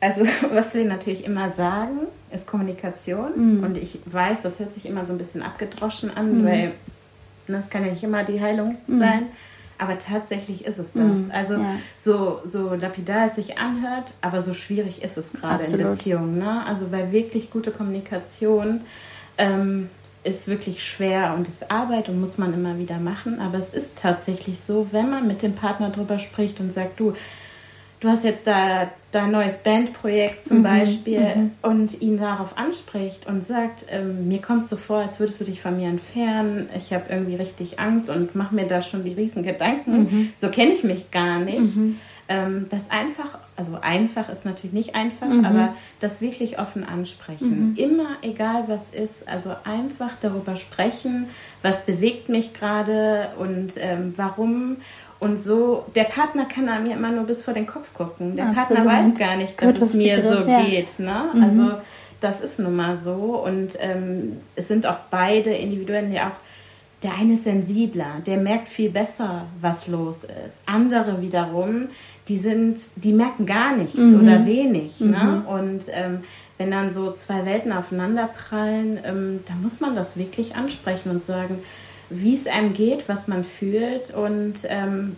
Also, 0.00 0.24
was 0.52 0.74
wir 0.74 0.84
natürlich 0.84 1.24
immer 1.24 1.52
sagen, 1.52 1.98
ist 2.32 2.46
Kommunikation. 2.46 3.58
Mhm. 3.58 3.64
Und 3.64 3.78
ich 3.78 4.00
weiß, 4.06 4.40
das 4.42 4.60
hört 4.60 4.74
sich 4.74 4.86
immer 4.86 5.06
so 5.06 5.12
ein 5.12 5.18
bisschen 5.18 5.42
abgedroschen 5.42 6.14
an, 6.14 6.42
mhm. 6.42 6.46
weil 6.46 6.72
das 7.46 7.70
kann 7.70 7.84
ja 7.84 7.92
nicht 7.92 8.02
immer 8.02 8.24
die 8.24 8.40
Heilung 8.40 8.76
mhm. 8.86 8.98
sein. 8.98 9.26
Aber 9.76 9.98
tatsächlich 9.98 10.64
ist 10.64 10.78
es 10.78 10.92
das. 10.92 11.18
Mhm. 11.18 11.30
Also 11.32 11.54
ja. 11.54 11.76
so, 12.00 12.40
so 12.44 12.74
lapidar 12.74 13.26
es 13.26 13.34
sich 13.34 13.58
anhört, 13.58 14.14
aber 14.20 14.40
so 14.40 14.54
schwierig 14.54 15.02
ist 15.02 15.18
es 15.18 15.32
gerade 15.32 15.64
in 15.64 15.76
Beziehungen. 15.78 16.38
Ne? 16.38 16.64
Also 16.64 16.92
weil 16.92 17.10
wirklich 17.10 17.50
gute 17.50 17.72
Kommunikation 17.72 18.82
ähm, 19.36 19.88
ist 20.24 20.48
wirklich 20.48 20.84
schwer 20.84 21.34
und 21.36 21.46
ist 21.48 21.70
Arbeit 21.70 22.08
und 22.08 22.18
muss 22.18 22.38
man 22.38 22.54
immer 22.54 22.78
wieder 22.78 22.98
machen. 22.98 23.40
Aber 23.40 23.58
es 23.58 23.70
ist 23.70 23.98
tatsächlich 23.98 24.58
so, 24.60 24.88
wenn 24.90 25.10
man 25.10 25.26
mit 25.26 25.42
dem 25.42 25.54
Partner 25.54 25.90
drüber 25.90 26.18
spricht 26.18 26.60
und 26.60 26.72
sagt, 26.72 26.98
du, 26.98 27.14
du 28.00 28.08
hast 28.08 28.24
jetzt 28.24 28.46
da 28.46 28.90
dein 29.12 29.30
neues 29.30 29.58
Bandprojekt 29.58 30.44
zum 30.44 30.58
mhm, 30.58 30.62
Beispiel 30.62 31.20
mhm. 31.20 31.50
und 31.62 32.00
ihn 32.02 32.18
darauf 32.18 32.58
anspricht 32.58 33.26
und 33.26 33.46
sagt, 33.46 33.86
ähm, 33.90 34.26
mir 34.28 34.40
kommt 34.40 34.64
es 34.64 34.70
so 34.70 34.76
vor, 34.76 34.98
als 34.98 35.20
würdest 35.20 35.40
du 35.40 35.44
dich 35.44 35.60
von 35.60 35.76
mir 35.76 35.88
entfernen, 35.88 36.68
ich 36.76 36.92
habe 36.92 37.04
irgendwie 37.10 37.36
richtig 37.36 37.78
Angst 37.78 38.10
und 38.10 38.34
mache 38.34 38.54
mir 38.54 38.66
da 38.66 38.82
schon 38.82 39.04
die 39.04 39.12
riesen 39.12 39.42
Gedanken, 39.42 39.98
mhm. 39.98 40.32
so 40.36 40.48
kenne 40.48 40.72
ich 40.72 40.82
mich 40.82 41.10
gar 41.10 41.38
nicht. 41.38 41.76
Mhm. 41.76 41.98
Ähm, 42.28 42.66
das 42.70 42.90
einfach, 42.90 43.38
also 43.56 43.78
einfach 43.80 44.28
ist 44.28 44.44
natürlich 44.44 44.72
nicht 44.72 44.94
einfach, 44.94 45.28
mhm. 45.28 45.44
aber 45.44 45.74
das 46.00 46.20
wirklich 46.20 46.58
offen 46.58 46.84
ansprechen. 46.84 47.70
Mhm. 47.70 47.76
Immer, 47.76 48.08
egal 48.22 48.64
was 48.66 48.90
ist, 48.90 49.28
also 49.28 49.54
einfach 49.64 50.10
darüber 50.20 50.56
sprechen, 50.56 51.26
was 51.62 51.86
bewegt 51.86 52.28
mich 52.28 52.52
gerade 52.52 53.28
und 53.38 53.74
ähm, 53.78 54.14
warum 54.16 54.78
und 55.20 55.40
so, 55.40 55.86
der 55.94 56.04
Partner 56.04 56.44
kann 56.44 56.68
an 56.68 56.82
mir 56.82 56.94
immer 56.94 57.10
nur 57.10 57.24
bis 57.24 57.42
vor 57.42 57.54
den 57.54 57.66
Kopf 57.66 57.94
gucken. 57.94 58.36
Der 58.36 58.48
Absolut. 58.48 58.68
Partner 58.68 58.86
weiß 58.86 59.14
gar 59.18 59.36
nicht, 59.36 59.60
dass 59.60 59.74
Gutes 59.74 59.90
es 59.90 59.94
mir 59.94 60.22
so 60.22 60.46
ja. 60.46 60.62
geht. 60.62 60.98
Ne? 60.98 61.30
Mhm. 61.32 61.42
Also 61.42 61.78
das 62.20 62.40
ist 62.40 62.58
nun 62.58 62.76
mal 62.76 62.96
so. 62.96 63.42
Und 63.44 63.76
ähm, 63.80 64.40
es 64.56 64.68
sind 64.68 64.86
auch 64.86 64.98
beide 65.10 65.50
Individuen, 65.50 66.10
die 66.10 66.20
auch, 66.20 66.32
der 67.02 67.14
eine 67.14 67.34
ist 67.34 67.44
sensibler, 67.44 68.22
der 68.26 68.38
merkt 68.38 68.68
viel 68.68 68.90
besser, 68.90 69.46
was 69.60 69.88
los 69.88 70.24
ist. 70.24 70.56
Andere 70.66 71.20
wiederum, 71.22 71.88
die 72.28 72.38
sind, 72.38 72.78
die 72.96 73.12
merken 73.12 73.46
gar 73.46 73.76
nichts 73.76 73.96
mhm. 73.96 74.20
oder 74.22 74.46
wenig. 74.46 75.00
Ne? 75.00 75.06
Mhm. 75.06 75.12
Ne? 75.12 75.44
Und 75.46 75.84
ähm, 75.92 76.20
wenn 76.58 76.70
dann 76.70 76.92
so 76.92 77.12
zwei 77.12 77.44
Welten 77.44 77.72
aufeinanderprallen, 77.72 78.98
ähm, 79.04 79.40
da 79.46 79.54
muss 79.54 79.80
man 79.80 79.94
das 79.94 80.16
wirklich 80.16 80.56
ansprechen 80.56 81.10
und 81.10 81.24
sagen, 81.24 81.58
wie 82.10 82.34
es 82.34 82.46
einem 82.46 82.72
geht, 82.72 83.08
was 83.08 83.28
man 83.28 83.44
fühlt. 83.44 84.14
Und 84.14 84.54
ähm, 84.68 85.16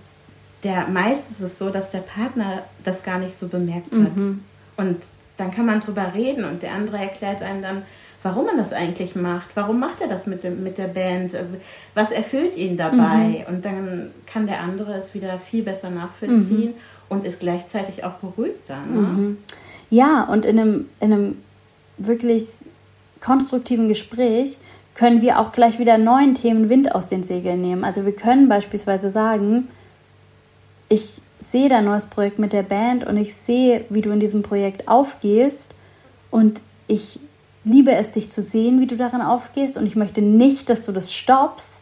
der 0.65 0.89
meist 0.89 1.31
ist 1.31 1.41
es 1.41 1.59
so, 1.59 1.71
dass 1.71 1.91
der 1.91 1.99
Partner 1.99 2.63
das 2.83 3.03
gar 3.03 3.19
nicht 3.19 3.35
so 3.35 3.49
bemerkt 3.49 3.93
hat. 3.93 4.17
Mhm. 4.17 4.43
Und 4.77 4.97
dann 5.37 5.51
kann 5.51 5.67
man 5.67 5.81
drüber 5.81 6.13
reden 6.15 6.45
und 6.45 6.63
der 6.63 6.73
andere 6.73 6.97
erklärt 6.97 7.43
einem 7.43 7.61
dann, 7.61 7.83
warum 8.23 8.47
man 8.47 8.57
das 8.57 8.73
eigentlich 8.73 9.15
macht. 9.15 9.51
Warum 9.55 9.79
macht 9.79 10.01
er 10.01 10.09
das 10.09 10.27
mit, 10.27 10.43
dem, 10.43 10.63
mit 10.65 10.79
der 10.79 10.89
Band? 10.89 11.37
Was 11.95 12.11
erfüllt 12.11 12.57
ihn 12.57 12.77
dabei? 12.77 13.45
Mhm. 13.47 13.55
Und 13.55 13.65
dann 13.65 14.11
kann 14.27 14.47
der 14.47 14.61
andere 14.61 14.95
es 14.95 15.15
wieder 15.15 15.39
viel 15.39 15.63
besser 15.63 15.91
nachvollziehen 15.91 16.71
mhm. 16.71 16.75
Und 17.09 17.25
ist 17.25 17.41
gleichzeitig 17.41 18.05
auch 18.05 18.15
beruhigter. 18.15 18.79
Ne? 18.87 19.01
Mhm. 19.01 19.39
Ja, 19.91 20.25
und 20.25 20.45
in 20.45 20.59
einem, 20.59 20.89
in 21.01 21.13
einem 21.13 21.37
wirklich 21.99 22.47
konstruktiven 23.21 23.89
Gespräch 23.89 24.59
können 24.95 25.21
wir 25.21 25.39
auch 25.39 25.53
gleich 25.53 25.79
wieder 25.79 25.99
neuen 25.99 26.35
Themen 26.35 26.69
Wind 26.69 26.95
aus 26.95 27.09
den 27.09 27.23
Segeln 27.23 27.61
nehmen. 27.61 27.85
Also 27.85 28.05
wir 28.05 28.15
können 28.15 28.49
beispielsweise 28.49 29.11
sagen, 29.11 29.69
ich 30.89 31.21
sehe 31.39 31.69
dein 31.69 31.85
neues 31.85 32.07
Projekt 32.07 32.39
mit 32.39 32.53
der 32.53 32.63
Band 32.63 33.07
und 33.07 33.17
ich 33.17 33.35
sehe, 33.35 33.85
wie 33.91 34.01
du 34.01 34.11
in 34.11 34.21
diesem 34.21 34.43
Projekt 34.43 34.89
aufgehst 34.89 35.75
und 36.31 36.61
ich 36.89 37.21
liebe 37.65 37.93
es, 37.93 38.13
dich 38.13 38.31
zu 38.31 38.43
sehen, 38.43 38.81
wie 38.81 38.87
du 38.87 38.97
darin 38.97 39.21
aufgehst 39.21 39.77
und 39.77 39.87
ich 39.87 39.97
möchte 39.97 40.23
nicht, 40.23 40.71
dass 40.71 40.83
du 40.83 40.93
das 40.93 41.13
stoppst, 41.13 41.76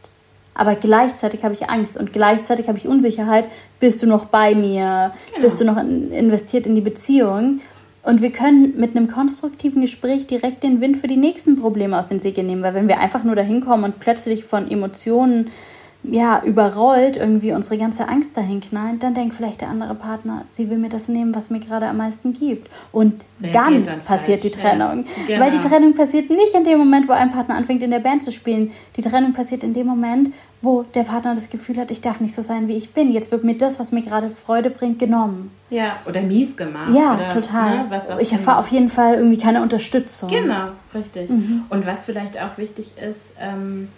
aber 0.55 0.77
gleichzeitig 0.77 1.45
habe 1.45 1.55
ich 1.55 1.69
Angst 1.69 1.97
und 1.99 2.13
gleichzeitig 2.13 2.69
habe 2.69 2.79
ich 2.79 2.87
Unsicherheit, 2.87 3.47
bist 3.81 4.03
du 4.03 4.07
noch 4.07 4.27
bei 4.27 4.55
mir, 4.55 5.13
genau. 5.31 5.43
bist 5.43 5.61
du 5.61 5.65
noch 5.65 5.77
investiert 5.79 6.67
in 6.67 6.75
die 6.75 6.81
Beziehung? 6.81 7.61
Und 8.05 8.21
wir 8.21 8.31
können 8.31 8.75
mit 8.79 8.95
einem 8.95 9.09
konstruktiven 9.09 9.81
Gespräch 9.81 10.27
direkt 10.27 10.63
den 10.63 10.81
Wind 10.81 10.99
für 10.99 11.07
die 11.07 11.17
nächsten 11.17 11.59
Probleme 11.59 11.99
aus 11.99 12.07
den 12.07 12.21
Segeln 12.21 12.47
nehmen, 12.47 12.63
weil 12.63 12.75
wenn 12.75 12.87
wir 12.87 13.01
einfach 13.01 13.25
nur 13.25 13.35
dahin 13.35 13.61
kommen 13.63 13.85
und 13.85 13.99
plötzlich 13.99 14.45
von 14.45 14.71
Emotionen 14.71 15.51
ja, 16.05 16.43
überrollt 16.45 17.17
irgendwie 17.17 17.53
unsere 17.53 17.79
ganze 17.79 18.09
Angst 18.09 18.37
dahin 18.37 18.61
knallt, 18.61 19.03
dann 19.03 19.15
denkt 19.15 19.35
vielleicht 19.35 19.63
der 19.63 19.69
andere 19.69 19.95
Partner, 19.95 20.45
sie 20.51 20.69
will 20.69 20.77
mir 20.77 20.91
das 20.91 21.09
nehmen, 21.09 21.35
was 21.35 21.49
mir 21.51 21.61
gerade 21.61 21.87
am 21.87 21.97
meisten 21.97 22.35
gibt. 22.35 22.71
Und 22.93 23.25
dann, 23.41 23.85
dann, 23.85 24.01
passiert 24.01 24.43
falsch. 24.43 24.55
die 24.55 24.61
Trennung. 24.61 25.05
Ja, 25.07 25.27
genau. 25.27 25.45
Weil 25.45 25.51
die 25.53 25.67
Trennung 25.67 25.95
passiert 25.95 26.29
nicht 26.29 26.55
in 26.55 26.65
dem 26.65 26.79
Moment, 26.79 27.09
wo 27.09 27.13
ein 27.13 27.33
Partner 27.33 27.55
anfängt, 27.55 27.83
in 27.83 27.91
der 27.91 28.01
Band 28.01 28.23
zu 28.23 28.33
spielen. 28.33 28.73
Die 28.97 29.03
Trennung 29.03 29.33
passiert 29.33 29.65
in 29.65 29.73
dem 29.73 29.87
Moment, 29.87 30.31
wo 30.61 30.83
der 30.83 31.03
Partner 31.03 31.35
das 31.35 31.49
Gefühl 31.51 31.79
hat, 31.79 31.91
ich 31.91 32.01
darf 32.01 32.21
nicht 32.21 32.35
so 32.35 32.43
sein, 32.43 32.69
wie 32.69 32.77
ich 32.77 32.93
bin. 32.93 33.11
Jetzt 33.11 33.33
wird 33.33 33.45
mir 33.45 33.57
das, 33.57 33.79
was 33.79 33.93
mir 33.93 34.03
gerade 34.03 34.31
Freude 34.31 34.71
bringt, 34.71 34.99
genommen. 34.99 35.51
Ja, 35.71 35.97
oder 36.07 36.21
mies 36.21 36.57
gemacht. 36.57 36.95
Ja, 36.95 37.15
oder, 37.15 37.31
total. 37.31 37.89
Ne, 37.89 38.01
ich 38.21 38.33
erfahre 38.33 38.59
auf 38.59 38.69
jeden 38.69 38.91
Fall 38.91 39.15
irgendwie 39.15 39.39
keine 39.39 39.63
Unterstützung. 39.63 40.29
Genau, 40.29 40.69
richtig. 40.95 41.31
Mhm. 41.31 41.65
Und 41.69 41.87
was 41.87 42.05
vielleicht 42.05 42.41
auch 42.41 42.59
wichtig 42.59 42.93
ist, 42.99 43.35
ähm, 43.41 43.89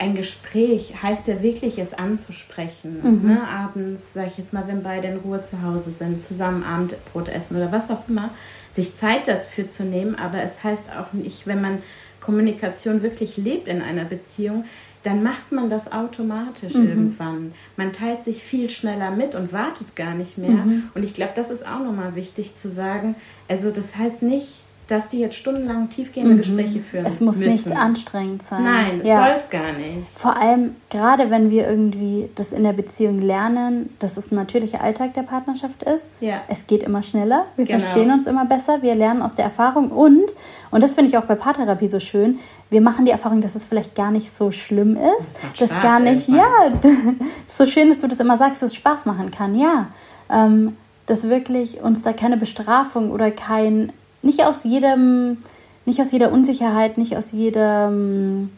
ein 0.00 0.14
Gespräch 0.14 0.94
heißt 1.02 1.28
ja 1.28 1.42
wirklich, 1.42 1.78
es 1.78 1.92
anzusprechen. 1.92 3.00
Mhm. 3.02 3.28
Ne? 3.28 3.46
Abends, 3.46 4.14
sage 4.14 4.28
ich 4.28 4.38
jetzt 4.38 4.52
mal, 4.52 4.66
wenn 4.66 4.82
beide 4.82 5.08
in 5.08 5.18
Ruhe 5.18 5.42
zu 5.42 5.62
Hause 5.62 5.90
sind, 5.90 6.22
zusammen 6.22 6.64
Abendbrot 6.64 7.28
essen 7.28 7.56
oder 7.56 7.70
was 7.70 7.90
auch 7.90 8.08
immer, 8.08 8.30
sich 8.72 8.96
Zeit 8.96 9.28
dafür 9.28 9.68
zu 9.68 9.84
nehmen. 9.84 10.14
Aber 10.14 10.42
es 10.42 10.64
heißt 10.64 10.84
auch 10.98 11.12
nicht, 11.12 11.46
wenn 11.46 11.60
man 11.60 11.82
Kommunikation 12.18 13.02
wirklich 13.02 13.36
lebt 13.36 13.68
in 13.68 13.82
einer 13.82 14.06
Beziehung, 14.06 14.64
dann 15.02 15.22
macht 15.22 15.52
man 15.52 15.68
das 15.68 15.92
automatisch 15.92 16.74
mhm. 16.74 16.88
irgendwann. 16.88 17.52
Man 17.76 17.92
teilt 17.92 18.24
sich 18.24 18.42
viel 18.42 18.70
schneller 18.70 19.10
mit 19.10 19.34
und 19.34 19.52
wartet 19.52 19.96
gar 19.96 20.14
nicht 20.14 20.38
mehr. 20.38 20.50
Mhm. 20.50 20.84
Und 20.94 21.02
ich 21.02 21.12
glaube, 21.12 21.32
das 21.34 21.50
ist 21.50 21.66
auch 21.66 21.80
nochmal 21.80 22.14
wichtig 22.14 22.54
zu 22.54 22.70
sagen. 22.70 23.16
Also 23.48 23.70
das 23.70 23.96
heißt 23.96 24.22
nicht, 24.22 24.64
dass 24.90 25.08
die 25.08 25.20
jetzt 25.20 25.36
stundenlang 25.36 25.88
tiefgehende 25.88 26.34
mhm. 26.34 26.38
Gespräche 26.38 26.80
führen. 26.80 27.06
Es 27.06 27.20
muss 27.20 27.38
müssen. 27.38 27.52
nicht 27.52 27.76
anstrengend 27.76 28.42
sein. 28.42 28.64
Nein, 28.64 28.98
das 28.98 29.06
ja. 29.06 29.24
soll 29.24 29.36
es 29.36 29.50
gar 29.50 29.72
nicht. 29.72 30.08
Vor 30.18 30.36
allem, 30.36 30.74
gerade 30.90 31.30
wenn 31.30 31.50
wir 31.50 31.68
irgendwie 31.68 32.28
das 32.34 32.52
in 32.52 32.64
der 32.64 32.72
Beziehung 32.72 33.20
lernen, 33.20 33.90
dass 34.00 34.16
es 34.16 34.32
ein 34.32 34.34
natürlicher 34.34 34.82
Alltag 34.82 35.14
der 35.14 35.22
Partnerschaft 35.22 35.84
ist. 35.84 36.10
Ja. 36.20 36.40
Es 36.48 36.66
geht 36.66 36.82
immer 36.82 37.02
schneller, 37.04 37.46
wir 37.54 37.66
genau. 37.66 37.78
verstehen 37.78 38.10
uns 38.10 38.26
immer 38.26 38.46
besser, 38.46 38.82
wir 38.82 38.96
lernen 38.96 39.22
aus 39.22 39.36
der 39.36 39.44
Erfahrung 39.44 39.92
und, 39.92 40.26
und 40.72 40.82
das 40.82 40.94
finde 40.94 41.10
ich 41.10 41.18
auch 41.18 41.24
bei 41.24 41.36
Paartherapie 41.36 41.88
so 41.88 42.00
schön, 42.00 42.40
wir 42.68 42.80
machen 42.80 43.04
die 43.04 43.12
Erfahrung, 43.12 43.40
dass 43.40 43.54
es 43.54 43.66
vielleicht 43.66 43.94
gar 43.94 44.10
nicht 44.10 44.34
so 44.34 44.50
schlimm 44.50 44.96
ist. 45.18 45.40
Das, 45.58 45.70
dass 45.70 45.80
gar 45.80 46.00
nicht, 46.00 46.28
irgendwann. 46.28 46.80
ja, 46.82 47.26
so 47.46 47.66
schön, 47.66 47.88
dass 47.88 47.98
du 47.98 48.08
das 48.08 48.18
immer 48.18 48.36
sagst, 48.36 48.62
dass 48.62 48.72
es 48.72 48.76
Spaß 48.76 49.06
machen 49.06 49.30
kann, 49.30 49.54
ja. 49.58 49.88
Ähm, 50.28 50.76
dass 51.06 51.28
wirklich 51.28 51.80
uns 51.80 52.04
da 52.04 52.12
keine 52.12 52.36
Bestrafung 52.36 53.10
oder 53.10 53.32
kein 53.32 53.92
nicht 54.22 54.44
aus 54.44 54.64
jedem, 54.64 55.38
nicht 55.86 56.00
aus 56.00 56.12
jeder 56.12 56.32
Unsicherheit, 56.32 56.98
nicht 56.98 57.16
aus 57.16 57.32
jedem 57.32 58.50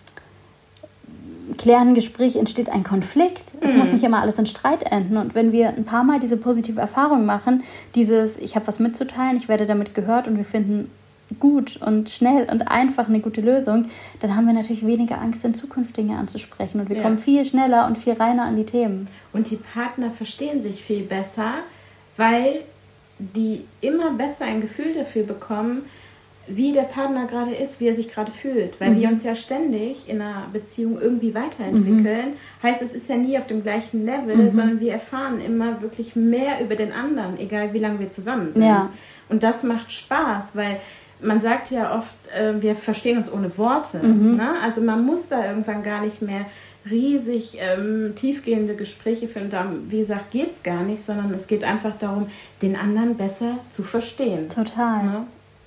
klärenden 1.59 1.94
Gespräch 1.94 2.37
entsteht 2.37 2.68
ein 2.68 2.83
Konflikt. 2.83 3.55
Es 3.61 3.72
mhm. 3.72 3.79
muss 3.79 3.92
nicht 3.92 4.05
immer 4.05 4.20
alles 4.20 4.38
in 4.38 4.46
Streit 4.46 4.83
enden. 4.85 5.16
Und 5.16 5.35
wenn 5.35 5.53
wir 5.53 5.68
ein 5.68 5.85
paar 5.85 6.05
Mal 6.05 6.20
diese 6.20 6.37
positive 6.37 6.81
Erfahrung 6.81 7.25
machen, 7.25 7.62
dieses, 7.94 8.37
ich 8.38 8.57
habe 8.57 8.66
was 8.66 8.79
mitzuteilen, 8.79 9.37
ich 9.37 9.48
werde 9.48 9.66
damit 9.66 9.94
gehört 9.94 10.29
und 10.29 10.37
wir 10.37 10.44
finden 10.44 10.90
gut 11.40 11.79
und 11.81 12.11
schnell 12.11 12.48
und 12.51 12.62
einfach 12.68 13.09
eine 13.09 13.20
gute 13.20 13.40
Lösung, 13.40 13.87
dann 14.20 14.37
haben 14.37 14.46
wir 14.46 14.53
natürlich 14.53 14.87
weniger 14.87 15.20
Angst, 15.20 15.44
in 15.44 15.55
Zukunft 15.55 15.96
Dinge 15.96 16.18
anzusprechen 16.18 16.81
und 16.81 16.88
wir 16.88 16.96
ja. 16.96 17.03
kommen 17.03 17.18
viel 17.18 17.44
schneller 17.44 17.87
und 17.87 17.96
viel 17.96 18.12
reiner 18.12 18.44
an 18.44 18.57
die 18.57 18.66
Themen. 18.66 19.09
Und 19.33 19.51
die 19.51 19.57
Partner 19.57 20.11
verstehen 20.11 20.61
sich 20.61 20.85
viel 20.85 21.03
besser, 21.03 21.55
weil 22.16 22.61
die 23.18 23.64
immer 23.81 24.12
besser 24.12 24.44
ein 24.44 24.61
Gefühl 24.61 24.94
dafür 24.94 25.25
bekommen, 25.25 25.83
wie 26.48 26.72
der 26.72 26.83
Partner 26.83 27.27
gerade 27.27 27.55
ist, 27.55 27.79
wie 27.79 27.87
er 27.87 27.94
sich 27.94 28.09
gerade 28.09 28.33
fühlt. 28.33 28.81
Weil 28.81 28.90
mhm. 28.90 29.01
wir 29.01 29.09
uns 29.09 29.25
ja 29.25 29.35
ständig 29.35 30.09
in 30.09 30.20
einer 30.20 30.48
Beziehung 30.53 31.01
irgendwie 31.01 31.35
weiterentwickeln. 31.35 32.31
Mhm. 32.31 32.62
Heißt, 32.62 32.83
es 32.83 32.92
ist 32.92 33.09
ja 33.09 33.16
nie 33.16 33.38
auf 33.38 33.46
dem 33.46 33.62
gleichen 33.62 34.05
Level, 34.05 34.37
mhm. 34.37 34.51
sondern 34.51 34.81
wir 34.81 34.92
erfahren 34.92 35.40
immer 35.40 35.83
wirklich 35.83 36.16
mehr 36.16 36.61
über 36.61 36.75
den 36.75 36.92
anderen, 36.92 37.38
egal 37.38 37.72
wie 37.72 37.79
lange 37.79 38.01
wir 38.01 38.11
zusammen 38.11 38.53
sind. 38.53 38.64
Ja. 38.64 38.90
Und 39.29 39.42
das 39.42 39.62
macht 39.62 39.92
Spaß, 39.92 40.57
weil 40.57 40.81
man 41.20 41.40
sagt 41.40 41.70
ja 41.70 41.96
oft, 41.96 42.14
äh, 42.37 42.61
wir 42.61 42.75
verstehen 42.75 43.16
uns 43.16 43.33
ohne 43.33 43.57
Worte. 43.57 43.98
Mhm. 43.98 44.37
Ne? 44.37 44.55
Also 44.62 44.81
man 44.81 45.07
muss 45.07 45.29
da 45.29 45.46
irgendwann 45.46 45.83
gar 45.85 46.03
nicht 46.03 46.22
mehr 46.22 46.46
riesig 46.90 47.59
ähm, 47.61 48.14
tiefgehende 48.16 48.75
Gespräche 48.75 49.29
führen. 49.29 49.51
Da, 49.51 49.71
wie 49.88 49.99
gesagt, 49.99 50.31
geht 50.31 50.53
es 50.53 50.62
gar 50.62 50.83
nicht, 50.83 51.03
sondern 51.03 51.33
es 51.35 51.47
geht 51.47 51.64
einfach 51.64 51.97
darum, 51.99 52.27
den 52.61 52.77
anderen 52.77 53.16
besser 53.16 53.59
zu 53.71 53.83
verstehen. 53.83 54.49
Total. 54.49 55.05
Ja? 55.05 55.27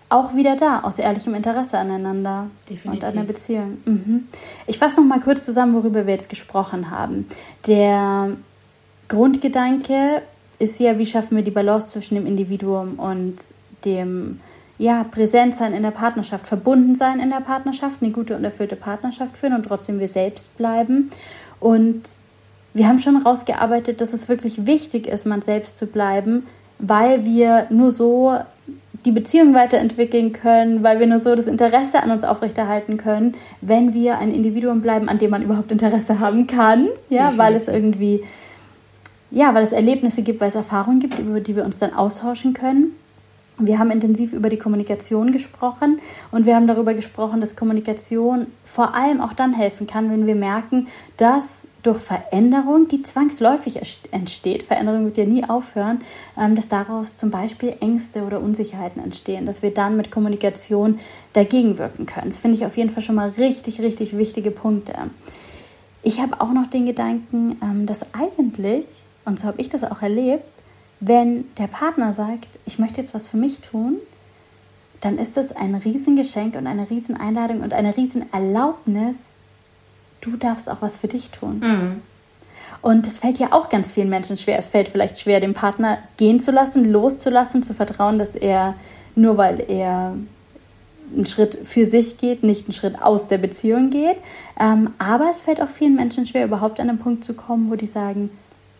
Auch 0.10 0.36
wieder 0.36 0.56
da, 0.56 0.82
aus 0.82 0.99
ehrlichem 0.99 1.34
Interesse 1.34 1.78
aneinander 1.78 2.47
Definitiv. 2.69 3.04
und 3.04 3.04
an 3.04 3.15
der 3.15 3.34
Beziehung. 3.34 3.78
Mhm. 3.86 4.28
Ich 4.67 4.78
fasse 4.78 5.01
noch 5.01 5.08
mal 5.08 5.19
kurz 5.19 5.45
zusammen, 5.45 5.73
worüber 5.73 6.06
wir 6.06 6.13
jetzt 6.13 6.30
gesprochen 6.30 6.91
haben. 6.91 7.28
Der 7.65 8.32
Grundgedanke 9.08 10.21
ist 10.60 10.80
ja, 10.80 10.97
wie 10.99 11.06
schaffen 11.06 11.36
wir 11.36 11.43
die 11.43 11.51
Balance 11.51 11.88
zwischen 11.88 12.15
dem 12.15 12.25
Individuum 12.25 12.99
und 12.99 13.36
dem 13.84 14.39
ja, 14.77 15.03
präsent 15.03 15.55
sein 15.55 15.73
in 15.73 15.83
der 15.83 15.91
Partnerschaft, 15.91 16.47
verbunden 16.47 16.95
sein 16.95 17.19
in 17.19 17.29
der 17.29 17.39
Partnerschaft, 17.39 17.97
eine 18.01 18.11
gute 18.11 18.35
und 18.35 18.43
erfüllte 18.43 18.75
Partnerschaft 18.75 19.38
führen 19.38 19.53
und 19.53 19.63
trotzdem 19.63 19.99
wir 19.99 20.07
selbst 20.07 20.57
bleiben. 20.57 21.11
Und 21.59 22.03
wir 22.73 22.88
haben 22.88 22.99
schon 22.99 23.21
herausgearbeitet, 23.21 24.01
dass 24.01 24.13
es 24.13 24.27
wirklich 24.27 24.65
wichtig 24.65 25.07
ist, 25.07 25.25
man 25.25 25.41
selbst 25.41 25.77
zu 25.77 25.88
bleiben, 25.88 26.45
weil 26.77 27.23
wir 27.23 27.67
nur 27.69 27.91
so 27.91 28.38
die 29.05 29.11
Beziehung 29.11 29.53
weiterentwickeln 29.53 30.33
können, 30.33 30.83
weil 30.83 30.99
wir 30.99 31.07
nur 31.07 31.19
so 31.19 31.35
das 31.35 31.47
Interesse 31.47 32.01
an 32.01 32.11
uns 32.11 32.23
aufrechterhalten 32.23 32.97
können, 32.97 33.35
wenn 33.61 33.93
wir 33.93 34.17
ein 34.17 34.33
Individuum 34.33 34.81
bleiben, 34.81 35.07
an 35.07 35.19
dem 35.19 35.29
man 35.29 35.43
überhaupt 35.43 35.71
Interesse 35.71 36.19
haben 36.19 36.47
kann, 36.47 36.89
ja, 37.09 37.33
weil 37.38 37.55
es 37.55 37.67
irgendwie, 37.67 38.23
ja, 39.31 39.53
weil 39.53 39.63
es 39.63 39.71
Erlebnisse 39.71 40.23
gibt, 40.23 40.41
weil 40.41 40.49
es 40.49 40.55
Erfahrungen 40.55 40.99
gibt, 40.99 41.19
über 41.19 41.39
die 41.39 41.55
wir 41.55 41.63
uns 41.63 41.77
dann 41.77 41.93
austauschen 41.93 42.53
können. 42.53 42.91
Wir 43.58 43.80
haben 43.80 43.91
intensiv 43.91 44.34
über 44.34 44.50
die 44.50 44.58
Kommunikation 44.58 45.32
gesprochen 45.32 46.00
und 46.32 46.46
wir 46.46 46.56
haben 46.56 46.68
darüber 46.68 46.94
gesprochen, 46.94 47.39
dass 47.39 47.56
Kommunikation 47.56 48.48
vor 48.65 48.96
allem 48.96 49.22
auch 49.22 49.34
dann 49.34 49.54
helfen 49.54 49.88
kann, 49.88 50.12
wenn 50.12 50.28
wir 50.28 50.36
merken, 50.36 50.88
dass 51.18 51.44
durch 51.86 52.00
Veränderung, 52.00 52.88
die 52.88 53.04
zwangsläufig 53.04 53.80
entsteht, 54.12 54.63
Veränderung 54.63 55.06
wird 55.06 55.18
ja 55.18 55.26
nie 55.26 55.44
aufhören, 55.44 56.02
ähm, 56.38 56.56
dass 56.56 56.68
daraus 56.68 57.15
zum 57.15 57.30
Beispiel 57.30 57.76
Ängste 57.80 58.24
oder 58.24 58.41
Unsicherheiten 58.41 59.04
entstehen, 59.04 59.46
dass 59.46 59.62
wir 59.62 59.72
dann 59.72 59.96
mit 59.96 60.10
Kommunikation 60.10 61.00
dagegen 61.34 61.78
wirken 61.78 62.08
können. 62.08 62.30
Das 62.30 62.39
finde 62.39 62.58
ich 62.58 62.65
auf 62.65 62.76
jeden 62.76 62.89
Fall 62.89 63.04
schon 63.04 63.15
mal 63.15 63.30
richtig, 63.30 63.82
richtig 63.82 64.18
wichtige 64.18 64.50
Punkte. 64.50 64.96
Ich 66.02 66.20
habe 66.20 66.41
auch 66.41 66.54
noch 66.54 66.68
den 66.68 66.88
Gedanken, 66.88 67.58
ähm, 67.62 67.86
dass 67.86 68.02
eigentlich, 68.13 68.86
und 69.26 69.39
so 69.39 69.48
habe 69.48 69.62
ich 69.62 69.70
das 69.70 69.84
auch 69.84 70.02
erlebt, 70.02 70.44
wenn 70.99 71.45
der 71.58 71.67
Partner 71.67 72.13
sagt, 72.13 72.47
ich 72.65 72.79
möchte 72.79 73.01
jetzt 73.01 73.13
was 73.13 73.27
für 73.27 73.38
mich 73.38 73.60
tun, 73.60 73.97
dann 75.01 75.17
ist 75.17 75.38
das 75.38 75.51
ein 75.51 75.75
Riesengeschenk 75.75 76.55
und 76.55 76.67
eine 76.67 76.89
Rieseneinladung 76.89 77.62
und 77.62 77.73
eine 77.73 77.95
Riesenerlaubnis, 77.95 79.17
du 80.21 80.36
darfst 80.38 80.69
auch 80.69 80.81
was 80.81 80.97
für 80.97 81.08
dich 81.08 81.29
tun. 81.29 81.60
Mhm. 81.60 82.01
Und 82.81 83.05
das 83.05 83.19
fällt 83.19 83.39
ja 83.39 83.51
auch 83.51 83.69
ganz 83.69 83.91
vielen 83.91 84.10
Menschen 84.10 84.38
schwer. 84.38 84.58
Es 84.58 84.67
fällt 84.67 84.89
vielleicht 84.89 85.19
schwer, 85.19 85.39
den 85.39 85.53
Partner 85.53 85.99
gehen 86.17 86.39
zu 86.39 86.51
lassen, 86.51 86.86
loszulassen, 86.86 87.63
zu 87.63 87.73
vertrauen, 87.73 88.17
dass 88.17 88.36
er 88.36 88.75
nur 89.15 89.38
weil 89.38 89.63
er 89.67 90.15
einen 91.13 91.25
Schritt 91.25 91.58
für 91.63 91.86
sich 91.86 92.17
geht, 92.17 92.43
nicht 92.43 92.65
einen 92.65 92.73
Schritt 92.73 93.01
aus 93.01 93.27
der 93.27 93.38
Beziehung 93.38 93.89
geht. 93.89 94.17
Ähm, 94.60 94.93
aber 94.97 95.29
es 95.29 95.39
fällt 95.39 95.62
auch 95.62 95.69
vielen 95.69 95.95
Menschen 95.95 96.25
schwer, 96.25 96.45
überhaupt 96.45 96.79
an 96.79 96.89
einen 96.89 96.99
Punkt 96.99 97.23
zu 97.23 97.34
kommen, 97.34 97.69
wo 97.69 97.75
die 97.75 97.86
sagen, 97.86 98.29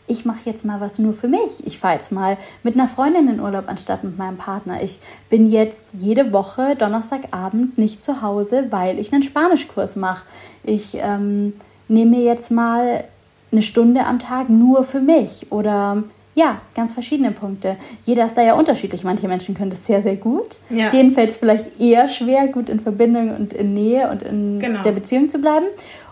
ich 0.08 0.26
mache 0.26 0.42
jetzt 0.46 0.66
mal 0.66 0.82
was 0.82 1.00
nur 1.00 1.14
für 1.14 1.28
mich. 1.28 1.66
Ich 1.66 1.80
fahre 1.80 1.96
jetzt 1.96 2.12
mal 2.12 2.38
mit 2.64 2.76
einer 2.76 2.88
Freundin 2.88 3.28
in 3.28 3.40
Urlaub 3.40 3.66
anstatt 3.68 4.04
mit 4.04 4.18
meinem 4.18 4.38
Partner. 4.38 4.84
Ich 4.84 5.00
bin 5.30 5.48
jetzt 5.48 5.88
jede 5.98 6.32
Woche 6.32 6.76
Donnerstagabend 6.76 7.78
nicht 7.78 8.04
zu 8.04 8.22
Hause, 8.22 8.68
weil 8.70 9.00
ich 9.00 9.14
einen 9.14 9.24
Spanischkurs 9.24 9.96
mache. 9.96 10.26
Ich 10.64 10.96
ähm, 10.96 11.54
nehme 11.88 12.18
mir 12.18 12.24
jetzt 12.24 12.52
mal 12.52 13.06
eine 13.52 13.62
Stunde 13.62 14.06
am 14.06 14.20
Tag 14.20 14.50
nur 14.50 14.84
für 14.84 15.00
mich 15.00 15.52
oder 15.52 16.04
ja, 16.36 16.60
ganz 16.76 16.92
verschiedene 16.92 17.32
Punkte. 17.32 17.78
Jeder 18.04 18.26
ist 18.26 18.38
da 18.38 18.44
ja 18.44 18.56
unterschiedlich. 18.56 19.06
Manche 19.06 19.28
Menschen 19.28 19.56
können 19.56 19.70
das 19.70 19.86
sehr, 19.86 20.02
sehr 20.02 20.18
gut. 20.18 20.58
Ja. 20.70 20.90
Denen 20.90 21.12
fällt 21.12 21.30
es 21.30 21.38
vielleicht 21.38 21.80
eher 21.80 22.10
schwer, 22.10 22.48
gut 22.48 22.68
in 22.68 22.82
Verbindung 22.82 23.34
und 23.34 23.54
in 23.54 23.74
Nähe 23.74 24.10
und 24.12 24.22
in 24.22 24.60
genau. 24.60 24.84
der 24.84 24.92
Beziehung 24.92 25.30
zu 25.30 25.40
bleiben. 25.40 25.66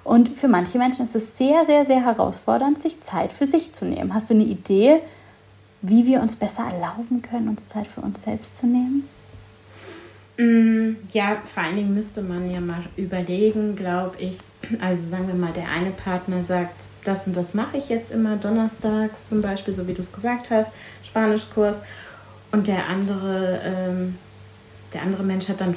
Und 0.03 0.29
für 0.29 0.47
manche 0.47 0.77
Menschen 0.77 1.03
ist 1.03 1.15
es 1.15 1.37
sehr, 1.37 1.65
sehr, 1.65 1.85
sehr 1.85 2.03
herausfordernd, 2.03 2.79
sich 2.79 2.99
Zeit 2.99 3.31
für 3.31 3.45
sich 3.45 3.71
zu 3.73 3.85
nehmen. 3.85 4.13
Hast 4.13 4.29
du 4.29 4.33
eine 4.33 4.43
Idee, 4.43 5.01
wie 5.81 6.05
wir 6.05 6.21
uns 6.21 6.35
besser 6.35 6.63
erlauben 6.63 7.21
können, 7.21 7.47
uns 7.47 7.69
Zeit 7.69 7.87
für 7.87 8.01
uns 8.01 8.23
selbst 8.23 8.57
zu 8.57 8.67
nehmen? 8.67 9.07
Mm, 10.37 10.97
ja, 11.11 11.37
vor 11.45 11.63
allen 11.63 11.75
Dingen 11.75 11.93
müsste 11.93 12.21
man 12.21 12.49
ja 12.49 12.59
mal 12.59 12.83
überlegen, 12.97 13.75
glaube 13.75 14.17
ich. 14.19 14.39
Also 14.81 15.09
sagen 15.09 15.27
wir 15.27 15.35
mal, 15.35 15.53
der 15.53 15.69
eine 15.69 15.91
Partner 15.91 16.43
sagt, 16.43 16.75
das 17.03 17.27
und 17.27 17.35
das 17.35 17.53
mache 17.53 17.77
ich 17.77 17.89
jetzt 17.89 18.11
immer 18.11 18.37
donnerstags 18.37 19.29
zum 19.29 19.41
Beispiel, 19.41 19.73
so 19.73 19.87
wie 19.87 19.93
du 19.93 20.01
es 20.01 20.11
gesagt 20.11 20.49
hast, 20.49 20.69
Spanischkurs. 21.03 21.77
Und 22.51 22.67
der 22.67 22.87
andere, 22.87 23.61
ähm, 23.63 24.17
der 24.93 25.01
andere 25.01 25.23
Mensch 25.23 25.49
hat 25.49 25.61
dann 25.61 25.75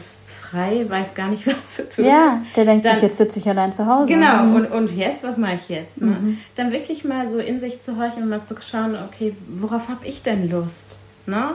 frei, 0.50 0.84
weiß 0.88 1.14
gar 1.14 1.28
nicht, 1.28 1.46
was 1.46 1.76
zu 1.76 1.88
tun 1.88 2.04
ja, 2.04 2.40
ist. 2.42 2.56
der 2.56 2.64
denkt 2.64 2.84
dann, 2.84 2.94
sich, 2.94 3.02
jetzt 3.02 3.18
sitze 3.18 3.38
ich 3.38 3.48
allein 3.48 3.72
zu 3.72 3.86
Hause. 3.86 4.06
Genau, 4.12 4.44
mhm. 4.44 4.56
und, 4.56 4.66
und 4.66 4.96
jetzt, 4.96 5.24
was 5.24 5.36
mache 5.36 5.56
ich 5.56 5.68
jetzt? 5.68 6.00
Ne? 6.00 6.16
Mhm. 6.20 6.38
Dann 6.54 6.72
wirklich 6.72 7.04
mal 7.04 7.26
so 7.26 7.38
in 7.38 7.60
sich 7.60 7.82
zu 7.82 7.96
horchen 7.96 8.22
und 8.22 8.28
mal 8.28 8.44
zu 8.44 8.54
schauen, 8.60 8.96
okay, 8.96 9.34
worauf 9.48 9.88
habe 9.88 10.06
ich 10.06 10.22
denn 10.22 10.50
Lust? 10.50 10.98
Ne? 11.26 11.54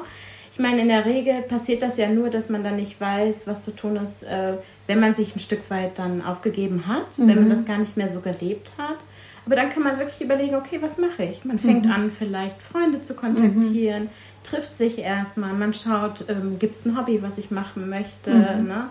Ich 0.51 0.59
meine, 0.59 0.81
in 0.81 0.89
der 0.89 1.05
Regel 1.05 1.41
passiert 1.43 1.81
das 1.81 1.97
ja 1.97 2.09
nur, 2.09 2.29
dass 2.29 2.49
man 2.49 2.63
dann 2.63 2.75
nicht 2.75 2.99
weiß, 2.99 3.47
was 3.47 3.63
zu 3.63 3.71
tun 3.71 3.95
ist, 3.95 4.23
äh, 4.23 4.53
wenn 4.87 4.99
man 4.99 5.15
sich 5.15 5.35
ein 5.35 5.39
Stück 5.39 5.69
weit 5.69 5.97
dann 5.97 6.23
aufgegeben 6.23 6.87
hat, 6.87 7.17
mhm. 7.17 7.27
wenn 7.27 7.35
man 7.35 7.45
mhm. 7.45 7.51
das 7.51 7.65
gar 7.65 7.77
nicht 7.77 7.95
mehr 7.95 8.11
so 8.11 8.19
gelebt 8.19 8.73
hat. 8.77 8.97
Aber 9.45 9.55
dann 9.55 9.69
kann 9.69 9.83
man 9.83 9.97
wirklich 9.97 10.21
überlegen, 10.21 10.55
okay, 10.55 10.79
was 10.81 10.97
mache 10.97 11.23
ich? 11.23 11.45
Man 11.45 11.57
fängt 11.57 11.85
mhm. 11.85 11.91
an, 11.91 12.11
vielleicht 12.11 12.61
Freunde 12.61 13.01
zu 13.01 13.15
kontaktieren, 13.15 14.03
mhm. 14.03 14.09
trifft 14.43 14.77
sich 14.77 14.99
erstmal, 14.99 15.53
man 15.53 15.73
schaut, 15.73 16.25
ähm, 16.27 16.59
gibt 16.59 16.75
es 16.75 16.85
ein 16.85 16.97
Hobby, 16.97 17.23
was 17.23 17.37
ich 17.37 17.49
machen 17.49 17.89
möchte. 17.89 18.31
Mhm. 18.31 18.67
Ne? 18.67 18.89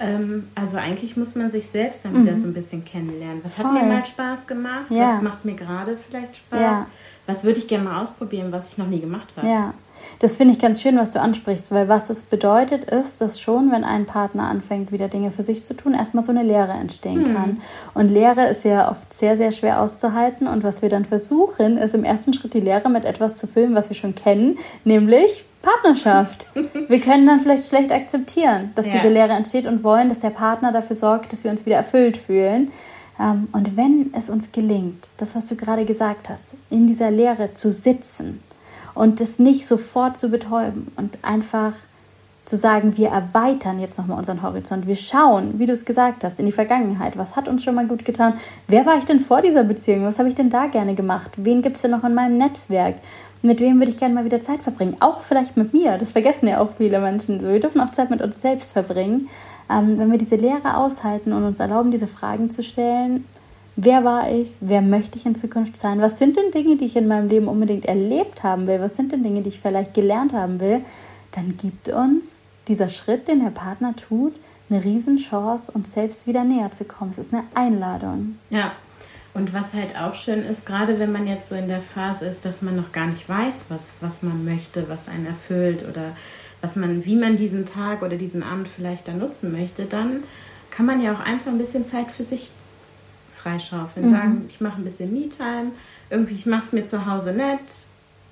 Ähm, 0.00 0.48
also 0.54 0.76
eigentlich 0.78 1.16
muss 1.16 1.36
man 1.36 1.50
sich 1.50 1.68
selbst 1.68 2.04
dann 2.04 2.20
wieder 2.22 2.34
mhm. 2.34 2.40
so 2.40 2.48
ein 2.48 2.54
bisschen 2.54 2.84
kennenlernen. 2.84 3.40
Was 3.44 3.54
Voll. 3.54 3.66
hat 3.66 3.72
mir 3.74 3.84
mal 3.84 4.04
Spaß 4.04 4.46
gemacht? 4.46 4.86
Ja. 4.90 5.14
Was 5.14 5.22
macht 5.22 5.44
mir 5.44 5.54
gerade 5.54 5.96
vielleicht 5.96 6.38
Spaß? 6.38 6.60
Ja. 6.60 6.86
Was 7.26 7.44
würde 7.44 7.58
ich 7.58 7.68
gerne 7.68 7.84
mal 7.84 8.02
ausprobieren, 8.02 8.52
was 8.52 8.70
ich 8.70 8.78
noch 8.78 8.86
nie 8.86 9.00
gemacht 9.00 9.28
habe. 9.36 9.48
Ja, 9.48 9.74
das 10.18 10.36
finde 10.36 10.54
ich 10.54 10.60
ganz 10.60 10.82
schön, 10.82 10.96
was 10.96 11.10
du 11.10 11.20
ansprichst, 11.20 11.72
weil 11.72 11.88
was 11.88 12.10
es 12.10 12.22
bedeutet, 12.22 12.84
ist, 12.84 13.20
dass 13.20 13.40
schon, 13.40 13.70
wenn 13.72 13.84
ein 13.84 14.06
Partner 14.06 14.48
anfängt, 14.48 14.92
wieder 14.92 15.08
Dinge 15.08 15.30
für 15.30 15.42
sich 15.42 15.64
zu 15.64 15.74
tun, 15.74 15.94
erstmal 15.94 16.24
so 16.24 16.32
eine 16.32 16.42
Leere 16.42 16.72
entstehen 16.72 17.24
hm. 17.24 17.34
kann. 17.34 17.62
Und 17.94 18.08
Leere 18.08 18.48
ist 18.48 18.64
ja 18.64 18.90
oft 18.90 19.12
sehr, 19.12 19.36
sehr 19.36 19.52
schwer 19.52 19.80
auszuhalten. 19.80 20.46
Und 20.46 20.62
was 20.62 20.82
wir 20.82 20.88
dann 20.88 21.04
versuchen, 21.04 21.78
ist 21.78 21.94
im 21.94 22.04
ersten 22.04 22.32
Schritt 22.34 22.54
die 22.54 22.60
Leere 22.60 22.88
mit 22.88 23.04
etwas 23.04 23.36
zu 23.36 23.46
füllen, 23.46 23.74
was 23.74 23.88
wir 23.88 23.96
schon 23.96 24.14
kennen, 24.14 24.58
nämlich 24.84 25.44
Partnerschaft. 25.62 26.46
Wir 26.88 27.00
können 27.00 27.26
dann 27.26 27.40
vielleicht 27.40 27.66
schlecht 27.66 27.90
akzeptieren, 27.90 28.72
dass 28.74 28.86
ja. 28.86 28.96
diese 28.96 29.08
Leere 29.08 29.32
entsteht 29.32 29.64
und 29.64 29.82
wollen, 29.82 30.10
dass 30.10 30.20
der 30.20 30.28
Partner 30.28 30.72
dafür 30.72 30.94
sorgt, 30.94 31.32
dass 31.32 31.42
wir 31.42 31.50
uns 31.50 31.64
wieder 31.64 31.76
erfüllt 31.76 32.18
fühlen. 32.18 32.70
Ähm, 33.18 33.48
und 33.52 33.76
wenn 33.76 34.12
es 34.14 34.28
uns 34.28 34.52
gelingt, 34.52 35.08
das, 35.16 35.34
was 35.34 35.46
du 35.46 35.56
gerade 35.56 35.84
gesagt 35.84 36.28
hast, 36.28 36.54
in 36.70 36.86
dieser 36.86 37.10
Leere 37.10 37.54
zu 37.54 37.72
sitzen 37.72 38.42
und 38.94 39.20
das 39.20 39.38
nicht 39.38 39.66
sofort 39.66 40.18
zu 40.18 40.28
betäuben 40.28 40.92
und 40.96 41.18
einfach 41.22 41.74
zu 42.44 42.56
sagen, 42.56 42.96
wir 42.98 43.08
erweitern 43.08 43.80
jetzt 43.80 43.96
nochmal 43.98 44.18
unseren 44.18 44.42
Horizont. 44.42 44.86
Wir 44.86 44.96
schauen, 44.96 45.58
wie 45.58 45.66
du 45.66 45.72
es 45.72 45.86
gesagt 45.86 46.24
hast, 46.24 46.38
in 46.38 46.46
die 46.46 46.52
Vergangenheit. 46.52 47.16
Was 47.16 47.36
hat 47.36 47.48
uns 47.48 47.64
schon 47.64 47.74
mal 47.74 47.86
gut 47.86 48.04
getan? 48.04 48.34
Wer 48.68 48.84
war 48.84 48.98
ich 48.98 49.06
denn 49.06 49.20
vor 49.20 49.40
dieser 49.40 49.64
Beziehung? 49.64 50.04
Was 50.04 50.18
habe 50.18 50.28
ich 50.28 50.34
denn 50.34 50.50
da 50.50 50.66
gerne 50.66 50.94
gemacht? 50.94 51.30
Wen 51.36 51.62
gibt 51.62 51.76
es 51.76 51.82
denn 51.82 51.92
noch 51.92 52.04
in 52.04 52.12
meinem 52.12 52.36
Netzwerk? 52.36 52.96
Mit 53.44 53.60
wem 53.60 53.78
würde 53.78 53.90
ich 53.90 53.98
gerne 53.98 54.14
mal 54.14 54.24
wieder 54.24 54.40
Zeit 54.40 54.62
verbringen? 54.62 54.96
Auch 55.00 55.20
vielleicht 55.20 55.56
mit 55.56 55.74
mir. 55.74 55.98
Das 55.98 56.12
vergessen 56.12 56.48
ja 56.48 56.60
auch 56.60 56.70
viele 56.70 56.98
Menschen 56.98 57.40
so. 57.40 57.48
Wir 57.48 57.60
dürfen 57.60 57.80
auch 57.80 57.90
Zeit 57.90 58.08
mit 58.10 58.22
uns 58.22 58.40
selbst 58.40 58.72
verbringen. 58.72 59.28
Ähm, 59.70 59.98
wenn 59.98 60.10
wir 60.10 60.18
diese 60.18 60.36
Lehre 60.36 60.76
aushalten 60.76 61.32
und 61.32 61.44
uns 61.44 61.60
erlauben, 61.60 61.90
diese 61.90 62.06
Fragen 62.06 62.50
zu 62.50 62.62
stellen, 62.62 63.24
Wer 63.76 64.04
war 64.04 64.30
ich? 64.30 64.52
Wer 64.60 64.82
möchte 64.82 65.18
ich 65.18 65.26
in 65.26 65.34
Zukunft 65.34 65.76
sein? 65.76 66.00
Was 66.00 66.18
sind 66.18 66.36
denn 66.36 66.52
Dinge, 66.52 66.76
die 66.76 66.84
ich 66.84 66.94
in 66.94 67.08
meinem 67.08 67.28
Leben 67.28 67.48
unbedingt 67.48 67.86
erlebt 67.86 68.44
haben 68.44 68.68
will? 68.68 68.80
Was 68.80 68.94
sind 68.94 69.10
denn 69.10 69.24
Dinge, 69.24 69.42
die 69.42 69.48
ich 69.48 69.60
vielleicht 69.60 69.94
gelernt 69.94 70.32
haben 70.32 70.60
will? 70.60 70.84
Dann 71.32 71.56
gibt 71.56 71.88
uns 71.88 72.42
dieser 72.68 72.88
Schritt, 72.88 73.26
den 73.26 73.42
der 73.42 73.50
Partner 73.50 73.94
tut, 73.96 74.34
eine 74.70 74.82
Riesenchance, 74.82 75.72
uns 75.72 75.92
selbst 75.92 76.26
wieder 76.28 76.44
näher 76.44 76.70
zu 76.70 76.84
kommen. 76.84 77.10
Es 77.10 77.18
ist 77.18 77.34
eine 77.34 77.44
Einladung. 77.54 78.38
Ja. 78.50 78.72
Und 79.34 79.52
was 79.52 79.74
halt 79.74 79.98
auch 79.98 80.14
schön 80.14 80.44
ist, 80.44 80.64
gerade 80.64 81.00
wenn 81.00 81.10
man 81.10 81.26
jetzt 81.26 81.48
so 81.48 81.56
in 81.56 81.66
der 81.66 81.82
Phase 81.82 82.24
ist, 82.24 82.44
dass 82.44 82.62
man 82.62 82.76
noch 82.76 82.92
gar 82.92 83.06
nicht 83.06 83.28
weiß, 83.28 83.66
was, 83.68 83.94
was 84.00 84.22
man 84.22 84.44
möchte, 84.44 84.88
was 84.88 85.08
einen 85.08 85.26
erfüllt 85.26 85.84
oder 85.88 86.16
was 86.60 86.76
man, 86.76 87.04
wie 87.04 87.16
man 87.16 87.34
diesen 87.34 87.66
Tag 87.66 88.02
oder 88.02 88.16
diesen 88.16 88.44
Abend 88.44 88.68
vielleicht 88.68 89.08
dann 89.08 89.18
nutzen 89.18 89.50
möchte, 89.50 89.86
dann 89.86 90.22
kann 90.70 90.86
man 90.86 91.02
ja 91.02 91.12
auch 91.12 91.20
einfach 91.20 91.50
ein 91.50 91.58
bisschen 91.58 91.84
Zeit 91.84 92.12
für 92.12 92.22
sich 92.22 92.50
freischaufeln. 93.32 94.06
Mhm. 94.06 94.10
Sagen, 94.10 94.44
ich 94.48 94.60
mache 94.60 94.80
ein 94.80 94.84
bisschen 94.84 95.12
Me-Time, 95.12 95.72
irgendwie, 96.10 96.34
ich 96.34 96.46
mache 96.46 96.62
es 96.62 96.72
mir 96.72 96.86
zu 96.86 97.04
Hause 97.04 97.32
nett, 97.32 97.60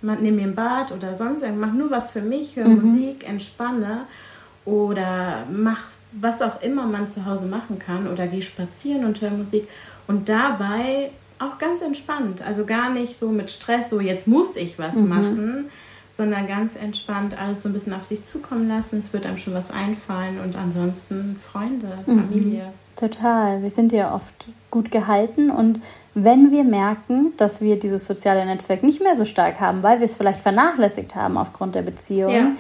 nehme 0.03 0.33
mir 0.33 0.47
ein 0.47 0.55
Bad 0.55 0.93
oder 0.93 1.19
sonst 1.19 1.43
irgendwas, 1.43 1.69
mache 1.69 1.77
nur 1.77 1.91
was 1.91 2.13
für 2.13 2.23
mich, 2.23 2.55
höre 2.55 2.69
mhm. 2.69 2.77
Musik, 2.77 3.29
entspanne 3.29 4.07
oder 4.65 5.47
mach 5.51 5.89
was 6.13 6.43
auch 6.43 6.61
immer 6.63 6.87
man 6.87 7.09
zu 7.09 7.25
Hause 7.25 7.47
machen 7.47 7.79
kann 7.79 8.07
oder 8.07 8.27
gehe 8.27 8.43
spazieren 8.43 9.05
und 9.05 9.21
höre 9.21 9.31
Musik 9.31 9.67
und 10.07 10.29
dabei 10.29 11.11
auch 11.39 11.59
ganz 11.59 11.83
entspannt, 11.83 12.43
also 12.43 12.65
gar 12.65 12.91
nicht 12.91 13.19
so 13.19 13.29
mit 13.31 13.51
Stress, 13.51 13.91
so 13.91 14.01
jetzt 14.01 14.29
muss 14.29 14.57
ich 14.57 14.79
was 14.79 14.95
mhm. 14.95 15.09
machen, 15.09 15.71
sondern 16.15 16.47
ganz 16.47 16.77
entspannt 16.77 17.41
alles 17.41 17.63
so 17.63 17.69
ein 17.69 17.73
bisschen 17.73 17.95
auf 17.95 18.05
sich 18.05 18.25
zukommen 18.25 18.69
lassen. 18.69 18.99
Es 18.99 19.13
wird 19.13 19.27
einem 19.27 19.39
schon 19.39 19.55
was 19.55 19.71
einfallen 19.71 20.41
und 20.41 20.57
ansonsten 20.57 21.41
Freunde, 21.41 21.99
mhm. 22.07 22.21
Familie. 22.21 22.73
Total. 22.97 23.63
Wir 23.63 23.71
sind 23.71 23.93
ja 23.93 24.15
oft 24.15 24.47
gut 24.71 24.91
gehalten 24.91 25.51
und 25.51 25.81
wenn 26.15 26.51
wir 26.51 26.63
merken, 26.63 27.33
dass 27.39 27.61
wir 27.61 27.79
dieses 27.79 28.07
soziale 28.07 28.45
Netzwerk 28.45 28.83
nicht 28.83 29.03
mehr 29.03 29.17
so 29.17 29.25
stark 29.25 29.61
haben, 29.61 29.83
weil 29.83 29.99
wir 29.99 30.05
es 30.05 30.15
vielleicht 30.15 30.41
vernachlässigt 30.41 31.15
haben 31.15 31.39
aufgrund 31.39 31.75
der 31.75 31.83
Beziehung, 31.83 32.31
ja. 32.31 32.51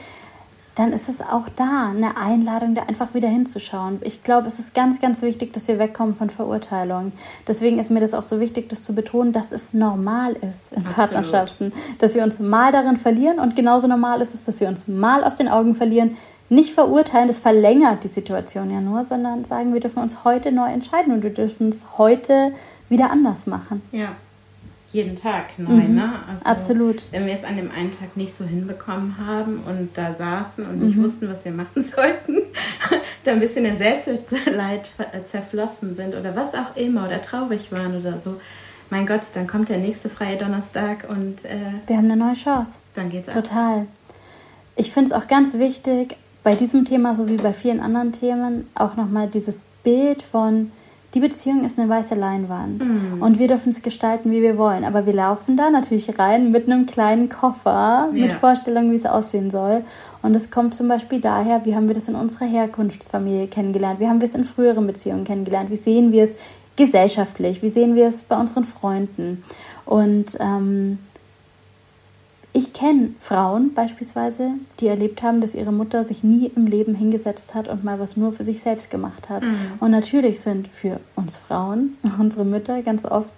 Dann 0.74 0.92
ist 0.92 1.08
es 1.08 1.20
auch 1.20 1.48
da 1.54 1.90
eine 1.90 2.16
Einladung, 2.16 2.74
da 2.74 2.84
einfach 2.84 3.14
wieder 3.14 3.28
hinzuschauen. 3.28 3.98
Ich 4.02 4.22
glaube, 4.22 4.46
es 4.46 4.58
ist 4.58 4.74
ganz, 4.74 5.00
ganz 5.00 5.20
wichtig, 5.22 5.52
dass 5.52 5.68
wir 5.68 5.78
wegkommen 5.78 6.14
von 6.14 6.30
Verurteilung. 6.30 7.12
Deswegen 7.46 7.78
ist 7.78 7.90
mir 7.90 8.00
das 8.00 8.14
auch 8.14 8.22
so 8.22 8.40
wichtig, 8.40 8.68
das 8.68 8.82
zu 8.82 8.94
betonen, 8.94 9.32
dass 9.32 9.52
es 9.52 9.74
normal 9.74 10.32
ist 10.32 10.72
in 10.72 10.78
Absolut. 10.78 10.94
Partnerschaften, 10.94 11.72
dass 11.98 12.14
wir 12.14 12.22
uns 12.22 12.38
mal 12.38 12.72
darin 12.72 12.96
verlieren 12.96 13.38
und 13.38 13.54
genauso 13.54 13.86
normal 13.86 14.22
ist 14.22 14.34
es, 14.34 14.44
dass 14.44 14.60
wir 14.60 14.68
uns 14.68 14.88
mal 14.88 15.24
aus 15.24 15.36
den 15.36 15.48
Augen 15.48 15.74
verlieren, 15.74 16.16
nicht 16.48 16.74
verurteilen, 16.74 17.28
das 17.28 17.38
verlängert 17.38 18.04
die 18.04 18.08
Situation 18.08 18.70
ja 18.70 18.80
nur, 18.80 19.04
sondern 19.04 19.44
sagen, 19.44 19.72
wir 19.72 19.80
dürfen 19.80 20.02
uns 20.02 20.24
heute 20.24 20.52
neu 20.52 20.70
entscheiden 20.70 21.12
und 21.14 21.22
wir 21.22 21.32
dürfen 21.32 21.70
es 21.70 21.96
heute 21.96 22.52
wieder 22.90 23.10
anders 23.10 23.46
machen. 23.46 23.80
Ja, 23.90 24.08
jeden 24.92 25.16
Tag 25.16 25.58
neu, 25.58 25.72
mhm. 25.72 25.94
ne? 25.94 26.12
Also, 26.28 26.44
Absolut. 26.44 27.10
Wenn 27.10 27.26
wir 27.26 27.32
es 27.32 27.44
an 27.44 27.56
dem 27.56 27.70
einen 27.70 27.92
Tag 27.92 28.16
nicht 28.16 28.34
so 28.34 28.44
hinbekommen 28.44 29.16
haben 29.18 29.62
und 29.66 29.90
da 29.94 30.14
saßen 30.14 30.66
und 30.66 30.82
nicht 30.82 30.96
mhm. 30.96 31.04
wussten, 31.04 31.28
was 31.28 31.44
wir 31.44 31.52
machen 31.52 31.84
sollten, 31.84 32.42
da 33.24 33.32
ein 33.32 33.40
bisschen 33.40 33.64
in 33.64 33.78
Selbstleid 33.78 34.90
zerflossen 35.24 35.96
sind 35.96 36.14
oder 36.14 36.36
was 36.36 36.54
auch 36.54 36.76
immer 36.76 37.06
oder 37.06 37.22
traurig 37.22 37.72
waren 37.72 37.96
oder 37.96 38.20
so, 38.20 38.40
mein 38.90 39.06
Gott, 39.06 39.22
dann 39.32 39.46
kommt 39.46 39.70
der 39.70 39.78
nächste 39.78 40.10
freie 40.10 40.36
Donnerstag 40.36 41.06
und 41.08 41.46
äh, 41.46 41.80
wir 41.86 41.96
haben 41.96 42.10
eine 42.10 42.16
neue 42.16 42.34
Chance. 42.34 42.78
Dann 42.94 43.08
geht's 43.08 43.28
ab. 43.28 43.36
Total. 43.36 43.86
Ich 44.76 44.92
finde 44.92 45.10
es 45.10 45.12
auch 45.14 45.28
ganz 45.28 45.54
wichtig, 45.54 46.18
bei 46.42 46.54
diesem 46.54 46.84
Thema 46.84 47.14
so 47.14 47.26
wie 47.26 47.36
bei 47.36 47.54
vielen 47.54 47.80
anderen 47.80 48.12
Themen 48.12 48.68
auch 48.74 48.96
nochmal 48.96 49.28
dieses 49.28 49.64
Bild 49.82 50.22
von, 50.22 50.72
die 51.14 51.20
Beziehung 51.20 51.64
ist 51.64 51.78
eine 51.78 51.88
weiße 51.88 52.14
Leinwand 52.14 52.84
mhm. 52.86 53.22
und 53.22 53.38
wir 53.38 53.46
dürfen 53.46 53.68
es 53.68 53.82
gestalten, 53.82 54.30
wie 54.30 54.40
wir 54.40 54.56
wollen. 54.56 54.84
Aber 54.84 55.04
wir 55.04 55.12
laufen 55.12 55.56
da 55.56 55.70
natürlich 55.70 56.18
rein 56.18 56.50
mit 56.50 56.66
einem 56.66 56.86
kleinen 56.86 57.28
Koffer, 57.28 58.08
ja. 58.12 58.26
mit 58.26 58.32
Vorstellungen, 58.32 58.90
wie 58.90 58.96
es 58.96 59.04
aussehen 59.04 59.50
soll. 59.50 59.84
Und 60.22 60.34
es 60.34 60.50
kommt 60.50 60.74
zum 60.74 60.88
Beispiel 60.88 61.20
daher, 61.20 61.64
wie 61.64 61.74
haben 61.74 61.88
wir 61.88 61.94
das 61.94 62.08
in 62.08 62.14
unserer 62.14 62.46
Herkunftsfamilie 62.46 63.48
kennengelernt, 63.48 64.00
wie 64.00 64.08
haben 64.08 64.20
wir 64.20 64.28
es 64.28 64.34
in 64.34 64.44
früheren 64.44 64.86
Beziehungen 64.86 65.24
kennengelernt, 65.24 65.70
wie 65.70 65.76
sehen 65.76 66.12
wir 66.12 66.22
es 66.22 66.36
gesellschaftlich, 66.76 67.62
wie 67.62 67.68
sehen 67.68 67.94
wir 67.94 68.06
es 68.06 68.22
bei 68.22 68.38
unseren 68.38 68.64
Freunden. 68.64 69.42
Und 69.84 70.38
ähm, 70.40 70.98
ich 72.54 72.74
kenne 72.74 73.14
Frauen 73.18 73.72
beispielsweise, 73.72 74.50
die 74.78 74.86
erlebt 74.86 75.22
haben, 75.22 75.40
dass 75.40 75.54
ihre 75.54 75.72
Mutter 75.72 76.04
sich 76.04 76.22
nie 76.22 76.52
im 76.54 76.66
Leben 76.66 76.94
hingesetzt 76.94 77.54
hat 77.54 77.66
und 77.68 77.82
mal 77.82 77.98
was 77.98 78.16
nur 78.16 78.32
für 78.34 78.42
sich 78.42 78.60
selbst 78.60 78.90
gemacht 78.90 79.30
hat. 79.30 79.42
Mhm. 79.42 79.72
Und 79.80 79.90
natürlich 79.90 80.40
sind 80.40 80.68
für 80.68 81.00
uns 81.16 81.36
Frauen, 81.36 81.96
unsere 82.18 82.44
Mütter 82.44 82.82
ganz 82.82 83.06
oft 83.06 83.30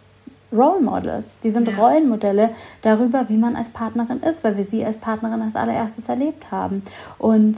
Role 0.52 0.80
Models. 0.80 1.38
Die 1.42 1.50
sind 1.50 1.68
ja. 1.68 1.76
Rollenmodelle 1.76 2.50
darüber, 2.82 3.28
wie 3.28 3.36
man 3.36 3.56
als 3.56 3.70
Partnerin 3.70 4.20
ist, 4.20 4.44
weil 4.44 4.56
wir 4.56 4.64
sie 4.64 4.84
als 4.84 4.96
Partnerin 4.96 5.42
als 5.42 5.56
allererstes 5.56 6.08
erlebt 6.08 6.50
haben. 6.50 6.82
Und 7.18 7.56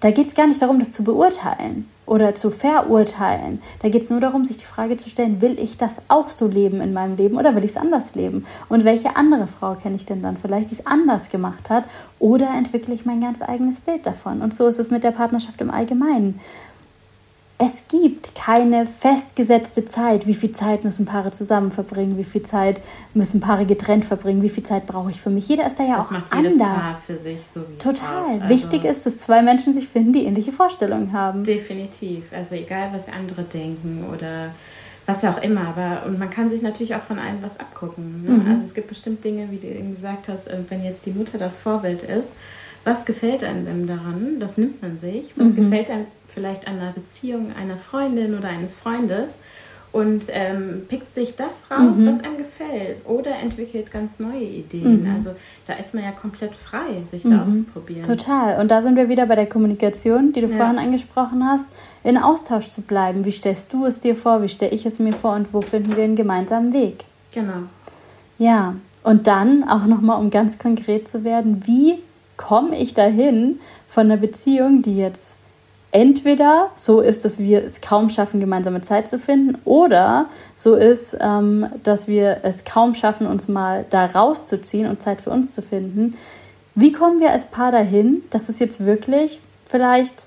da 0.00 0.10
geht 0.10 0.28
es 0.28 0.34
gar 0.34 0.46
nicht 0.46 0.62
darum, 0.62 0.78
das 0.78 0.90
zu 0.92 1.04
beurteilen 1.04 1.88
oder 2.10 2.34
zu 2.34 2.50
verurteilen. 2.50 3.62
Da 3.82 3.88
geht 3.88 4.02
es 4.02 4.10
nur 4.10 4.18
darum, 4.18 4.44
sich 4.44 4.56
die 4.56 4.64
Frage 4.64 4.96
zu 4.96 5.08
stellen, 5.08 5.40
will 5.40 5.60
ich 5.60 5.78
das 5.78 6.02
auch 6.08 6.30
so 6.30 6.48
leben 6.48 6.80
in 6.80 6.92
meinem 6.92 7.16
Leben 7.16 7.36
oder 7.38 7.54
will 7.54 7.62
ich 7.62 7.70
es 7.70 7.76
anders 7.76 8.16
leben? 8.16 8.46
Und 8.68 8.84
welche 8.84 9.14
andere 9.14 9.46
Frau 9.46 9.76
kenne 9.76 9.94
ich 9.94 10.06
denn 10.06 10.20
dann 10.20 10.36
vielleicht, 10.36 10.70
die 10.70 10.74
es 10.74 10.86
anders 10.86 11.28
gemacht 11.28 11.70
hat? 11.70 11.84
Oder 12.18 12.48
entwickle 12.58 12.94
ich 12.94 13.06
mein 13.06 13.20
ganz 13.20 13.42
eigenes 13.42 13.78
Bild 13.78 14.04
davon? 14.06 14.42
Und 14.42 14.52
so 14.52 14.66
ist 14.66 14.80
es 14.80 14.90
mit 14.90 15.04
der 15.04 15.12
Partnerschaft 15.12 15.60
im 15.60 15.70
Allgemeinen 15.70 16.40
es 17.62 17.82
gibt 17.88 18.34
keine 18.34 18.86
festgesetzte 18.86 19.84
Zeit, 19.84 20.26
wie 20.26 20.34
viel 20.34 20.52
Zeit 20.52 20.82
müssen 20.82 21.04
Paare 21.04 21.30
zusammen 21.30 21.70
verbringen, 21.70 22.16
wie 22.16 22.24
viel 22.24 22.42
Zeit 22.42 22.80
müssen 23.12 23.40
Paare 23.40 23.66
getrennt 23.66 24.06
verbringen, 24.06 24.42
wie 24.42 24.48
viel 24.48 24.62
Zeit 24.62 24.86
brauche 24.86 25.10
ich 25.10 25.20
für 25.20 25.28
mich. 25.28 25.46
Jeder 25.46 25.66
ist 25.66 25.78
da 25.78 25.84
ja 25.84 25.96
das 25.96 26.06
auch 26.06 26.10
macht 26.10 26.34
jedes 26.34 26.54
anders. 26.54 26.80
Paar 26.80 27.02
für 27.06 27.18
sich 27.18 27.46
so 27.46 27.60
wie 27.60 27.76
Total. 27.76 28.40
Also 28.40 28.48
Wichtig 28.48 28.84
ist, 28.84 29.04
dass 29.04 29.18
zwei 29.18 29.42
Menschen 29.42 29.74
sich 29.74 29.88
finden, 29.88 30.14
die 30.14 30.24
ähnliche 30.24 30.52
Vorstellungen 30.52 31.12
haben. 31.12 31.44
Definitiv. 31.44 32.32
Also 32.32 32.54
egal, 32.54 32.88
was 32.94 33.08
andere 33.08 33.42
denken 33.42 34.06
oder 34.10 34.54
was 35.04 35.20
ja 35.20 35.30
auch 35.30 35.42
immer. 35.42 35.68
Aber 35.68 36.06
und 36.06 36.18
man 36.18 36.30
kann 36.30 36.48
sich 36.48 36.62
natürlich 36.62 36.94
auch 36.94 37.02
von 37.02 37.18
einem 37.18 37.42
was 37.42 37.60
abgucken. 37.60 38.24
Ne? 38.24 38.30
Mhm. 38.30 38.50
Also 38.50 38.64
es 38.64 38.72
gibt 38.72 38.88
bestimmt 38.88 39.22
Dinge, 39.22 39.50
wie 39.50 39.58
du 39.58 39.66
eben 39.66 39.94
gesagt 39.94 40.28
hast, 40.28 40.48
äh, 40.48 40.56
wenn 40.70 40.82
jetzt 40.82 41.04
die 41.04 41.12
Mutter 41.12 41.36
das 41.36 41.58
Vorbild 41.58 42.04
ist 42.04 42.28
was 42.84 43.04
gefällt 43.04 43.44
einem 43.44 43.86
daran? 43.86 44.36
Das 44.40 44.56
nimmt 44.56 44.82
man 44.82 44.98
sich. 44.98 45.32
Was 45.36 45.48
mhm. 45.48 45.56
gefällt 45.56 45.90
einem 45.90 46.06
vielleicht 46.26 46.66
an 46.66 46.78
einer 46.78 46.92
Beziehung 46.92 47.52
einer 47.52 47.76
Freundin 47.76 48.36
oder 48.38 48.48
eines 48.48 48.74
Freundes? 48.74 49.36
Und 49.92 50.26
ähm, 50.28 50.82
pickt 50.88 51.10
sich 51.10 51.34
das 51.34 51.68
raus, 51.68 51.96
mhm. 51.96 52.06
was 52.06 52.20
einem 52.24 52.36
gefällt. 52.38 53.04
Oder 53.06 53.32
entwickelt 53.42 53.90
ganz 53.90 54.20
neue 54.20 54.44
Ideen. 54.44 55.02
Mhm. 55.02 55.10
Also 55.10 55.30
da 55.66 55.74
ist 55.74 55.94
man 55.94 56.04
ja 56.04 56.12
komplett 56.12 56.54
frei, 56.54 57.02
sich 57.06 57.24
da 57.24 57.28
mhm. 57.30 57.40
auszuprobieren. 57.40 58.04
Total. 58.04 58.60
Und 58.60 58.70
da 58.70 58.82
sind 58.82 58.94
wir 58.94 59.08
wieder 59.08 59.26
bei 59.26 59.34
der 59.34 59.48
Kommunikation, 59.48 60.32
die 60.32 60.42
du 60.42 60.46
ja. 60.46 60.56
vorhin 60.56 60.78
angesprochen 60.78 61.44
hast, 61.44 61.68
in 62.04 62.16
Austausch 62.16 62.68
zu 62.68 62.82
bleiben. 62.82 63.24
Wie 63.24 63.32
stellst 63.32 63.72
du 63.72 63.84
es 63.84 63.98
dir 63.98 64.14
vor? 64.14 64.42
Wie 64.42 64.48
stelle 64.48 64.70
ich 64.70 64.86
es 64.86 65.00
mir 65.00 65.12
vor? 65.12 65.34
Und 65.34 65.52
wo 65.52 65.60
finden 65.60 65.96
wir 65.96 66.04
einen 66.04 66.16
gemeinsamen 66.16 66.72
Weg? 66.72 67.04
Genau. 67.34 67.66
Ja. 68.38 68.76
Und 69.02 69.26
dann 69.26 69.68
auch 69.68 69.86
nochmal, 69.86 70.20
um 70.20 70.30
ganz 70.30 70.58
konkret 70.58 71.08
zu 71.08 71.24
werden, 71.24 71.64
wie 71.66 71.98
komme 72.40 72.78
ich 72.78 72.94
dahin 72.94 73.60
von 73.86 74.06
einer 74.06 74.16
Beziehung, 74.16 74.80
die 74.80 74.96
jetzt 74.96 75.36
entweder 75.92 76.70
so 76.74 77.00
ist, 77.00 77.24
dass 77.24 77.38
wir 77.38 77.62
es 77.62 77.82
kaum 77.82 78.08
schaffen, 78.08 78.40
gemeinsame 78.40 78.80
Zeit 78.80 79.10
zu 79.10 79.18
finden, 79.18 79.58
oder 79.64 80.26
so 80.54 80.74
ist, 80.74 81.16
ähm, 81.20 81.66
dass 81.82 82.08
wir 82.08 82.38
es 82.42 82.64
kaum 82.64 82.94
schaffen, 82.94 83.26
uns 83.26 83.48
mal 83.48 83.84
da 83.90 84.06
rauszuziehen 84.06 84.88
und 84.88 85.02
Zeit 85.02 85.20
für 85.20 85.30
uns 85.30 85.52
zu 85.52 85.60
finden. 85.60 86.16
Wie 86.74 86.92
kommen 86.92 87.20
wir 87.20 87.30
als 87.30 87.44
Paar 87.44 87.72
dahin, 87.72 88.22
dass 88.30 88.48
es 88.48 88.58
jetzt 88.58 88.86
wirklich 88.86 89.40
vielleicht, 89.66 90.26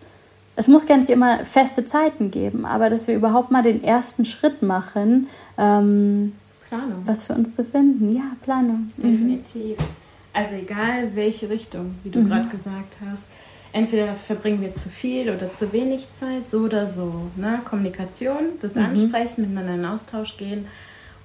es 0.55 0.67
muss 0.67 0.85
gar 0.85 0.97
nicht 0.97 1.09
immer 1.09 1.45
feste 1.45 1.83
Zeiten 1.83 2.29
geben, 2.29 2.65
aber 2.65 2.91
dass 2.91 3.07
wir 3.07 3.15
überhaupt 3.15 3.49
mal 3.49 3.63
den 3.63 3.83
ersten 3.83 4.25
Schritt 4.25 4.61
machen, 4.61 5.29
ähm, 5.57 6.33
Planung. 6.69 7.01
was 7.05 7.23
für 7.23 7.33
uns 7.33 7.55
zu 7.55 7.63
finden. 7.63 8.15
Ja, 8.15 8.35
Planung. 8.43 8.91
Mhm. 8.97 9.01
Definitiv. 9.01 9.79
Mhm. 9.79 10.02
Also 10.33 10.55
egal 10.55 11.15
welche 11.15 11.49
Richtung, 11.49 11.95
wie 12.03 12.09
du 12.09 12.19
mhm. 12.19 12.27
gerade 12.27 12.49
gesagt 12.49 12.95
hast 13.07 13.25
entweder 13.73 14.13
verbringen 14.15 14.61
wir 14.61 14.73
zu 14.73 14.87
viel 14.87 15.29
oder 15.29 15.51
zu 15.51 15.73
wenig 15.73 16.11
Zeit, 16.11 16.49
so 16.49 16.59
oder 16.59 16.87
so. 16.87 17.29
Ne? 17.35 17.59
Kommunikation, 17.65 18.59
das 18.61 18.75
mhm. 18.75 18.83
Ansprechen, 18.83 19.41
miteinander 19.41 19.73
in 19.73 19.85
Austausch 19.85 20.37
gehen 20.37 20.67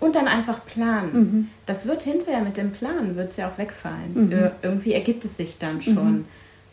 und 0.00 0.16
dann 0.16 0.26
einfach 0.26 0.64
planen. 0.64 1.12
Mhm. 1.12 1.48
Das 1.66 1.86
wird 1.86 2.02
hinterher 2.02 2.40
mit 2.40 2.56
dem 2.56 2.72
Planen, 2.72 3.16
wird 3.16 3.30
es 3.30 3.36
ja 3.36 3.48
auch 3.48 3.58
wegfallen. 3.58 4.14
Mhm. 4.14 4.50
irgendwie 4.62 4.94
ergibt 4.94 5.24
es 5.24 5.36
sich 5.36 5.58
dann 5.58 5.82
schon. 5.82 6.24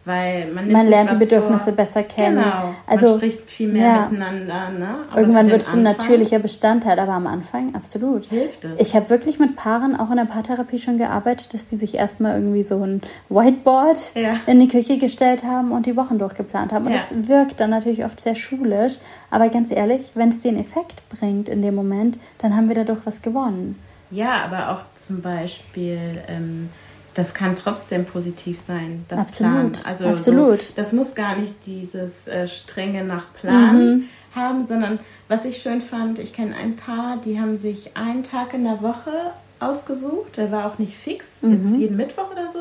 Weil 0.05 0.51
man, 0.51 0.71
man 0.71 0.85
lernt 0.85 1.09
die 1.09 1.15
Bedürfnisse 1.15 1.65
vor. 1.65 1.73
besser 1.73 2.03
kennen. 2.03 2.35
Genau. 2.35 2.75
Also, 2.85 3.07
man 3.07 3.17
spricht 3.17 3.49
viel 3.49 3.69
mehr 3.69 3.81
ja. 3.81 4.07
miteinander. 4.07 4.69
Ne? 4.69 4.97
Irgendwann 5.15 5.49
wird 5.49 5.63
es 5.63 5.73
ein 5.73 5.81
natürlicher 5.81 6.37
Bestandteil, 6.37 6.99
aber 6.99 7.13
am 7.13 7.25
Anfang 7.25 7.73
absolut. 7.73 8.25
Hilft 8.25 8.65
es. 8.65 8.79
Ich 8.79 8.95
habe 8.95 9.09
wirklich 9.09 9.39
mit 9.39 9.55
Paaren 9.55 9.99
auch 9.99 10.11
in 10.11 10.17
der 10.17 10.25
Paartherapie 10.25 10.77
schon 10.77 10.99
gearbeitet, 10.99 11.55
dass 11.55 11.65
die 11.65 11.77
sich 11.77 11.95
erstmal 11.95 12.35
irgendwie 12.35 12.61
so 12.61 12.83
ein 12.83 13.01
Whiteboard 13.29 14.13
ja. 14.13 14.37
in 14.45 14.59
die 14.59 14.67
Küche 14.67 14.99
gestellt 14.99 15.43
haben 15.43 15.71
und 15.71 15.87
die 15.87 15.97
Wochen 15.97 16.19
durchgeplant 16.19 16.71
haben. 16.71 16.85
Und 16.85 16.91
ja. 16.91 16.99
das 16.99 17.27
wirkt 17.27 17.59
dann 17.59 17.71
natürlich 17.71 18.05
oft 18.05 18.19
sehr 18.19 18.35
schulisch. 18.35 18.99
Aber 19.31 19.49
ganz 19.49 19.71
ehrlich, 19.71 20.11
wenn 20.13 20.29
es 20.29 20.43
den 20.43 20.59
Effekt 20.59 21.01
bringt 21.09 21.49
in 21.49 21.63
dem 21.63 21.73
Moment, 21.73 22.19
dann 22.37 22.55
haben 22.55 22.67
wir 22.67 22.75
dadurch 22.75 22.99
was 23.05 23.23
gewonnen. 23.23 23.79
Ja, 24.11 24.45
aber 24.45 24.69
auch 24.69 24.81
zum 24.95 25.23
Beispiel. 25.23 25.97
Ähm, 26.27 26.69
das 27.15 27.33
kann 27.33 27.55
trotzdem 27.55 28.05
positiv 28.05 28.59
sein, 28.59 29.05
das 29.07 29.21
Absolut. 29.21 29.73
Plan. 29.73 29.85
Also 29.85 30.07
Absolut. 30.07 30.61
So, 30.61 30.73
das 30.75 30.91
muss 30.91 31.15
gar 31.15 31.37
nicht 31.37 31.53
dieses 31.65 32.27
äh, 32.27 32.45
strenge 32.45 33.05
nach 33.05 33.33
Plan 33.33 33.77
mhm. 33.77 34.03
haben, 34.35 34.67
sondern 34.67 34.99
was 35.29 35.45
ich 35.45 35.61
schön 35.61 35.81
fand, 35.81 36.19
ich 36.19 36.33
kenne 36.33 36.55
ein 36.55 36.75
Paar, 36.75 37.17
die 37.23 37.39
haben 37.39 37.57
sich 37.57 37.95
einen 37.95 38.23
Tag 38.23 38.53
in 38.53 38.65
der 38.65 38.81
Woche 38.81 39.31
ausgesucht, 39.61 40.35
der 40.35 40.51
war 40.51 40.67
auch 40.67 40.77
nicht 40.77 40.93
fix, 40.95 41.41
mhm. 41.41 41.53
jetzt 41.53 41.77
jeden 41.77 41.95
Mittwoch 41.95 42.31
oder 42.31 42.49
so, 42.49 42.59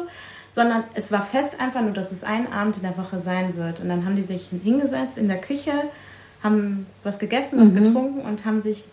sondern 0.52 0.84
es 0.94 1.10
war 1.10 1.22
fest 1.22 1.60
einfach 1.60 1.82
nur, 1.82 1.92
dass 1.92 2.12
es 2.12 2.22
ein 2.22 2.50
Abend 2.52 2.76
in 2.76 2.82
der 2.82 2.96
Woche 2.96 3.20
sein 3.20 3.56
wird. 3.56 3.80
Und 3.80 3.88
dann 3.88 4.06
haben 4.06 4.14
die 4.14 4.22
sich 4.22 4.50
hingesetzt 4.62 5.18
in 5.18 5.26
der 5.26 5.40
Küche, 5.40 5.72
haben 6.44 6.86
was 7.02 7.18
gegessen, 7.18 7.60
was 7.60 7.70
mhm. 7.70 7.86
getrunken 7.86 8.20
und 8.20 8.44
haben 8.44 8.62
sich 8.62 8.84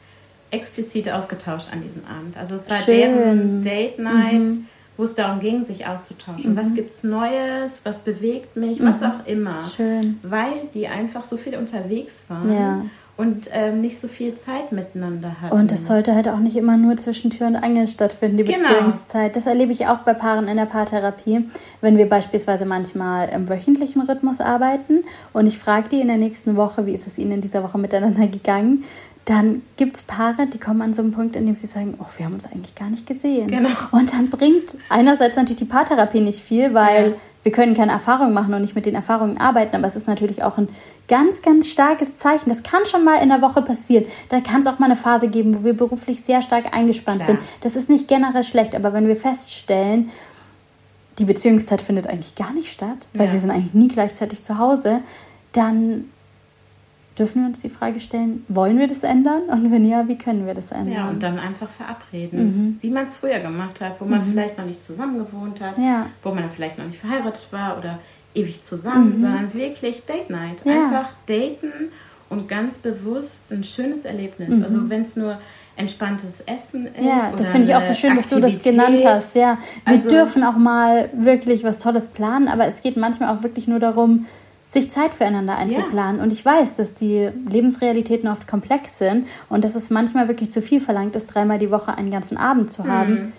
explizit 0.50 1.08
ausgetauscht 1.12 1.71
an 1.71 1.84
diesem 1.84 2.02
Abend. 2.08 2.36
Also 2.36 2.56
es 2.56 2.67
war 2.67 2.78
Schön. 2.78 2.95
deren 2.95 3.62
Date 3.62 4.00
Night 4.00 4.34
mhm 4.39 4.67
wo 5.02 5.06
es 5.06 5.16
darum 5.16 5.40
ging, 5.40 5.64
sich 5.64 5.88
auszutauschen. 5.88 6.52
Mhm. 6.52 6.58
Was 6.58 6.70
es 6.78 7.04
Neues, 7.04 7.82
was 7.84 8.00
bewegt 8.00 8.56
mich, 8.56 8.80
mhm. 8.80 8.86
was 8.86 9.02
auch 9.02 9.26
immer. 9.26 9.56
Schön. 9.76 10.20
Weil 10.22 10.68
die 10.76 10.88
einfach 10.88 11.24
so 11.24 11.38
viel 11.38 11.58
unterwegs 11.58 12.26
waren. 12.28 12.54
Ja. 12.54 12.86
Und 13.18 13.50
ähm, 13.52 13.82
nicht 13.82 14.00
so 14.00 14.08
viel 14.08 14.36
Zeit 14.36 14.72
miteinander 14.72 15.42
hatten. 15.42 15.56
Und 15.56 15.72
es 15.72 15.88
sollte 15.88 16.14
halt 16.14 16.28
auch 16.28 16.38
nicht 16.38 16.56
immer 16.56 16.78
nur 16.78 16.98
zwischen 16.98 17.32
Tür 17.32 17.48
und 17.48 17.56
Angel 17.56 17.88
stattfinden, 17.88 18.38
die 18.38 18.44
genau. 18.44 18.68
Beziehungszeit. 18.68 19.36
Das 19.36 19.48
erlebe 19.48 19.72
ich 19.72 19.88
auch 19.88 20.00
bei 20.00 20.14
Paaren 20.14 20.48
in 20.48 20.58
der 20.58 20.66
Paartherapie, 20.66 21.48
wenn 21.82 21.98
wir 21.98 22.08
beispielsweise 22.08 22.66
manchmal 22.66 23.30
im 23.30 23.50
wöchentlichen 23.50 24.04
Rhythmus 24.04 24.40
arbeiten 24.40 25.04
und 25.34 25.48
ich 25.48 25.58
frage 25.58 25.90
die 25.90 26.00
in 26.00 26.08
der 26.08 26.18
nächsten 26.18 26.56
Woche, 26.56 26.86
wie 26.86 26.94
ist 26.94 27.08
es 27.08 27.18
ihnen 27.18 27.32
in 27.34 27.42
dieser 27.42 27.64
Woche 27.64 27.80
miteinander 27.80 28.28
gegangen, 28.28 28.86
dann 29.26 29.62
gibt 29.78 29.98
es 29.98 30.02
Paare, 30.02 30.48
die 30.48 30.58
kommen 30.58 30.82
an 30.82 30.94
so 30.94 31.02
einen 31.02 31.12
Punkt, 31.12 31.36
in 31.36 31.46
dem 31.46 31.56
sie 31.56 31.68
sagen, 31.68 31.96
oh, 32.00 32.06
wir 32.18 32.26
haben 32.26 32.34
uns 32.34 32.46
eigentlich 32.46 32.74
gar 32.74 32.90
nicht 32.90 33.06
gesehen. 33.06 33.48
Genau. 33.48 33.70
Und 33.92 34.14
dann 34.14 34.30
bringt 34.30 34.76
einerseits 34.90 35.36
natürlich 35.36 35.60
die 35.60 35.66
Paartherapie 35.66 36.22
nicht 36.22 36.40
viel, 36.40 36.74
weil 36.74 37.12
ja. 37.12 37.16
wir 37.44 37.52
können 37.52 37.76
keine 37.76 37.92
Erfahrungen 37.92 38.34
machen 38.34 38.54
und 38.54 38.62
nicht 38.62 38.76
mit 38.76 38.88
den 38.88 38.96
Erfahrungen 38.96 39.38
arbeiten, 39.38 39.76
aber 39.76 39.86
es 39.86 39.96
ist 39.96 40.08
natürlich 40.08 40.44
auch 40.44 40.58
ein 40.58 40.70
ganz, 41.08 41.44
ganz 41.44 41.68
starkes 41.68 42.16
Zeichen. 42.16 42.50
Das 42.50 42.64
kann 42.64 42.86
schon 42.86 43.04
mal 43.04 43.22
in 43.22 43.30
der 43.30 43.44
Woche 43.44 43.62
passieren. 43.62 44.06
Da 44.30 44.40
kann 44.40 44.62
es 44.62 44.68
auch 44.68 44.80
mal 44.80 44.88
eine 44.88 44.96
Phase 44.96 45.28
geben, 45.28 45.60
wo 45.60 45.64
wir 45.64 45.74
beruflich 45.74 46.22
sehr 46.22 46.42
stark 46.42 46.76
eingespannt 46.76 47.22
Klar. 47.22 47.38
sind. 47.38 47.40
Das 47.62 47.76
ist 47.76 47.90
nicht 47.90 48.08
generell 48.08 48.44
schlecht, 48.44 48.74
aber 48.74 48.92
wenn 48.92 49.08
wir 49.08 49.16
feststellen, 49.16 50.10
die 51.20 51.26
Beziehungszeit 51.26 51.82
findet 51.82 52.08
eigentlich 52.08 52.34
gar 52.36 52.54
nicht 52.54 52.72
statt, 52.72 53.08
weil 53.14 53.28
ja. 53.28 53.34
wir 53.34 53.40
sind 53.40 53.52
eigentlich 53.52 53.76
nie 53.76 53.90
gleichzeitig 53.90 54.42
zu 54.42 54.58
Hause, 54.58 55.02
dann 55.52 56.06
dürfen 57.22 57.44
wir 57.44 57.48
uns 57.50 57.62
die 57.62 57.70
Frage 57.70 58.00
stellen, 58.00 58.44
wollen 58.48 58.80
wir 58.80 58.88
das 58.88 59.04
ändern? 59.04 59.44
Und 59.44 59.72
wenn 59.72 59.86
ja, 59.86 60.08
wie 60.08 60.18
können 60.18 60.48
wir 60.48 60.56
das 60.56 60.72
ändern? 60.72 60.94
Ja, 60.94 61.10
und 61.10 61.22
dann 61.22 61.38
einfach 61.38 61.70
verabreden, 61.70 62.40
mhm. 62.44 62.80
wie 62.82 62.90
man 62.90 63.06
es 63.06 63.16
früher 63.16 63.40
gemacht 63.40 63.80
hat, 63.80 64.02
wo 64.02 64.06
man 64.06 64.26
mhm. 64.26 64.32
vielleicht 64.32 64.58
noch 64.58 64.66
nicht 64.66 64.84
zusammen 64.84 65.20
gewohnt 65.20 65.62
hat, 65.62 65.78
ja. 65.78 66.08
wo 66.24 66.34
man 66.34 66.50
vielleicht 66.50 66.80
noch 66.80 66.86
nicht 66.86 66.98
verheiratet 66.98 67.48
war 67.52 67.78
oder 67.78 68.00
ewig 68.34 68.64
zusammen, 68.64 69.12
mhm. 69.12 69.18
sondern 69.18 69.54
wirklich 69.54 70.04
Date 70.06 70.32
Night. 70.32 70.66
Ja. 70.66 70.84
Einfach 70.84 71.10
daten 71.28 71.92
und 72.30 72.48
ganz 72.48 72.80
bewusst 72.80 73.44
ein 73.52 73.64
schönes 73.64 74.04
Erlebnis. 74.04 74.58
Mhm. 74.58 74.64
Also 74.64 74.90
wenn 74.90 75.04
es 75.04 75.16
nur 75.16 75.38
entspanntes 75.76 76.42
Essen 76.42 76.88
ist. 76.88 77.06
Ja, 77.06 77.32
das 77.38 77.50
finde 77.50 77.68
ich 77.68 77.76
auch 77.76 77.82
so 77.82 77.94
schön, 77.94 78.16
dass 78.16 78.28
du 78.28 78.40
das 78.40 78.64
genannt 78.64 79.02
hast. 79.06 79.36
Ja, 79.36 79.60
wir 79.86 79.98
also, 79.98 80.10
dürfen 80.10 80.44
auch 80.44 80.58
mal 80.58 81.10
wirklich 81.14 81.64
was 81.64 81.78
Tolles 81.78 82.08
planen, 82.08 82.48
aber 82.48 82.66
es 82.66 82.82
geht 82.82 82.98
manchmal 82.98 83.30
auch 83.36 83.44
wirklich 83.44 83.68
nur 83.68 83.80
darum, 83.80 84.26
sich 84.72 84.90
Zeit 84.90 85.14
füreinander 85.14 85.58
einzuplanen. 85.58 86.18
Ja. 86.18 86.24
Und 86.24 86.32
ich 86.32 86.46
weiß, 86.46 86.78
dass 86.78 86.94
die 86.94 87.30
Lebensrealitäten 87.50 88.30
oft 88.30 88.48
komplex 88.48 88.98
sind 88.98 89.28
und 89.50 89.66
dass 89.66 89.76
es 89.76 89.90
manchmal 89.90 90.30
wirklich 90.30 90.50
zu 90.50 90.62
viel 90.62 90.80
verlangt 90.80 91.14
ist, 91.18 91.28
dreimal 91.28 91.60
die 91.60 91.72
Woche 91.72 91.98
einen 91.98 92.10
ganzen 92.10 92.38
Abend 92.38 92.72
zu 92.72 92.88
haben. 92.88 93.14
Mhm. 93.14 93.34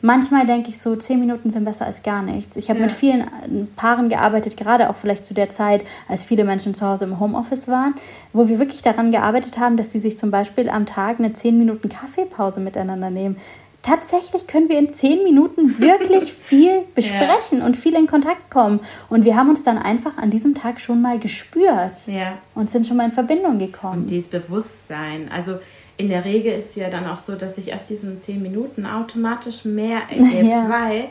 Manchmal 0.00 0.46
denke 0.46 0.68
ich 0.68 0.78
so, 0.78 0.94
zehn 0.94 1.18
Minuten 1.18 1.50
sind 1.50 1.64
besser 1.64 1.86
als 1.86 2.04
gar 2.04 2.22
nichts. 2.22 2.56
Ich 2.56 2.70
habe 2.70 2.78
ja. 2.78 2.86
mit 2.86 2.94
vielen 2.94 3.22
äh, 3.22 3.66
Paaren 3.74 4.08
gearbeitet, 4.08 4.56
gerade 4.56 4.88
auch 4.88 4.94
vielleicht 4.94 5.24
zu 5.24 5.34
der 5.34 5.48
Zeit, 5.48 5.82
als 6.06 6.22
viele 6.22 6.44
Menschen 6.44 6.72
zu 6.74 6.86
Hause 6.86 7.06
im 7.06 7.18
Homeoffice 7.18 7.66
waren, 7.66 7.94
wo 8.32 8.46
wir 8.46 8.60
wirklich 8.60 8.82
daran 8.82 9.10
gearbeitet 9.10 9.58
haben, 9.58 9.76
dass 9.76 9.90
sie 9.90 9.98
sich 9.98 10.18
zum 10.18 10.30
Beispiel 10.30 10.68
am 10.68 10.86
Tag 10.86 11.18
eine 11.18 11.32
zehn 11.32 11.58
Minuten 11.58 11.88
Kaffeepause 11.88 12.60
miteinander 12.60 13.10
nehmen 13.10 13.38
tatsächlich 13.86 14.46
können 14.46 14.68
wir 14.68 14.78
in 14.78 14.92
zehn 14.92 15.22
Minuten 15.22 15.78
wirklich 15.78 16.32
viel 16.32 16.82
besprechen 16.94 17.60
ja. 17.60 17.66
und 17.66 17.76
viel 17.76 17.94
in 17.94 18.06
Kontakt 18.06 18.50
kommen. 18.50 18.80
Und 19.08 19.24
wir 19.24 19.36
haben 19.36 19.48
uns 19.48 19.62
dann 19.62 19.78
einfach 19.78 20.18
an 20.18 20.30
diesem 20.30 20.54
Tag 20.54 20.80
schon 20.80 21.00
mal 21.00 21.18
gespürt 21.18 22.06
ja. 22.06 22.38
und 22.54 22.68
sind 22.68 22.86
schon 22.86 22.96
mal 22.96 23.04
in 23.04 23.12
Verbindung 23.12 23.58
gekommen. 23.58 24.02
Und 24.02 24.10
dieses 24.10 24.30
Bewusstsein. 24.30 25.30
Also 25.32 25.58
in 25.96 26.08
der 26.08 26.24
Regel 26.24 26.52
ist 26.52 26.74
ja 26.76 26.90
dann 26.90 27.06
auch 27.06 27.16
so, 27.16 27.36
dass 27.36 27.54
sich 27.54 27.72
aus 27.72 27.84
diesen 27.84 28.20
zehn 28.20 28.42
Minuten 28.42 28.86
automatisch 28.86 29.64
mehr 29.64 30.00
ergibt, 30.10 30.52
ja. 30.52 30.68
weil 30.68 31.04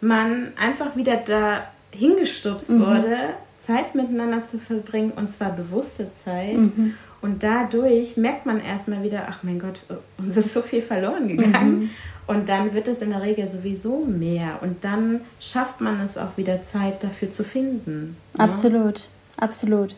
man 0.00 0.52
einfach 0.56 0.96
wieder 0.96 1.16
da 1.16 1.64
hingestupst 1.92 2.70
mhm. 2.70 2.80
wurde, 2.80 3.16
Zeit 3.60 3.94
miteinander 3.94 4.44
zu 4.44 4.58
verbringen 4.58 5.12
und 5.16 5.30
zwar 5.30 5.50
bewusste 5.52 6.10
Zeit. 6.12 6.56
Mhm. 6.56 6.94
Und 7.22 7.42
dadurch 7.42 8.16
merkt 8.16 8.46
man 8.46 8.60
erstmal 8.60 9.02
wieder, 9.02 9.26
ach 9.28 9.42
mein 9.42 9.58
Gott, 9.58 9.80
uns 10.18 10.36
ist 10.36 10.52
so 10.52 10.62
viel 10.62 10.80
verloren 10.80 11.28
gegangen. 11.28 11.80
Mhm. 11.80 11.90
Und 12.26 12.48
dann 12.48 12.74
wird 12.74 12.86
es 12.88 13.02
in 13.02 13.10
der 13.10 13.22
Regel 13.22 13.48
sowieso 13.50 14.04
mehr. 14.06 14.60
Und 14.62 14.84
dann 14.84 15.20
schafft 15.40 15.80
man 15.80 16.00
es 16.00 16.16
auch 16.16 16.36
wieder 16.36 16.62
Zeit 16.62 17.02
dafür 17.02 17.30
zu 17.30 17.44
finden. 17.44 18.16
Ne? 18.36 18.44
Absolut, 18.44 19.08
absolut. 19.36 19.96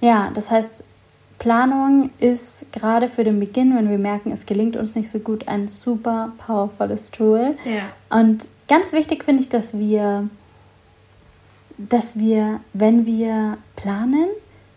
Ja, 0.00 0.30
das 0.34 0.50
heißt, 0.50 0.82
Planung 1.38 2.10
ist 2.20 2.64
gerade 2.72 3.08
für 3.08 3.22
den 3.22 3.38
Beginn, 3.38 3.76
wenn 3.76 3.90
wir 3.90 3.98
merken, 3.98 4.32
es 4.32 4.46
gelingt 4.46 4.76
uns 4.76 4.96
nicht 4.96 5.10
so 5.10 5.18
gut, 5.18 5.46
ein 5.46 5.68
super 5.68 6.32
powervolles 6.38 7.10
Tool. 7.10 7.56
Ja. 7.64 8.18
Und 8.18 8.46
ganz 8.66 8.92
wichtig 8.92 9.24
finde 9.24 9.42
ich, 9.42 9.48
dass 9.48 9.78
wir, 9.78 10.28
dass 11.76 12.18
wir, 12.18 12.60
wenn 12.72 13.04
wir 13.04 13.58
planen, 13.76 14.28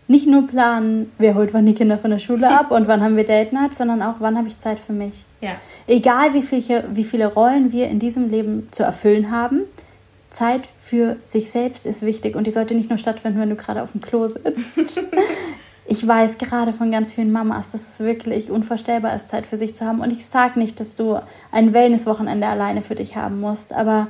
nicht 0.08 0.26
nur 0.26 0.46
planen, 0.46 1.12
wer 1.18 1.34
holt 1.34 1.54
wann 1.54 1.66
die 1.66 1.74
Kinder 1.74 1.98
von 1.98 2.10
der 2.10 2.18
Schule 2.18 2.50
ab 2.50 2.70
und 2.72 2.88
wann 2.88 3.02
haben 3.02 3.16
wir 3.16 3.24
Date 3.24 3.52
Night, 3.52 3.74
sondern 3.74 4.02
auch, 4.02 4.16
wann 4.18 4.36
habe 4.36 4.48
ich 4.48 4.58
Zeit 4.58 4.78
für 4.78 4.94
mich. 4.94 5.24
Ja. 5.40 5.52
Egal, 5.86 6.34
wie 6.34 6.42
viele, 6.42 6.84
wie 6.92 7.04
viele 7.04 7.32
Rollen 7.32 7.70
wir 7.70 7.88
in 7.88 7.98
diesem 7.98 8.30
Leben 8.30 8.68
zu 8.70 8.82
erfüllen 8.82 9.30
haben, 9.30 9.62
Zeit 10.30 10.68
für 10.80 11.16
sich 11.24 11.50
selbst 11.50 11.86
ist 11.86 12.02
wichtig 12.02 12.36
und 12.36 12.46
die 12.46 12.50
sollte 12.50 12.74
nicht 12.74 12.90
nur 12.90 12.98
stattfinden, 12.98 13.40
wenn 13.40 13.50
du 13.50 13.56
gerade 13.56 13.82
auf 13.82 13.92
dem 13.92 14.00
Klo 14.00 14.26
sitzt. 14.26 15.04
ich 15.86 16.06
weiß 16.06 16.38
gerade 16.38 16.72
von 16.72 16.90
ganz 16.90 17.12
vielen 17.12 17.32
Mamas, 17.32 17.72
dass 17.72 17.88
es 17.88 18.00
wirklich 18.00 18.50
unvorstellbar 18.50 19.14
ist, 19.14 19.28
Zeit 19.28 19.46
für 19.46 19.56
sich 19.56 19.74
zu 19.74 19.86
haben. 19.86 20.00
Und 20.00 20.12
ich 20.12 20.24
sage 20.24 20.58
nicht, 20.58 20.80
dass 20.80 20.96
du 20.96 21.18
ein 21.50 21.72
Wellnesswochenende 21.72 22.46
alleine 22.46 22.82
für 22.82 22.94
dich 22.94 23.16
haben 23.16 23.40
musst, 23.40 23.72
aber 23.72 24.08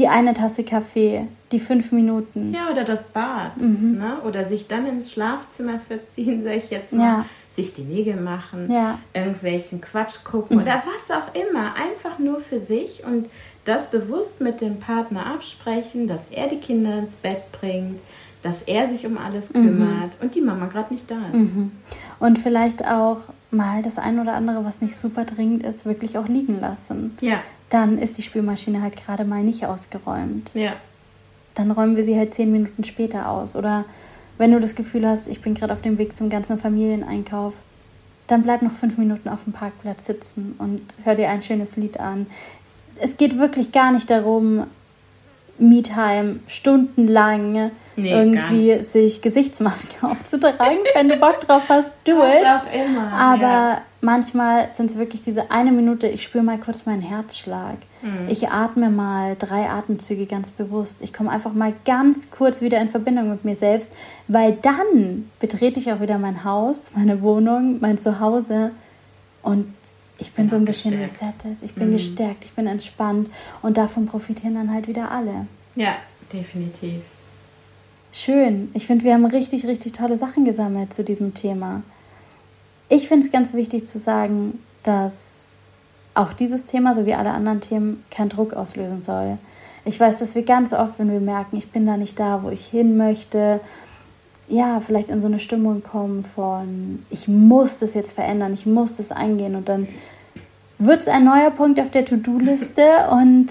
die 0.00 0.08
eine 0.08 0.32
Tasse 0.32 0.64
Kaffee, 0.64 1.26
die 1.52 1.60
fünf 1.60 1.92
Minuten. 1.92 2.54
Ja, 2.54 2.70
oder 2.72 2.84
das 2.84 3.08
Bad. 3.08 3.60
Mhm. 3.60 3.98
Ne? 3.98 4.16
Oder 4.26 4.46
sich 4.46 4.66
dann 4.66 4.86
ins 4.86 5.12
Schlafzimmer 5.12 5.78
verziehen, 5.78 6.42
sag 6.44 6.56
ich 6.56 6.70
jetzt 6.70 6.92
mal. 6.92 7.02
Ja. 7.02 7.26
Sich 7.52 7.74
die 7.74 7.82
Nägel 7.82 8.16
machen, 8.16 8.70
ja. 8.70 9.00
irgendwelchen 9.12 9.80
Quatsch 9.80 10.22
gucken 10.24 10.56
mhm. 10.56 10.62
oder 10.62 10.82
was 10.86 11.14
auch 11.14 11.34
immer. 11.34 11.74
Einfach 11.74 12.18
nur 12.18 12.40
für 12.40 12.60
sich 12.60 13.04
und 13.04 13.28
das 13.64 13.90
bewusst 13.90 14.40
mit 14.40 14.60
dem 14.60 14.78
Partner 14.78 15.26
absprechen, 15.26 16.06
dass 16.06 16.28
er 16.30 16.48
die 16.48 16.58
Kinder 16.58 16.96
ins 16.98 17.16
Bett 17.16 17.50
bringt, 17.52 18.00
dass 18.42 18.62
er 18.62 18.86
sich 18.86 19.04
um 19.04 19.18
alles 19.18 19.52
kümmert 19.52 20.16
mhm. 20.16 20.22
und 20.22 20.34
die 20.36 20.40
Mama 20.40 20.66
gerade 20.66 20.94
nicht 20.94 21.10
da 21.10 21.18
ist. 21.32 21.54
Mhm. 21.54 21.72
Und 22.20 22.38
vielleicht 22.38 22.86
auch 22.86 23.18
mal 23.50 23.82
das 23.82 23.98
ein 23.98 24.20
oder 24.20 24.34
andere, 24.34 24.64
was 24.64 24.80
nicht 24.80 24.96
super 24.96 25.24
dringend 25.24 25.64
ist, 25.64 25.84
wirklich 25.84 26.16
auch 26.16 26.28
liegen 26.28 26.60
lassen. 26.60 27.18
Ja. 27.20 27.40
Dann 27.70 27.98
ist 27.98 28.18
die 28.18 28.22
Spülmaschine 28.22 28.82
halt 28.82 28.96
gerade 28.96 29.24
mal 29.24 29.42
nicht 29.42 29.64
ausgeräumt. 29.64 30.50
Ja. 30.54 30.74
Dann 31.54 31.70
räumen 31.70 31.96
wir 31.96 32.04
sie 32.04 32.16
halt 32.16 32.34
zehn 32.34 32.52
Minuten 32.52 32.84
später 32.84 33.28
aus. 33.28 33.56
Oder 33.56 33.84
wenn 34.38 34.52
du 34.52 34.60
das 34.60 34.74
Gefühl 34.74 35.06
hast, 35.06 35.28
ich 35.28 35.40
bin 35.40 35.54
gerade 35.54 35.72
auf 35.72 35.82
dem 35.82 35.98
Weg 35.98 36.14
zum 36.14 36.30
ganzen 36.30 36.58
Familieneinkauf, 36.58 37.54
dann 38.26 38.42
bleib 38.42 38.62
noch 38.62 38.72
fünf 38.72 38.96
Minuten 38.96 39.28
auf 39.28 39.44
dem 39.44 39.52
Parkplatz 39.52 40.06
sitzen 40.06 40.54
und 40.58 40.80
hör 41.04 41.14
dir 41.14 41.28
ein 41.30 41.42
schönes 41.42 41.76
Lied 41.76 41.98
an. 41.98 42.26
Es 43.00 43.16
geht 43.16 43.38
wirklich 43.38 43.72
gar 43.72 43.92
nicht 43.92 44.08
darum, 44.10 44.66
Me-Time 45.58 46.40
stundenlang 46.46 47.70
nee, 48.02 48.12
irgendwie 48.12 48.82
sich 48.82 49.22
Gesichtsmasken 49.22 49.96
aufzutragen. 50.10 50.78
Wenn 50.94 51.08
du 51.08 51.16
Bock 51.16 51.40
drauf 51.40 51.68
hast, 51.68 51.96
do 52.06 52.22
it. 52.22 52.44
Immer, 52.72 53.12
Aber 53.12 53.42
ja. 53.42 53.82
manchmal 54.00 54.70
sind 54.72 54.90
es 54.90 54.98
wirklich 54.98 55.22
diese 55.22 55.50
eine 55.50 55.72
Minute, 55.72 56.06
ich 56.06 56.22
spüre 56.22 56.44
mal 56.44 56.58
kurz 56.58 56.86
meinen 56.86 57.02
Herzschlag. 57.02 57.76
Mhm. 58.02 58.28
Ich 58.28 58.48
atme 58.48 58.90
mal 58.90 59.36
drei 59.38 59.68
Atemzüge 59.68 60.26
ganz 60.26 60.50
bewusst. 60.50 61.02
Ich 61.02 61.12
komme 61.12 61.30
einfach 61.30 61.52
mal 61.52 61.72
ganz 61.84 62.30
kurz 62.30 62.60
wieder 62.60 62.80
in 62.80 62.88
Verbindung 62.88 63.30
mit 63.30 63.44
mir 63.44 63.56
selbst, 63.56 63.92
weil 64.28 64.52
dann 64.62 65.30
betrete 65.38 65.80
ich 65.80 65.92
auch 65.92 66.00
wieder 66.00 66.18
mein 66.18 66.44
Haus, 66.44 66.92
meine 66.96 67.22
Wohnung, 67.22 67.78
mein 67.80 67.98
Zuhause 67.98 68.70
und 69.42 69.72
ich 70.18 70.32
bin, 70.32 70.44
bin 70.44 70.50
so 70.50 70.56
ein 70.56 70.64
bisschen 70.64 71.00
gestärkt. 71.00 71.44
resettet, 71.44 71.62
ich 71.62 71.74
bin 71.74 71.88
mhm. 71.88 71.92
gestärkt, 71.92 72.44
ich 72.44 72.52
bin 72.52 72.66
entspannt 72.66 73.30
und 73.62 73.76
davon 73.76 74.06
profitieren 74.06 74.54
dann 74.54 74.72
halt 74.72 74.86
wieder 74.86 75.10
alle. 75.10 75.46
Ja, 75.76 75.96
definitiv. 76.32 77.00
Schön. 78.12 78.70
Ich 78.74 78.86
finde, 78.86 79.04
wir 79.04 79.14
haben 79.14 79.24
richtig, 79.24 79.66
richtig 79.66 79.92
tolle 79.92 80.16
Sachen 80.16 80.44
gesammelt 80.44 80.92
zu 80.92 81.04
diesem 81.04 81.34
Thema. 81.34 81.82
Ich 82.88 83.08
finde 83.08 83.24
es 83.24 83.32
ganz 83.32 83.54
wichtig 83.54 83.86
zu 83.86 84.00
sagen, 84.00 84.58
dass 84.82 85.40
auch 86.14 86.32
dieses 86.32 86.66
Thema, 86.66 86.94
so 86.94 87.06
wie 87.06 87.14
alle 87.14 87.30
anderen 87.30 87.60
Themen, 87.60 88.04
keinen 88.10 88.30
Druck 88.30 88.52
auslösen 88.52 89.02
soll. 89.02 89.38
Ich 89.84 89.98
weiß, 89.98 90.18
dass 90.18 90.34
wir 90.34 90.42
ganz 90.42 90.72
oft, 90.72 90.98
wenn 90.98 91.10
wir 91.10 91.20
merken, 91.20 91.56
ich 91.56 91.70
bin 91.70 91.86
da 91.86 91.96
nicht 91.96 92.18
da, 92.18 92.42
wo 92.42 92.50
ich 92.50 92.66
hin 92.66 92.96
möchte, 92.96 93.60
ja, 94.48 94.80
vielleicht 94.80 95.08
in 95.08 95.20
so 95.20 95.28
eine 95.28 95.38
Stimmung 95.38 95.82
kommen 95.82 96.24
von, 96.24 97.04
ich 97.10 97.28
muss 97.28 97.78
das 97.78 97.94
jetzt 97.94 98.12
verändern, 98.12 98.52
ich 98.52 98.66
muss 98.66 98.94
das 98.94 99.12
eingehen 99.12 99.54
und 99.54 99.68
dann 99.68 99.86
wird 100.78 101.02
es 101.02 101.08
ein 101.08 101.24
neuer 101.24 101.50
Punkt 101.50 101.78
auf 101.78 101.90
der 101.90 102.04
To-Do-Liste 102.04 102.82
und 103.12 103.48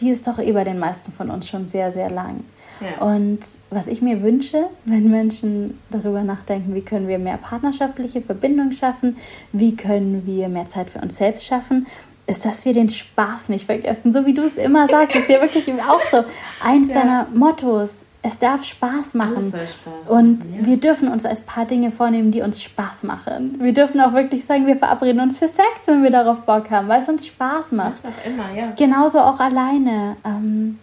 die 0.00 0.10
ist 0.10 0.26
doch 0.26 0.38
eh 0.38 0.52
bei 0.52 0.64
den 0.64 0.78
meisten 0.78 1.12
von 1.12 1.30
uns 1.30 1.48
schon 1.48 1.66
sehr, 1.66 1.92
sehr 1.92 2.10
lang. 2.10 2.44
Ja. 2.80 3.04
Und 3.04 3.40
was 3.70 3.86
ich 3.86 4.02
mir 4.02 4.22
wünsche, 4.22 4.66
wenn 4.84 5.10
Menschen 5.10 5.78
darüber 5.90 6.22
nachdenken, 6.22 6.74
wie 6.74 6.82
können 6.82 7.08
wir 7.08 7.18
mehr 7.18 7.38
partnerschaftliche 7.38 8.20
Verbindung 8.20 8.72
schaffen, 8.72 9.16
wie 9.52 9.76
können 9.76 10.26
wir 10.26 10.48
mehr 10.48 10.68
Zeit 10.68 10.90
für 10.90 11.00
uns 11.00 11.16
selbst 11.16 11.44
schaffen, 11.44 11.86
ist, 12.26 12.44
dass 12.44 12.64
wir 12.64 12.72
den 12.72 12.88
Spaß 12.88 13.48
nicht 13.48 13.66
vergessen. 13.66 14.12
So 14.12 14.26
wie 14.26 14.34
du 14.34 14.42
es 14.42 14.56
immer 14.56 14.88
sagst, 14.88 15.16
ist 15.16 15.28
ja 15.28 15.40
wirklich 15.40 15.72
auch 15.88 16.02
so 16.02 16.24
eins 16.62 16.88
ja. 16.88 16.94
deiner 16.94 17.26
Mottos. 17.34 18.02
Es 18.22 18.40
darf 18.40 18.64
Spaß 18.64 19.14
machen. 19.14 19.50
Spaß 19.50 20.08
und 20.08 20.44
ja. 20.44 20.66
wir 20.66 20.78
dürfen 20.78 21.06
uns 21.08 21.24
als 21.24 21.42
paar 21.42 21.64
Dinge 21.64 21.92
vornehmen, 21.92 22.32
die 22.32 22.42
uns 22.42 22.60
Spaß 22.60 23.04
machen. 23.04 23.58
Wir 23.60 23.72
dürfen 23.72 24.00
auch 24.00 24.14
wirklich 24.14 24.44
sagen, 24.44 24.66
wir 24.66 24.74
verabreden 24.74 25.20
uns 25.20 25.38
für 25.38 25.46
Sex, 25.46 25.86
wenn 25.86 26.02
wir 26.02 26.10
darauf 26.10 26.40
Bock 26.40 26.68
haben, 26.70 26.88
weil 26.88 27.00
es 27.00 27.08
uns 27.08 27.24
Spaß 27.24 27.70
macht. 27.70 28.02
Was 28.02 28.04
auch 28.04 28.26
immer, 28.26 28.60
ja. 28.60 28.72
Genauso 28.76 29.20
auch 29.20 29.38
alleine. 29.38 30.16
Ähm, 30.24 30.80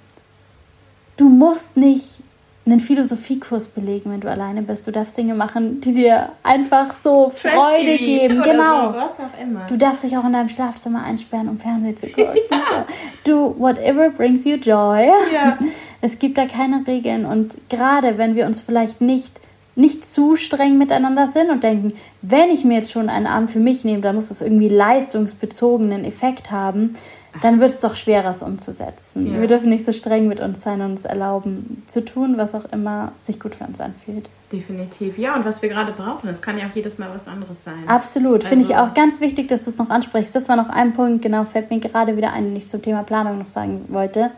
du 1.18 1.30
musst 1.30 1.78
nicht 1.78 2.20
einen 2.66 2.80
Philosophiekurs 2.80 3.68
belegen, 3.68 4.11
wenn 4.11 4.22
du 4.22 4.32
alleine 4.32 4.61
bist. 4.61 4.88
Du 4.88 4.91
darfst 4.91 5.18
Dinge 5.18 5.36
machen, 5.36 5.82
die 5.82 5.91
dir 5.91 6.30
einfach 6.43 6.93
so 6.93 7.30
Freude 7.30 7.97
geben. 7.97 8.41
Genau. 8.41 8.93
So, 8.93 8.97
was 8.97 9.11
auch 9.11 9.41
immer. 9.41 9.66
Du 9.68 9.78
darfst 9.78 10.05
dich 10.05 10.18
auch 10.18 10.24
in 10.24 10.32
deinem 10.32 10.47
Schlafzimmer 10.49 11.03
einsperren, 11.03 11.49
um 11.49 11.59
Fernsehen 11.59 11.97
zu 11.97 12.07
gucken. 12.07 12.38
ja. 12.51 12.86
Du, 13.26 13.53
whatever 13.59 14.09
brings 14.09 14.45
you 14.45 14.55
joy. 14.55 15.11
Ja. 15.34 15.57
Es 16.05 16.20
gibt 16.20 16.38
da 16.38 16.47
keine 16.47 16.86
Regeln. 16.86 17.26
Und 17.26 17.55
gerade 17.70 18.18
wenn 18.18 18.36
wir 18.36 18.45
uns 18.45 18.59
vielleicht 18.59 18.99
nicht 18.99 19.39
nicht 19.76 20.07
zu 20.09 20.36
streng 20.36 20.78
miteinander 20.78 21.28
sind 21.28 21.49
und 21.49 21.64
denken, 21.64 21.93
wenn 22.22 22.49
ich 22.49 22.64
mir 22.64 22.76
jetzt 22.76 22.91
schon 22.91 23.09
einen 23.09 23.26
Abend 23.26 23.51
für 23.51 23.59
mich 23.59 23.84
nehme, 23.84 24.01
dann 24.01 24.16
muss 24.16 24.28
das 24.28 24.41
irgendwie 24.41 24.70
leistungsbezogenen 24.70 26.05
Effekt 26.05 26.51
haben, 26.51 26.95
dann 27.42 27.60
wird 27.60 27.72
es 27.72 27.82
doch 27.82 27.96
schwerer, 27.96 28.30
es 28.30 28.44
umzusetzen. 28.44 29.34
Ja. 29.34 29.42
Wir 29.42 29.48
dürfen 29.48 29.70
nicht 29.70 29.86
so 29.86 29.92
streng 29.92 30.28
mit 30.28 30.40
uns 30.40 30.62
sein 30.62 30.82
und 30.82 30.92
uns 30.92 31.06
erlauben, 31.06 31.84
zu 31.88 32.06
tun, 32.06 32.38
was 32.38 32.54
auch 32.54 32.66
immer 32.72 33.12
sich 33.18 33.40
gut 33.40 33.56
für 33.56 33.64
uns 33.64 33.82
anfühlt. 33.82 34.30
Definitiv. 34.52 35.18
Ja, 35.18 35.36
und 35.36 35.44
was 35.44 35.62
wir 35.62 35.70
gerade 35.70 35.94
brauchen, 35.94 36.30
es 36.30 36.42
kann 36.42 36.60
ja 36.60 36.68
auch 36.68 36.76
jedes 36.76 37.00
Mal 37.00 37.10
was 37.14 37.28
anderes 37.28 37.64
sein. 37.64 37.88
Absolut. 37.88 38.44
Also, 38.44 38.50
Finde 38.50 38.66
ich 38.66 38.76
auch 38.76 38.94
ganz 38.94 39.20
wichtig, 39.20 39.48
dass 39.48 39.64
du 39.64 39.72
es 39.72 39.78
noch 39.78 39.90
ansprichst. 39.90 40.36
Das 40.36 40.48
war 40.48 40.56
noch 40.56 40.70
ein 40.70 40.94
Punkt, 40.94 41.24
genau, 41.24 41.44
fällt 41.44 41.72
mir 41.72 41.80
gerade 41.80 42.16
wieder 42.16 42.34
ein, 42.34 42.46
den 42.46 42.56
ich 42.56 42.68
zum 42.68 42.82
Thema 42.82 43.02
Planung 43.04 43.40
noch 43.40 43.50
sagen 43.50 43.86
wollte. 43.88 44.30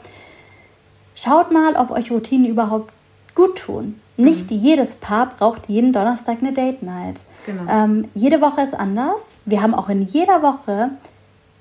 Schaut 1.16 1.52
mal, 1.52 1.76
ob 1.76 1.91
euch 1.91 2.12
Routinen 2.12 2.46
überhaupt 2.46 2.91
gut 3.36 3.58
tun. 3.58 4.00
Nicht 4.18 4.50
mhm. 4.52 4.58
jedes 4.58 4.96
Paar 4.96 5.28
braucht 5.28 5.68
jeden 5.68 5.91
Donnerstag 5.91 6.38
eine 6.41 6.54
Date 6.54 6.82
Night. 6.82 7.22
Genau. 7.46 7.70
Ähm, 7.70 8.06
jede 8.14 8.41
Woche 8.41 8.62
ist 8.62 8.74
anders. 8.74 9.22
Wir 9.46 9.62
haben 9.62 9.74
auch 9.74 9.89
in 9.89 10.02
jeder 10.02 10.41
Woche 10.41 10.91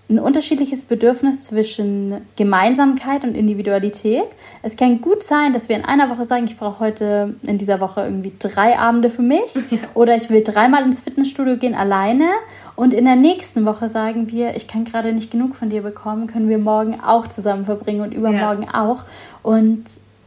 ein 0.09 0.18
unterschiedliches 0.18 0.82
Bedürfnis 0.82 1.40
zwischen 1.40 2.20
Gemeinsamkeit 2.36 3.24
und 3.24 3.34
Individualität. 3.34 4.26
Es 4.62 4.76
kann 4.76 5.00
gut 5.00 5.22
sein, 5.22 5.55
dass 5.55 5.70
wir 5.70 5.76
in 5.76 5.84
einer 5.84 6.11
Woche 6.11 6.26
sagen, 6.26 6.44
ich 6.44 6.59
brauche 6.59 6.80
heute 6.80 7.34
in 7.42 7.57
dieser 7.57 7.80
Woche 7.80 8.02
irgendwie 8.02 8.32
drei 8.38 8.78
Abende 8.78 9.09
für 9.09 9.22
mich 9.22 9.55
ja. 9.70 9.78
oder 9.94 10.14
ich 10.14 10.28
will 10.28 10.42
dreimal 10.42 10.82
ins 10.82 11.00
Fitnessstudio 11.00 11.57
gehen 11.57 11.74
alleine 11.74 12.28
und 12.76 12.92
in 12.92 13.07
der 13.07 13.16
nächsten 13.16 13.64
Woche 13.64 13.88
sagen 13.88 14.30
wir, 14.30 14.57
ich 14.57 14.68
kann 14.68 14.84
gerade 14.84 15.12
nicht 15.12 15.30
genug 15.30 15.57
von 15.57 15.70
dir 15.70 15.80
bekommen, 15.80 16.26
können 16.26 16.50
wir 16.50 16.59
morgen 16.59 17.00
auch 17.00 17.28
zusammen 17.28 17.64
verbringen 17.64 18.02
und 18.02 18.12
übermorgen 18.12 18.64
ja. 18.64 18.84
auch 18.84 19.05
und 19.42 19.84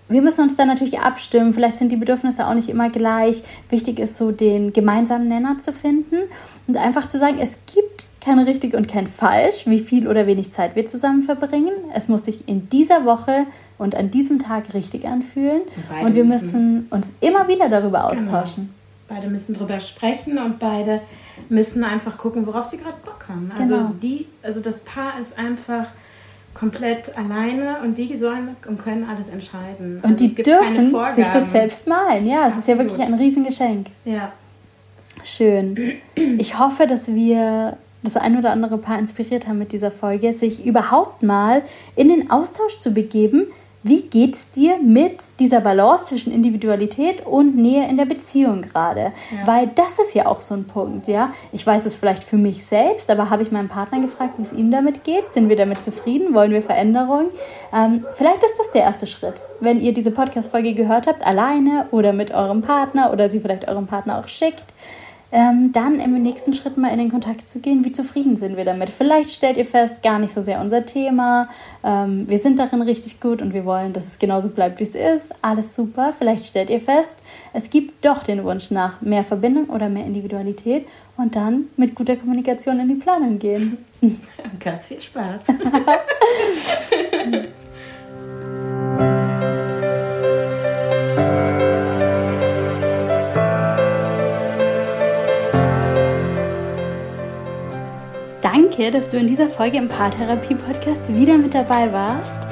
wir 0.10 0.22
müssen 0.22 0.42
uns 0.42 0.56
dann 0.56 0.70
natürlich 0.70 1.00
abstimmen. 1.00 1.54
Vielleicht 1.54 1.78
sind 1.78 1.92
die 1.92 1.98
Bedürfnisse 1.98 2.48
auch 2.48 2.54
nicht 2.54 2.70
immer 2.70 2.90
gleich. 2.90 3.44
Wichtig 3.70 4.00
ist 4.00 4.16
so, 4.16 4.32
den 4.32 4.72
gemeinsamen 4.72 5.28
Nenner 5.28 5.60
zu 5.60 5.74
finden 5.74 6.16
und 6.68 6.78
einfach 6.78 7.08
zu 7.10 7.20
sagen, 7.20 7.38
es 7.42 7.58
gibt 7.74 7.97
kein 8.28 8.40
richtig 8.40 8.76
und 8.76 8.88
kein 8.88 9.08
falsch, 9.08 9.66
wie 9.66 9.80
viel 9.80 10.08
oder 10.08 10.28
wenig 10.28 10.52
Zeit 10.52 10.76
wir 10.76 10.86
zusammen 10.86 11.24
verbringen. 11.24 11.72
Es 11.94 12.08
muss 12.08 12.26
sich 12.26 12.48
in 12.48 12.70
dieser 12.70 13.06
Woche 13.06 13.46
und 13.78 13.96
an 13.96 14.12
diesem 14.12 14.40
Tag 14.40 14.74
richtig 14.74 15.06
anfühlen. 15.06 15.62
Und, 16.00 16.08
und 16.08 16.16
wir 16.16 16.24
müssen, 16.24 16.74
müssen, 16.74 16.88
uns 16.90 17.12
immer 17.22 17.48
wieder 17.48 17.70
darüber 17.70 18.00
genau. 18.00 18.12
austauschen. 18.12 18.70
Genau. 19.08 19.20
Beide 19.20 19.32
müssen 19.32 19.54
darüber 19.54 19.80
sprechen 19.80 20.38
und 20.38 20.60
beide 20.60 21.02
müssen 21.48 21.86
einfach 21.86 22.18
gucken, 22.18 22.46
worauf 22.46 22.66
sie 22.66 22.78
gerade 22.78 22.98
Bock 23.06 23.26
haben. 23.30 23.50
Also 23.58 23.78
genau. 23.78 23.92
die, 24.02 24.28
also 24.44 24.60
das 24.60 24.82
Paar 24.82 25.20
ist 25.22 25.40
einfach 25.40 25.86
komplett 26.54 27.18
alleine 27.18 27.78
und 27.84 27.98
die 27.98 28.18
sollen 28.18 28.58
und 28.68 28.80
können 28.80 29.08
alles 29.08 29.30
entscheiden. 29.30 30.02
Und 30.04 30.06
also 30.06 30.28
die 30.28 30.36
dürfen 30.36 30.94
sich 31.16 31.28
das 31.28 31.52
selbst 31.52 31.88
malen. 31.88 32.26
Ja, 32.26 32.48
es 32.48 32.58
Absolut. 32.58 32.60
ist 32.60 32.68
ja 32.68 32.78
wirklich 32.80 33.02
ein 33.02 33.14
Riesengeschenk. 33.14 33.88
Ja. 34.04 34.34
Schön. 35.24 35.94
Ich 36.16 36.60
hoffe, 36.60 36.88
dass 36.88 37.08
wir 37.08 37.78
das 38.08 38.18
ein 38.18 38.38
oder 38.38 38.52
andere 38.52 38.78
Paar 38.78 38.98
inspiriert 38.98 39.48
haben 39.48 39.60
mit 39.60 39.72
dieser 39.72 39.92
Folge, 39.92 40.34
sich 40.34 40.66
überhaupt 40.66 41.24
mal 41.24 41.62
in 41.96 42.08
den 42.08 42.32
Austausch 42.32 42.78
zu 42.78 42.92
begeben. 42.92 43.48
Wie 43.84 44.02
geht 44.02 44.36
es 44.36 44.52
dir 44.52 44.80
mit 44.80 45.20
dieser 45.40 45.62
Balance 45.62 46.06
zwischen 46.06 46.34
Individualität 46.34 47.26
und 47.26 47.56
Nähe 47.56 47.88
in 47.88 47.96
der 47.96 48.06
Beziehung 48.06 48.64
gerade? 48.64 49.14
Ja. 49.32 49.46
Weil 49.46 49.68
das 49.76 50.00
ist 50.00 50.14
ja 50.14 50.26
auch 50.26 50.42
so 50.42 50.56
ein 50.56 50.66
Punkt, 50.66 51.08
ja. 51.08 51.32
Ich 51.54 51.66
weiß 51.66 51.86
es 51.86 51.96
vielleicht 51.96 52.24
für 52.24 52.38
mich 52.38 52.66
selbst, 52.66 53.10
aber 53.10 53.30
habe 53.30 53.44
ich 53.44 53.52
meinen 53.52 53.70
Partner 53.70 54.02
gefragt, 54.02 54.34
wie 54.38 54.42
es 54.42 54.52
ihm 54.52 54.72
damit 54.72 55.04
geht? 55.04 55.30
Sind 55.30 55.48
wir 55.48 55.56
damit 55.56 55.84
zufrieden? 55.84 56.34
Wollen 56.34 56.52
wir 56.52 56.62
Veränderungen? 56.62 57.28
Ähm, 57.74 58.04
vielleicht 58.14 58.44
ist 58.44 58.58
das 58.58 58.72
der 58.72 58.82
erste 58.82 59.08
Schritt. 59.08 59.36
Wenn 59.62 59.80
ihr 59.80 59.94
diese 59.94 60.12
Podcast-Folge 60.12 60.74
gehört 60.74 61.08
habt, 61.08 61.26
alleine 61.26 61.86
oder 61.92 62.12
mit 62.12 62.34
eurem 62.34 62.62
Partner 62.62 63.14
oder 63.14 63.30
sie 63.30 63.40
vielleicht 63.40 63.70
eurem 63.70 63.88
Partner 63.88 64.20
auch 64.20 64.28
schickt, 64.28 64.66
ähm, 65.32 65.72
dann 65.74 66.00
im 66.00 66.22
nächsten 66.22 66.54
Schritt 66.54 66.78
mal 66.78 66.92
in 66.92 67.00
den 67.00 67.12
Kontakt 67.12 67.48
zu 67.48 67.60
gehen, 67.60 67.84
wie 67.84 67.92
zufrieden 67.92 68.38
sind 68.38 68.58
wir 68.58 68.66
damit. 68.66 68.90
Vielleicht 68.90 69.32
stellt 69.32 69.58
ihr 69.58 69.66
fest, 69.66 70.04
gar 70.04 70.20
nicht 70.20 70.34
so 70.34 70.42
sehr 70.42 70.62
unser 70.62 70.86
Thema, 70.86 71.50
ähm, 71.84 72.30
wir 72.30 72.40
sind 72.40 72.60
darin 72.60 72.82
richtig 72.82 73.20
gut 73.20 73.42
und 73.42 73.54
wir 73.54 73.66
wollen, 73.66 73.94
dass 73.94 74.08
es 74.08 74.20
genauso 74.20 74.50
bleibt, 74.50 74.80
wie 74.80 74.84
es 74.84 74.96
ist, 74.96 75.34
alles 75.42 75.76
super. 75.76 76.14
Vielleicht 76.18 76.46
stellt 76.46 76.70
ihr 76.70 76.82
fest, 76.82 77.20
es 77.54 77.70
gibt 77.70 78.06
doch 78.06 78.24
den 78.24 78.44
Wunsch 78.44 78.72
nach 78.72 79.02
mehr 79.02 79.24
Verbindung 79.24 79.66
oder 79.66 79.90
mehr 79.90 80.06
Individualität 80.06 80.88
und 81.18 81.36
dann 81.36 81.66
mit 81.76 81.96
guter 81.96 82.16
Kommunikation 82.16 82.80
in 82.80 82.88
die 82.88 82.96
Planung 82.96 83.40
gehen. 83.40 83.78
Ganz 84.60 84.88
viel 84.88 85.02
Spaß. 85.02 85.42
Danke, 98.78 98.92
dass 98.92 99.10
du 99.10 99.18
in 99.18 99.26
dieser 99.26 99.50
Folge 99.50 99.78
im 99.78 99.88
Paartherapie-Podcast 99.88 101.12
wieder 101.16 101.38
mit 101.38 101.56
dabei 101.56 101.92
warst. 101.92 102.44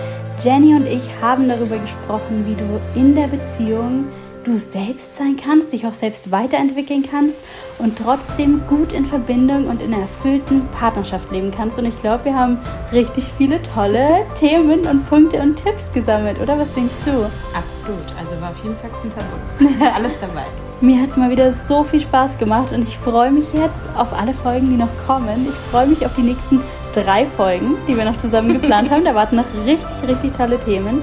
Jenny 0.44 0.74
und 0.74 0.88
ich 0.88 1.04
haben 1.22 1.48
darüber 1.48 1.78
gesprochen, 1.78 2.46
wie 2.48 2.56
du 2.56 2.80
in 3.00 3.14
der 3.14 3.28
Beziehung 3.28 4.06
du 4.44 4.58
selbst 4.58 5.16
sein 5.16 5.36
kannst, 5.36 5.72
dich 5.72 5.86
auch 5.86 5.94
selbst 5.94 6.32
weiterentwickeln 6.32 7.04
kannst 7.10 7.38
und 7.78 7.98
trotzdem 8.00 8.66
gut 8.68 8.92
in 8.92 9.06
Verbindung 9.06 9.68
und 9.68 9.84
in 9.84 9.94
einer 9.94 10.04
erfüllten 10.04 10.68
Partnerschaft 10.70 11.32
leben 11.32 11.52
kannst. 11.56 11.78
Und 11.78 11.86
ich 11.86 12.00
glaube, 12.00 12.26
wir 12.26 12.36
haben 12.36 12.58
richtig 12.92 13.26
viele 13.38 13.62
tolle 13.62 14.26
Themen 14.34 14.88
und 14.88 15.08
Punkte 15.08 15.40
und 15.40 15.58
Tipps 15.58 15.92
gesammelt, 15.92 16.40
oder 16.42 16.58
was 16.58 16.74
denkst 16.74 16.96
du? 17.06 17.30
Absolut. 17.56 18.16
Also 18.20 18.42
war 18.42 18.50
auf 18.50 18.64
jeden 18.64 18.78
Fall 18.78 18.90
kunterbunt. 18.90 19.82
Alles 19.96 20.14
dabei. 20.20 20.46
Mir 20.82 21.02
hat 21.02 21.12
es 21.12 21.18
mal 21.18 21.30
wieder 21.30 21.54
so 21.54 21.84
viel 21.84 22.02
Spaß 22.02 22.38
gemacht 22.38 22.74
und 22.74 22.84
ich 22.84 22.98
freue 22.98 23.32
mich 23.32 23.54
jetzt 23.54 23.88
auf 23.96 24.14
alle 24.14 24.34
Folgen, 24.34 24.70
die 24.70 24.76
noch 24.76 24.90
kommen. 25.08 25.48
Ich 25.48 25.56
freue 25.72 25.88
mich 25.88 26.06
auf 26.06 26.14
die 26.14 26.22
nächsten 26.22 26.62
drei 26.94 27.26
Folgen, 27.26 27.78
die 27.88 27.96
wir 27.96 28.04
noch 28.04 28.18
zusammen 28.18 28.54
geplant 28.54 28.90
haben. 28.92 29.06
Da 29.06 29.16
warten 29.16 29.38
noch 29.38 29.46
richtig, 29.66 30.08
richtig 30.08 30.34
tolle 30.34 30.60
Themen. 30.60 31.02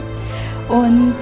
Und 0.69 1.17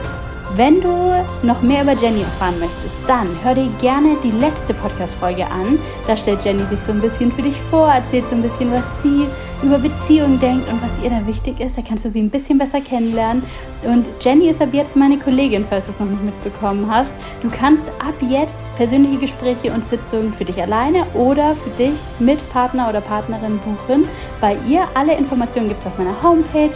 wenn 0.57 0.80
du 0.80 1.24
noch 1.42 1.62
mehr 1.62 1.82
über 1.82 1.92
Jenny 1.92 2.22
erfahren 2.22 2.59
möchtest, 2.59 3.03
dann 3.09 3.28
hör 3.42 3.55
dir 3.55 3.68
gerne 3.80 4.16
die 4.22 4.30
letzte 4.30 4.74
Podcast-Folge 4.74 5.46
an. 5.46 5.78
Da 6.07 6.16
stellt 6.16 6.44
Jenny 6.44 6.64
sich 6.66 6.80
so 6.80 6.92
ein 6.92 7.01
bisschen 7.01 7.30
für 7.30 7.42
dich 7.42 7.61
vor, 7.70 7.88
erzählt 7.88 8.26
so 8.28 8.34
ein 8.34 8.42
bisschen, 8.42 8.72
was 8.72 8.84
sie 9.03 9.26
über 9.62 9.78
Beziehungen 9.78 10.40
denkt 10.40 10.68
und 10.70 10.82
was 10.82 10.90
ihr 11.03 11.11
da 11.11 11.26
wichtig 11.26 11.61
ist. 11.61 11.76
Da 11.76 11.82
kannst 11.86 12.05
du 12.05 12.11
sie 12.11 12.20
ein 12.20 12.30
bisschen 12.30 12.59
besser 12.59 12.80
kennenlernen. 12.80 13.42
Und 13.82 14.09
Jenny 14.20 14.48
ist 14.48 14.61
ab 14.61 14.70
jetzt 14.72 14.96
meine 14.96 15.18
Kollegin, 15.18 15.64
falls 15.68 15.86
du 15.86 15.92
es 15.92 16.01
noch 16.01 16.09
nicht 16.09 16.22
mitbekommen 16.22 16.90
hast. 16.90 17.14
Du 17.42 17.51
kannst 17.51 17.86
ab 17.98 18.14
jetzt 18.28 18.59
persönliche 18.76 19.18
Gespräche 19.18 19.72
und 19.72 19.84
Sitzungen 19.84 20.32
für 20.32 20.44
dich 20.44 20.61
alleine 20.61 21.05
oder 21.14 21.55
für 21.55 21.70
dich 21.70 21.98
mit 22.18 22.46
Partner 22.51 22.88
oder 22.88 23.01
Partnerin 23.01 23.59
buchen. 23.59 24.09
Bei 24.40 24.57
ihr 24.68 24.84
alle 24.94 25.16
Informationen 25.16 25.68
gibt 25.68 25.80
es 25.80 25.86
auf 25.86 25.98
meiner 25.98 26.22
Homepage. 26.22 26.70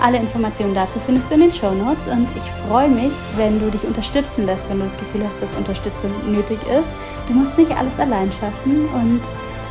Alle 0.00 0.18
Informationen 0.18 0.74
dazu 0.74 0.98
findest 1.04 1.30
du 1.30 1.34
in 1.34 1.40
den 1.40 1.52
Show 1.52 1.72
Notes 1.72 2.06
und 2.10 2.28
ich 2.36 2.44
freue 2.68 2.88
mich, 2.88 3.12
wenn 3.36 3.58
du 3.58 3.70
dich 3.70 3.84
unterstützen 3.84 4.46
lässt, 4.46 4.68
wenn 4.68 4.78
du 4.78 4.84
das 4.84 4.98
Gefühl 4.98 5.22
hast, 5.26 5.40
dass 5.40 5.54
Unterstützung 5.54 6.10
nötig 6.30 6.58
ist. 6.68 6.88
Du 7.28 7.34
musst 7.34 7.56
nicht 7.56 7.70
alles 7.70 7.98
allein 7.98 8.30
schaffen 8.32 8.88
und 8.94 9.22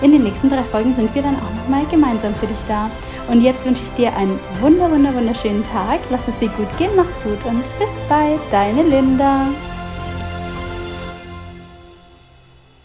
in 0.01 0.11
den 0.11 0.23
nächsten 0.23 0.49
drei 0.49 0.63
Folgen 0.63 0.93
sind 0.93 1.13
wir 1.15 1.21
dann 1.21 1.36
auch 1.36 1.55
nochmal 1.55 1.86
gemeinsam 1.89 2.34
für 2.36 2.47
dich 2.47 2.57
da. 2.67 2.89
Und 3.30 3.41
jetzt 3.41 3.65
wünsche 3.65 3.84
ich 3.84 3.91
dir 3.93 4.15
einen 4.15 4.39
wunder, 4.59 4.91
wunder, 4.91 5.13
wunderschönen 5.15 5.63
Tag. 5.63 5.99
Lass 6.09 6.28
es 6.28 6.38
dir 6.38 6.49
gut 6.49 6.78
gehen, 6.78 6.91
mach's 6.95 7.17
gut 7.23 7.39
und 7.45 7.63
bis 7.80 7.99
bald, 8.09 8.41
deine 8.51 8.84
Linda. 8.84 9.47